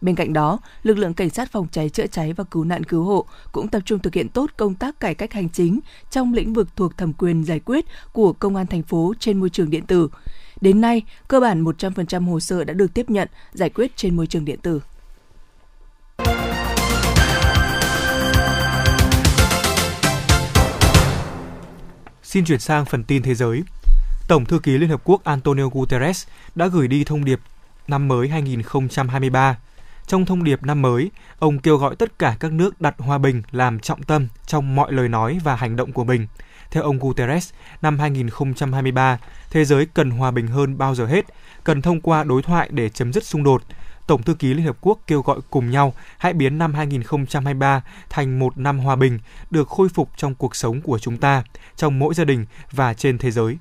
Bên 0.00 0.14
cạnh 0.14 0.32
đó, 0.32 0.58
lực 0.82 0.98
lượng 0.98 1.14
cảnh 1.14 1.30
sát 1.30 1.52
phòng 1.52 1.66
cháy 1.72 1.88
chữa 1.88 2.06
cháy 2.06 2.32
và 2.32 2.44
cứu 2.44 2.64
nạn 2.64 2.84
cứu 2.84 3.04
hộ 3.04 3.26
cũng 3.52 3.68
tập 3.68 3.82
trung 3.84 3.98
thực 3.98 4.14
hiện 4.14 4.28
tốt 4.28 4.50
công 4.56 4.74
tác 4.74 5.00
cải 5.00 5.14
cách 5.14 5.32
hành 5.32 5.48
chính 5.48 5.80
trong 6.10 6.34
lĩnh 6.34 6.52
vực 6.52 6.76
thuộc 6.76 6.96
thẩm 6.96 7.12
quyền 7.12 7.44
giải 7.44 7.60
quyết 7.60 7.84
của 8.12 8.32
công 8.32 8.56
an 8.56 8.66
thành 8.66 8.82
phố 8.82 9.14
trên 9.20 9.40
môi 9.40 9.50
trường 9.50 9.70
điện 9.70 9.86
tử. 9.86 10.08
Đến 10.60 10.80
nay, 10.80 11.02
cơ 11.28 11.40
bản 11.40 11.64
100% 11.64 12.30
hồ 12.30 12.40
sơ 12.40 12.64
đã 12.64 12.72
được 12.72 12.94
tiếp 12.94 13.10
nhận, 13.10 13.28
giải 13.52 13.70
quyết 13.70 13.96
trên 13.96 14.16
môi 14.16 14.26
trường 14.26 14.44
điện 14.44 14.58
tử. 14.62 14.80
Xin 22.36 22.44
chuyển 22.44 22.60
sang 22.60 22.84
phần 22.84 23.04
tin 23.04 23.22
thế 23.22 23.34
giới. 23.34 23.62
Tổng 24.28 24.44
thư 24.44 24.58
ký 24.58 24.78
Liên 24.78 24.88
Hợp 24.88 25.00
Quốc 25.04 25.24
Antonio 25.24 25.68
Guterres 25.68 26.26
đã 26.54 26.66
gửi 26.66 26.88
đi 26.88 27.04
thông 27.04 27.24
điệp 27.24 27.40
năm 27.88 28.08
mới 28.08 28.28
2023. 28.28 29.58
Trong 30.06 30.26
thông 30.26 30.44
điệp 30.44 30.62
năm 30.62 30.82
mới, 30.82 31.10
ông 31.38 31.58
kêu 31.58 31.76
gọi 31.76 31.96
tất 31.96 32.18
cả 32.18 32.36
các 32.40 32.52
nước 32.52 32.80
đặt 32.80 32.94
hòa 32.98 33.18
bình 33.18 33.42
làm 33.50 33.80
trọng 33.80 34.02
tâm 34.02 34.28
trong 34.46 34.74
mọi 34.74 34.92
lời 34.92 35.08
nói 35.08 35.38
và 35.44 35.56
hành 35.56 35.76
động 35.76 35.92
của 35.92 36.04
mình. 36.04 36.26
Theo 36.70 36.82
ông 36.82 36.98
Guterres, 36.98 37.52
năm 37.82 37.98
2023, 37.98 39.18
thế 39.50 39.64
giới 39.64 39.86
cần 39.94 40.10
hòa 40.10 40.30
bình 40.30 40.46
hơn 40.46 40.78
bao 40.78 40.94
giờ 40.94 41.06
hết, 41.06 41.24
cần 41.64 41.82
thông 41.82 42.00
qua 42.00 42.24
đối 42.24 42.42
thoại 42.42 42.68
để 42.72 42.88
chấm 42.88 43.12
dứt 43.12 43.24
xung 43.24 43.44
đột, 43.44 43.62
Tổng 44.06 44.22
thư 44.22 44.34
ký 44.34 44.54
Liên 44.54 44.66
Hợp 44.66 44.76
Quốc 44.80 44.98
kêu 45.06 45.22
gọi 45.22 45.38
cùng 45.50 45.70
nhau 45.70 45.94
hãy 46.18 46.32
biến 46.32 46.58
năm 46.58 46.74
2023 46.74 47.82
thành 48.08 48.38
một 48.38 48.58
năm 48.58 48.78
hòa 48.78 48.96
bình, 48.96 49.18
được 49.50 49.68
khôi 49.68 49.88
phục 49.88 50.10
trong 50.16 50.34
cuộc 50.34 50.56
sống 50.56 50.80
của 50.80 50.98
chúng 50.98 51.18
ta, 51.18 51.42
trong 51.76 51.98
mỗi 51.98 52.14
gia 52.14 52.24
đình 52.24 52.46
và 52.72 52.94
trên 52.94 53.18
thế 53.18 53.30
giới. 53.30 53.58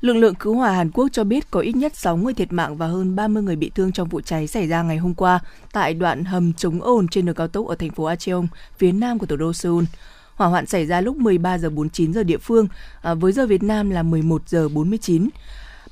Lực 0.00 0.16
lượng 0.16 0.34
cứu 0.34 0.54
hỏa 0.54 0.72
Hàn 0.72 0.90
Quốc 0.90 1.08
cho 1.12 1.24
biết 1.24 1.50
có 1.50 1.60
ít 1.60 1.76
nhất 1.76 1.96
6 1.96 2.16
người 2.16 2.34
thiệt 2.34 2.52
mạng 2.52 2.76
và 2.76 2.86
hơn 2.86 3.16
30 3.16 3.42
người 3.42 3.56
bị 3.56 3.70
thương 3.74 3.92
trong 3.92 4.08
vụ 4.08 4.20
cháy 4.20 4.46
xảy 4.46 4.68
ra 4.68 4.82
ngày 4.82 4.96
hôm 4.96 5.14
qua 5.14 5.40
tại 5.72 5.94
đoạn 5.94 6.24
hầm 6.24 6.52
chống 6.52 6.82
ồn 6.82 7.08
trên 7.08 7.26
đường 7.26 7.34
cao 7.34 7.48
tốc 7.48 7.66
ở 7.66 7.74
thành 7.74 7.90
phố 7.90 8.04
Acheong, 8.04 8.48
phía 8.78 8.92
nam 8.92 9.18
của 9.18 9.26
thủ 9.26 9.36
đô 9.36 9.52
Seoul. 9.52 9.84
Hỏa 10.34 10.48
hoạn 10.48 10.66
xảy 10.66 10.86
ra 10.86 11.00
lúc 11.00 11.16
13 11.16 11.58
giờ 11.58 11.70
49 11.70 12.12
giờ 12.12 12.22
địa 12.22 12.38
phương, 12.38 12.68
à, 13.02 13.14
với 13.14 13.32
giờ 13.32 13.46
Việt 13.46 13.62
Nam 13.62 13.90
là 13.90 14.02
11 14.02 14.42
giờ 14.48 14.68
49. 14.68 15.28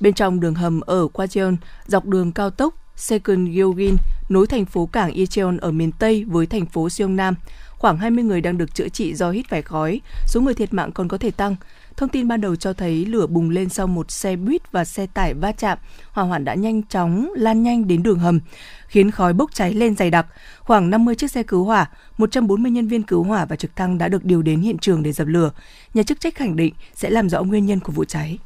Bên 0.01 0.15
trong 0.15 0.41
đường 0.41 0.55
hầm 0.55 0.81
ở 0.81 1.09
Kwacheon, 1.13 1.57
dọc 1.87 2.07
đường 2.07 2.33
cao 2.33 2.51
tốc 2.51 2.75
Second 2.99 3.59
Yogin 3.59 3.97
nối 4.29 4.47
thành 4.47 4.65
phố 4.65 4.87
cảng 4.87 5.13
Incheon 5.13 5.57
ở 5.57 5.71
miền 5.71 5.93
Tây 5.93 6.25
với 6.25 6.47
thành 6.47 6.67
phố 6.67 6.91
Seongnam. 6.91 7.35
Khoảng 7.79 7.99
20 7.99 8.25
người 8.25 8.41
đang 8.41 8.59
được 8.59 8.75
chữa 8.75 8.89
trị 8.89 9.15
do 9.15 9.31
hít 9.31 9.49
phải 9.49 9.63
khói, 9.63 10.01
số 10.27 10.41
người 10.41 10.55
thiệt 10.55 10.75
mạng 10.75 10.93
còn 10.93 11.09
có 11.09 11.19
thể 11.19 11.31
tăng. 11.31 11.57
Thông 11.97 12.09
tin 12.09 12.29
ban 12.29 12.41
đầu 12.41 12.57
cho 12.57 12.73
thấy 12.73 13.05
lửa 13.05 13.27
bùng 13.27 13.51
lên 13.51 13.69
sau 13.69 13.87
một 13.87 14.11
xe 14.11 14.37
buýt 14.37 14.73
và 14.73 14.85
xe 14.85 15.07
tải 15.07 15.35
va 15.35 15.53
chạm. 15.53 15.79
Hỏa 16.11 16.25
hoạn 16.25 16.45
đã 16.45 16.55
nhanh 16.55 16.83
chóng 16.83 17.33
lan 17.37 17.63
nhanh 17.63 17.89
đến 17.89 18.03
đường 18.03 18.19
hầm, 18.19 18.41
khiến 18.89 19.11
khói 19.11 19.33
bốc 19.33 19.51
cháy 19.55 19.75
lên 19.75 19.97
dày 19.97 20.11
đặc. 20.11 20.27
Khoảng 20.61 20.91
50 20.91 21.15
chiếc 21.15 21.31
xe 21.31 21.43
cứu 21.43 21.65
hỏa, 21.65 21.91
140 22.19 22.71
nhân 22.71 22.89
viên 22.89 23.03
cứu 23.03 23.23
hỏa 23.23 23.45
và 23.45 23.57
trực 23.57 23.77
thăng 23.77 23.99
đã 23.99 24.09
được 24.09 24.25
điều 24.25 24.43
đến 24.43 24.61
hiện 24.61 24.79
trường 24.79 25.03
để 25.03 25.13
dập 25.13 25.27
lửa. 25.27 25.51
Nhà 25.95 26.03
chức 26.03 26.21
trách 26.21 26.35
khẳng 26.35 26.57
định 26.57 26.75
sẽ 26.95 27.11
làm 27.11 27.29
rõ 27.29 27.43
nguyên 27.43 27.67
nhân 27.67 27.81
của 27.81 27.93
vụ 27.93 28.05
cháy. 28.05 28.39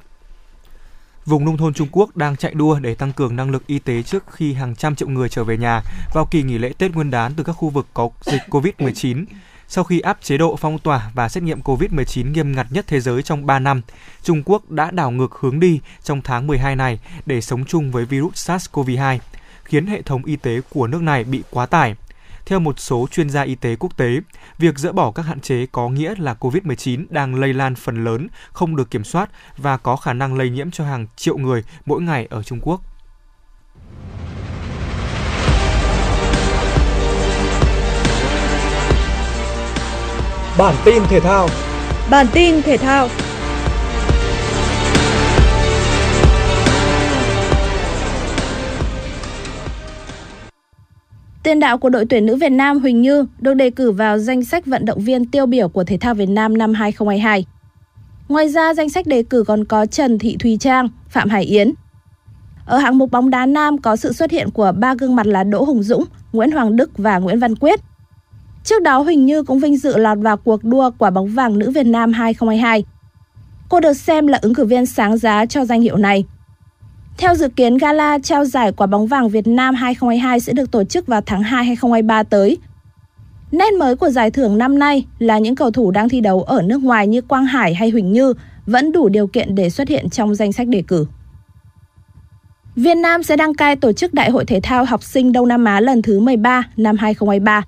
Vùng 1.26 1.44
nông 1.44 1.56
thôn 1.56 1.74
Trung 1.74 1.88
Quốc 1.92 2.16
đang 2.16 2.36
chạy 2.36 2.54
đua 2.54 2.78
để 2.78 2.94
tăng 2.94 3.12
cường 3.12 3.36
năng 3.36 3.50
lực 3.50 3.66
y 3.66 3.78
tế 3.78 4.02
trước 4.02 4.24
khi 4.30 4.52
hàng 4.52 4.76
trăm 4.76 4.94
triệu 4.94 5.08
người 5.08 5.28
trở 5.28 5.44
về 5.44 5.56
nhà 5.56 5.82
vào 6.14 6.26
kỳ 6.30 6.42
nghỉ 6.42 6.58
lễ 6.58 6.72
Tết 6.78 6.94
Nguyên 6.94 7.10
đán 7.10 7.32
từ 7.36 7.44
các 7.44 7.52
khu 7.52 7.68
vực 7.68 7.86
có 7.94 8.08
dịch 8.20 8.42
COVID-19. 8.50 9.24
Sau 9.68 9.84
khi 9.84 10.00
áp 10.00 10.18
chế 10.22 10.38
độ 10.38 10.56
phong 10.56 10.78
tỏa 10.78 11.10
và 11.14 11.28
xét 11.28 11.42
nghiệm 11.42 11.60
COVID-19 11.60 12.32
nghiêm 12.32 12.52
ngặt 12.52 12.66
nhất 12.70 12.84
thế 12.88 13.00
giới 13.00 13.22
trong 13.22 13.46
3 13.46 13.58
năm, 13.58 13.82
Trung 14.22 14.42
Quốc 14.44 14.70
đã 14.70 14.90
đảo 14.90 15.10
ngược 15.10 15.38
hướng 15.40 15.60
đi 15.60 15.80
trong 16.02 16.22
tháng 16.22 16.46
12 16.46 16.76
này 16.76 17.00
để 17.26 17.40
sống 17.40 17.64
chung 17.64 17.90
với 17.90 18.04
virus 18.04 18.50
SARS-CoV-2, 18.50 19.18
khiến 19.64 19.86
hệ 19.86 20.02
thống 20.02 20.24
y 20.24 20.36
tế 20.36 20.60
của 20.70 20.86
nước 20.86 21.02
này 21.02 21.24
bị 21.24 21.42
quá 21.50 21.66
tải. 21.66 21.94
Theo 22.46 22.60
một 22.60 22.80
số 22.80 23.06
chuyên 23.10 23.30
gia 23.30 23.42
y 23.42 23.54
tế 23.54 23.76
quốc 23.76 23.96
tế, 23.96 24.20
việc 24.58 24.78
dỡ 24.78 24.92
bỏ 24.92 25.10
các 25.10 25.22
hạn 25.22 25.40
chế 25.40 25.66
có 25.72 25.88
nghĩa 25.88 26.14
là 26.18 26.34
COVID-19 26.40 27.04
đang 27.10 27.34
lây 27.34 27.52
lan 27.52 27.74
phần 27.74 28.04
lớn, 28.04 28.28
không 28.52 28.76
được 28.76 28.90
kiểm 28.90 29.04
soát 29.04 29.30
và 29.56 29.76
có 29.76 29.96
khả 29.96 30.12
năng 30.12 30.34
lây 30.34 30.50
nhiễm 30.50 30.70
cho 30.70 30.84
hàng 30.84 31.06
triệu 31.16 31.36
người 31.36 31.62
mỗi 31.84 32.02
ngày 32.02 32.26
ở 32.30 32.42
Trung 32.42 32.60
Quốc. 32.62 32.80
Bản 40.58 40.74
tin 40.84 41.02
thể 41.08 41.20
thao 41.20 41.48
Bản 42.10 42.26
tin 42.32 42.62
thể 42.62 42.76
thao 42.76 43.08
Tiền 51.42 51.60
đạo 51.60 51.78
của 51.78 51.88
đội 51.88 52.04
tuyển 52.04 52.26
nữ 52.26 52.36
Việt 52.36 52.52
Nam 52.52 52.78
Huỳnh 52.78 53.02
Như 53.02 53.26
được 53.38 53.54
đề 53.54 53.70
cử 53.70 53.90
vào 53.90 54.18
danh 54.18 54.44
sách 54.44 54.66
vận 54.66 54.84
động 54.84 55.00
viên 55.00 55.26
tiêu 55.26 55.46
biểu 55.46 55.68
của 55.68 55.84
thể 55.84 55.96
thao 55.96 56.14
Việt 56.14 56.28
Nam 56.28 56.58
năm 56.58 56.74
2022. 56.74 57.46
Ngoài 58.28 58.48
ra, 58.48 58.74
danh 58.74 58.88
sách 58.88 59.06
đề 59.06 59.22
cử 59.22 59.44
còn 59.46 59.64
có 59.64 59.86
Trần 59.86 60.18
Thị 60.18 60.36
Thùy 60.40 60.56
Trang, 60.60 60.88
Phạm 61.08 61.28
Hải 61.28 61.44
Yến. 61.44 61.72
Ở 62.66 62.78
hạng 62.78 62.98
mục 62.98 63.10
bóng 63.10 63.30
đá 63.30 63.46
nam 63.46 63.78
có 63.78 63.96
sự 63.96 64.12
xuất 64.12 64.30
hiện 64.30 64.50
của 64.50 64.72
ba 64.78 64.94
gương 64.94 65.16
mặt 65.16 65.26
là 65.26 65.44
Đỗ 65.44 65.64
Hùng 65.64 65.82
Dũng, 65.82 66.04
Nguyễn 66.32 66.50
Hoàng 66.50 66.76
Đức 66.76 66.98
và 66.98 67.18
Nguyễn 67.18 67.38
Văn 67.38 67.56
Quyết. 67.56 67.80
Trước 68.64 68.82
đó 68.82 68.98
Huỳnh 68.98 69.26
Như 69.26 69.42
cũng 69.42 69.58
vinh 69.58 69.76
dự 69.76 69.96
lọt 69.96 70.18
vào 70.18 70.36
cuộc 70.36 70.64
đua 70.64 70.90
quả 70.98 71.10
bóng 71.10 71.28
vàng 71.28 71.58
nữ 71.58 71.70
Việt 71.70 71.86
Nam 71.86 72.12
2022. 72.12 72.84
Cô 73.68 73.80
được 73.80 73.92
xem 73.92 74.26
là 74.26 74.38
ứng 74.42 74.54
cử 74.54 74.64
viên 74.64 74.86
sáng 74.86 75.16
giá 75.16 75.46
cho 75.46 75.64
danh 75.64 75.80
hiệu 75.80 75.96
này. 75.96 76.24
Theo 77.18 77.34
dự 77.34 77.48
kiến, 77.48 77.78
gala 77.78 78.18
trao 78.18 78.44
giải 78.44 78.72
quả 78.72 78.86
bóng 78.86 79.06
vàng 79.06 79.28
Việt 79.28 79.46
Nam 79.46 79.74
2022 79.74 80.40
sẽ 80.40 80.52
được 80.52 80.70
tổ 80.70 80.84
chức 80.84 81.06
vào 81.06 81.20
tháng 81.26 81.42
2 81.42 81.64
2023 81.64 82.22
tới. 82.22 82.58
Nét 83.52 83.72
mới 83.78 83.96
của 83.96 84.10
giải 84.10 84.30
thưởng 84.30 84.58
năm 84.58 84.78
nay 84.78 85.06
là 85.18 85.38
những 85.38 85.54
cầu 85.54 85.70
thủ 85.70 85.90
đang 85.90 86.08
thi 86.08 86.20
đấu 86.20 86.42
ở 86.42 86.62
nước 86.62 86.82
ngoài 86.82 87.06
như 87.06 87.20
Quang 87.20 87.44
Hải 87.44 87.74
hay 87.74 87.90
Huỳnh 87.90 88.12
Như 88.12 88.34
vẫn 88.66 88.92
đủ 88.92 89.08
điều 89.08 89.26
kiện 89.26 89.54
để 89.54 89.70
xuất 89.70 89.88
hiện 89.88 90.10
trong 90.10 90.34
danh 90.34 90.52
sách 90.52 90.68
đề 90.68 90.82
cử. 90.88 91.06
Việt 92.76 92.94
Nam 92.94 93.22
sẽ 93.22 93.36
đăng 93.36 93.54
cai 93.54 93.76
tổ 93.76 93.92
chức 93.92 94.14
Đại 94.14 94.30
hội 94.30 94.44
Thể 94.44 94.60
thao 94.62 94.84
học 94.84 95.02
sinh 95.02 95.32
Đông 95.32 95.48
Nam 95.48 95.64
Á 95.64 95.80
lần 95.80 96.02
thứ 96.02 96.20
13 96.20 96.62
năm 96.76 96.96
2023. 96.96 97.62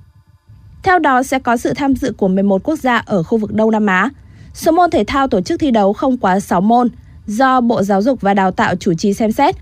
Theo 0.82 0.98
đó 0.98 1.22
sẽ 1.22 1.38
có 1.38 1.56
sự 1.56 1.72
tham 1.74 1.94
dự 1.94 2.12
của 2.12 2.28
11 2.28 2.62
quốc 2.64 2.78
gia 2.78 2.96
ở 2.96 3.22
khu 3.22 3.38
vực 3.38 3.52
Đông 3.52 3.70
Nam 3.70 3.86
Á. 3.86 4.10
Số 4.54 4.72
môn 4.72 4.90
thể 4.90 5.04
thao 5.04 5.28
tổ 5.28 5.40
chức 5.40 5.60
thi 5.60 5.70
đấu 5.70 5.92
không 5.92 6.16
quá 6.16 6.40
6 6.40 6.60
môn, 6.60 6.88
do 7.26 7.60
Bộ 7.60 7.82
Giáo 7.82 8.02
dục 8.02 8.20
và 8.20 8.34
Đào 8.34 8.50
tạo 8.50 8.74
chủ 8.76 8.94
trì 8.94 9.14
xem 9.14 9.32
xét, 9.32 9.56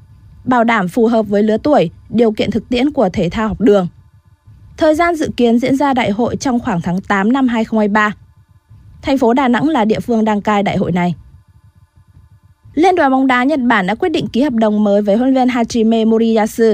bảo 0.45 0.65
đảm 0.65 0.89
phù 0.89 1.07
hợp 1.07 1.23
với 1.23 1.43
lứa 1.43 1.57
tuổi, 1.63 1.91
điều 2.09 2.33
kiện 2.33 2.51
thực 2.51 2.69
tiễn 2.69 2.91
của 2.91 3.09
thể 3.09 3.29
thao 3.29 3.49
học 3.49 3.61
đường. 3.61 3.89
Thời 4.77 4.95
gian 4.95 5.15
dự 5.15 5.31
kiến 5.37 5.59
diễn 5.59 5.77
ra 5.77 5.95
đại 5.95 6.11
hội 6.11 6.37
trong 6.37 6.61
khoảng 6.61 6.81
tháng 6.81 7.01
8 7.01 7.33
năm 7.33 7.49
2023. 7.49 8.15
Thành 9.03 9.19
phố 9.19 9.33
Đà 9.33 9.49
Nẵng 9.49 9.69
là 9.69 9.85
địa 9.85 10.01
phương 10.01 10.25
đăng 10.25 10.41
cai 10.41 10.63
đại 10.63 10.77
hội 10.77 10.93
này. 10.93 11.15
Liên 12.75 12.97
đoàn 12.97 13.11
bóng 13.11 13.27
đá 13.27 13.45
Nhật 13.45 13.61
Bản 13.61 13.87
đã 13.87 13.95
quyết 13.95 14.09
định 14.09 14.27
ký 14.27 14.43
hợp 14.43 14.53
đồng 14.53 14.85
mới 14.85 15.03
với 15.03 15.17
huấn 15.17 15.35
luyện 15.35 15.49
Hajime 15.49 16.07
Moriyasu. 16.07 16.65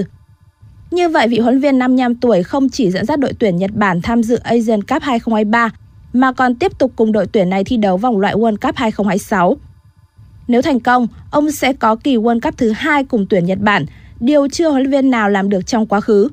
Như 0.90 1.09
vậy, 1.09 1.29
vị 1.29 1.38
huấn 1.38 1.55
luyện 1.55 1.61
viên 1.61 1.79
55 1.79 2.14
tuổi 2.14 2.42
không 2.42 2.68
chỉ 2.68 2.90
dẫn 2.90 3.07
dắt 3.07 3.20
đội 3.20 3.33
tuyển 3.38 3.57
Nhật 3.57 3.70
Bản 3.74 4.03
tham 4.03 4.22
dự 4.22 4.37
Asian 4.37 4.83
Cup 4.83 5.03
2023, 5.03 5.70
mà 6.12 6.33
còn 6.33 6.55
tiếp 6.55 6.79
tục 6.79 6.92
cùng 6.96 7.12
đội 7.12 7.27
tuyển 7.27 7.51
này 7.51 7.64
thi 7.64 7.77
đấu 7.77 7.96
vòng 7.96 8.20
loại 8.20 8.35
World 8.35 8.57
Cup 8.57 8.77
2026. 8.77 9.57
Nếu 10.48 10.62
thành 10.62 10.80
công, 10.80 11.06
ông 11.30 11.50
sẽ 11.50 11.72
có 11.72 11.96
kỳ 11.96 12.16
World 12.16 12.40
Cup 12.40 12.56
thứ 12.56 12.70
hai 12.70 13.04
cùng 13.04 13.26
tuyển 13.30 13.46
Nhật 13.46 13.58
Bản, 13.61 13.87
điều 14.20 14.48
chưa 14.48 14.70
huấn 14.70 14.82
luyện 14.82 14.90
viên 14.90 15.11
nào 15.11 15.28
làm 15.28 15.48
được 15.48 15.66
trong 15.66 15.87
quá 15.87 16.00
khứ. 16.00 16.28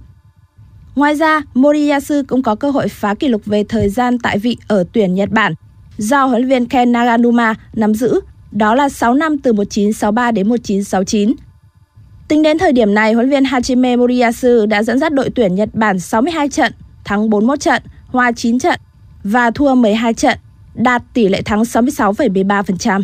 Ngoài 0.95 1.15
ra, 1.15 1.41
Moriyasu 1.53 2.15
cũng 2.27 2.43
có 2.43 2.55
cơ 2.55 2.71
hội 2.71 2.87
phá 2.87 3.13
kỷ 3.13 3.27
lục 3.27 3.45
về 3.45 3.63
thời 3.69 3.89
gian 3.89 4.19
tại 4.19 4.37
vị 4.37 4.57
ở 4.67 4.83
tuyển 4.93 5.15
Nhật 5.15 5.29
Bản, 5.29 5.53
do 5.97 6.25
huấn 6.25 6.41
luyện 6.41 6.49
viên 6.49 6.69
Ken 6.69 6.91
Naganuma 6.91 7.53
nắm 7.73 7.93
giữ, 7.93 8.19
đó 8.51 8.75
là 8.75 8.89
6 8.89 9.13
năm 9.13 9.37
từ 9.37 9.53
1963 9.53 10.31
đến 10.31 10.49
1969. 10.49 11.33
Tính 12.27 12.43
đến 12.43 12.57
thời 12.57 12.71
điểm 12.71 12.93
này, 12.93 13.13
huấn 13.13 13.29
luyện 13.29 13.43
viên 13.43 13.51
Hajime 13.51 13.97
Moriyasu 13.97 14.65
đã 14.65 14.83
dẫn 14.83 14.99
dắt 14.99 15.13
đội 15.13 15.29
tuyển 15.29 15.55
Nhật 15.55 15.69
Bản 15.73 15.99
62 15.99 16.49
trận, 16.49 16.73
thắng 17.03 17.29
41 17.29 17.59
trận, 17.59 17.83
hòa 18.07 18.31
9 18.31 18.59
trận 18.59 18.79
và 19.23 19.51
thua 19.51 19.75
12 19.75 20.13
trận, 20.13 20.37
đạt 20.73 21.03
tỷ 21.13 21.27
lệ 21.27 21.41
thắng 21.41 21.61
66,13%. 21.61 23.01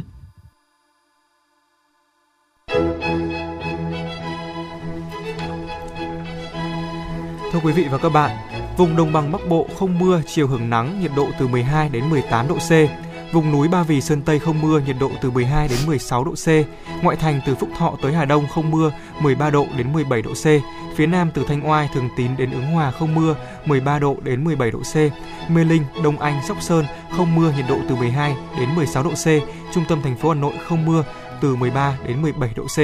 Thưa 7.52 7.60
quý 7.64 7.72
vị 7.74 7.88
và 7.92 7.98
các 7.98 8.10
bạn, 8.10 8.38
vùng 8.78 8.96
đồng 8.96 9.14
bằng 9.14 9.32
Bắc 9.32 9.48
Bộ 9.50 9.68
không 9.80 10.00
mưa, 10.00 10.22
chiều 10.28 10.48
hưởng 10.48 10.70
nắng, 10.70 11.02
nhiệt 11.02 11.12
độ 11.16 11.28
từ 11.40 11.48
12 11.48 11.90
đến 11.90 12.10
18 12.10 12.48
độ 12.48 12.56
C. 12.56 12.72
Vùng 13.34 13.52
núi 13.52 13.68
Ba 13.68 13.84
Vì 13.84 14.02
Sơn 14.02 14.22
Tây 14.22 14.40
không 14.40 14.62
mưa, 14.62 14.80
nhiệt 14.80 14.96
độ 15.00 15.12
từ 15.22 15.32
12 15.32 15.68
đến 15.68 15.78
16 15.86 16.24
độ 16.24 16.32
C. 16.32 16.48
Ngoại 17.04 17.18
thành 17.18 17.42
từ 17.46 17.56
Phúc 17.56 17.70
Thọ 17.78 17.94
tới 18.02 18.14
Hà 18.14 18.26
Đông 18.26 18.48
không 18.48 18.72
mưa, 18.72 18.92
13 19.20 19.50
độ 19.50 19.68
đến 19.78 19.94
17 19.94 20.22
độ 20.22 20.34
C. 20.34 20.46
Phía 20.96 21.06
Nam 21.06 21.32
từ 21.34 21.44
Thanh 21.48 21.70
Oai, 21.70 21.90
Thường 21.94 22.10
Tín 22.18 22.32
đến 22.38 22.52
Ứng 22.52 22.66
Hòa 22.66 22.92
không 22.92 23.16
mưa, 23.16 23.36
13 23.66 24.00
độ 24.00 24.18
đến 24.24 24.44
17 24.44 24.72
độ 24.72 24.80
C. 24.80 24.96
Mê 25.52 25.64
Linh, 25.64 25.84
Đông 26.04 26.20
Anh, 26.20 26.42
Sóc 26.48 26.58
Sơn 26.62 26.86
không 27.18 27.36
mưa, 27.36 27.54
nhiệt 27.58 27.66
độ 27.70 27.78
từ 27.90 27.96
12 27.96 28.36
đến 28.60 28.76
16 28.76 29.04
độ 29.04 29.12
C. 29.12 29.28
Trung 29.74 29.84
tâm 29.90 30.02
thành 30.02 30.18
phố 30.18 30.30
Hà 30.30 30.36
Nội 30.36 30.54
không 30.68 30.86
mưa, 30.86 31.04
từ 31.42 31.56
13 31.56 31.98
đến 32.08 32.22
17 32.22 32.50
độ 32.56 32.64
C. 32.64 32.80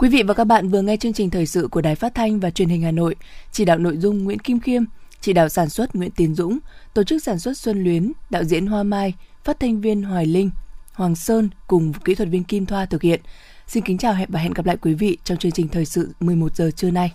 Quý 0.00 0.08
vị 0.08 0.22
và 0.22 0.34
các 0.34 0.44
bạn 0.44 0.68
vừa 0.68 0.82
nghe 0.82 0.96
chương 0.96 1.12
trình 1.12 1.30
thời 1.30 1.46
sự 1.46 1.68
của 1.70 1.80
Đài 1.80 1.94
Phát 1.94 2.14
thanh 2.14 2.40
và 2.40 2.50
Truyền 2.50 2.68
hình 2.68 2.82
Hà 2.82 2.90
Nội, 2.90 3.14
chỉ 3.52 3.64
đạo 3.64 3.78
nội 3.78 3.96
dung 3.96 4.24
Nguyễn 4.24 4.38
Kim 4.38 4.60
Khiêm, 4.60 4.82
chỉ 5.20 5.32
đạo 5.32 5.48
sản 5.48 5.68
xuất 5.68 5.96
Nguyễn 5.96 6.10
Tiến 6.10 6.34
Dũng, 6.34 6.58
tổ 6.94 7.02
chức 7.02 7.22
sản 7.22 7.38
xuất 7.38 7.58
Xuân 7.58 7.84
Luyến, 7.84 8.12
đạo 8.30 8.44
diễn 8.44 8.66
Hoa 8.66 8.82
Mai, 8.82 9.14
phát 9.44 9.60
thanh 9.60 9.80
viên 9.80 10.02
Hoài 10.02 10.26
Linh, 10.26 10.50
Hoàng 10.92 11.16
Sơn 11.16 11.48
cùng 11.66 11.92
kỹ 11.92 12.14
thuật 12.14 12.28
viên 12.28 12.44
Kim 12.44 12.66
Thoa 12.66 12.86
thực 12.86 13.02
hiện. 13.02 13.20
Xin 13.66 13.84
kính 13.84 13.98
chào 13.98 14.14
và 14.28 14.40
hẹn 14.40 14.52
gặp 14.52 14.66
lại 14.66 14.76
quý 14.76 14.94
vị 14.94 15.18
trong 15.24 15.38
chương 15.38 15.52
trình 15.52 15.68
thời 15.68 15.84
sự 15.84 16.12
11 16.20 16.56
giờ 16.56 16.70
trưa 16.76 16.90
nay. 16.90 17.12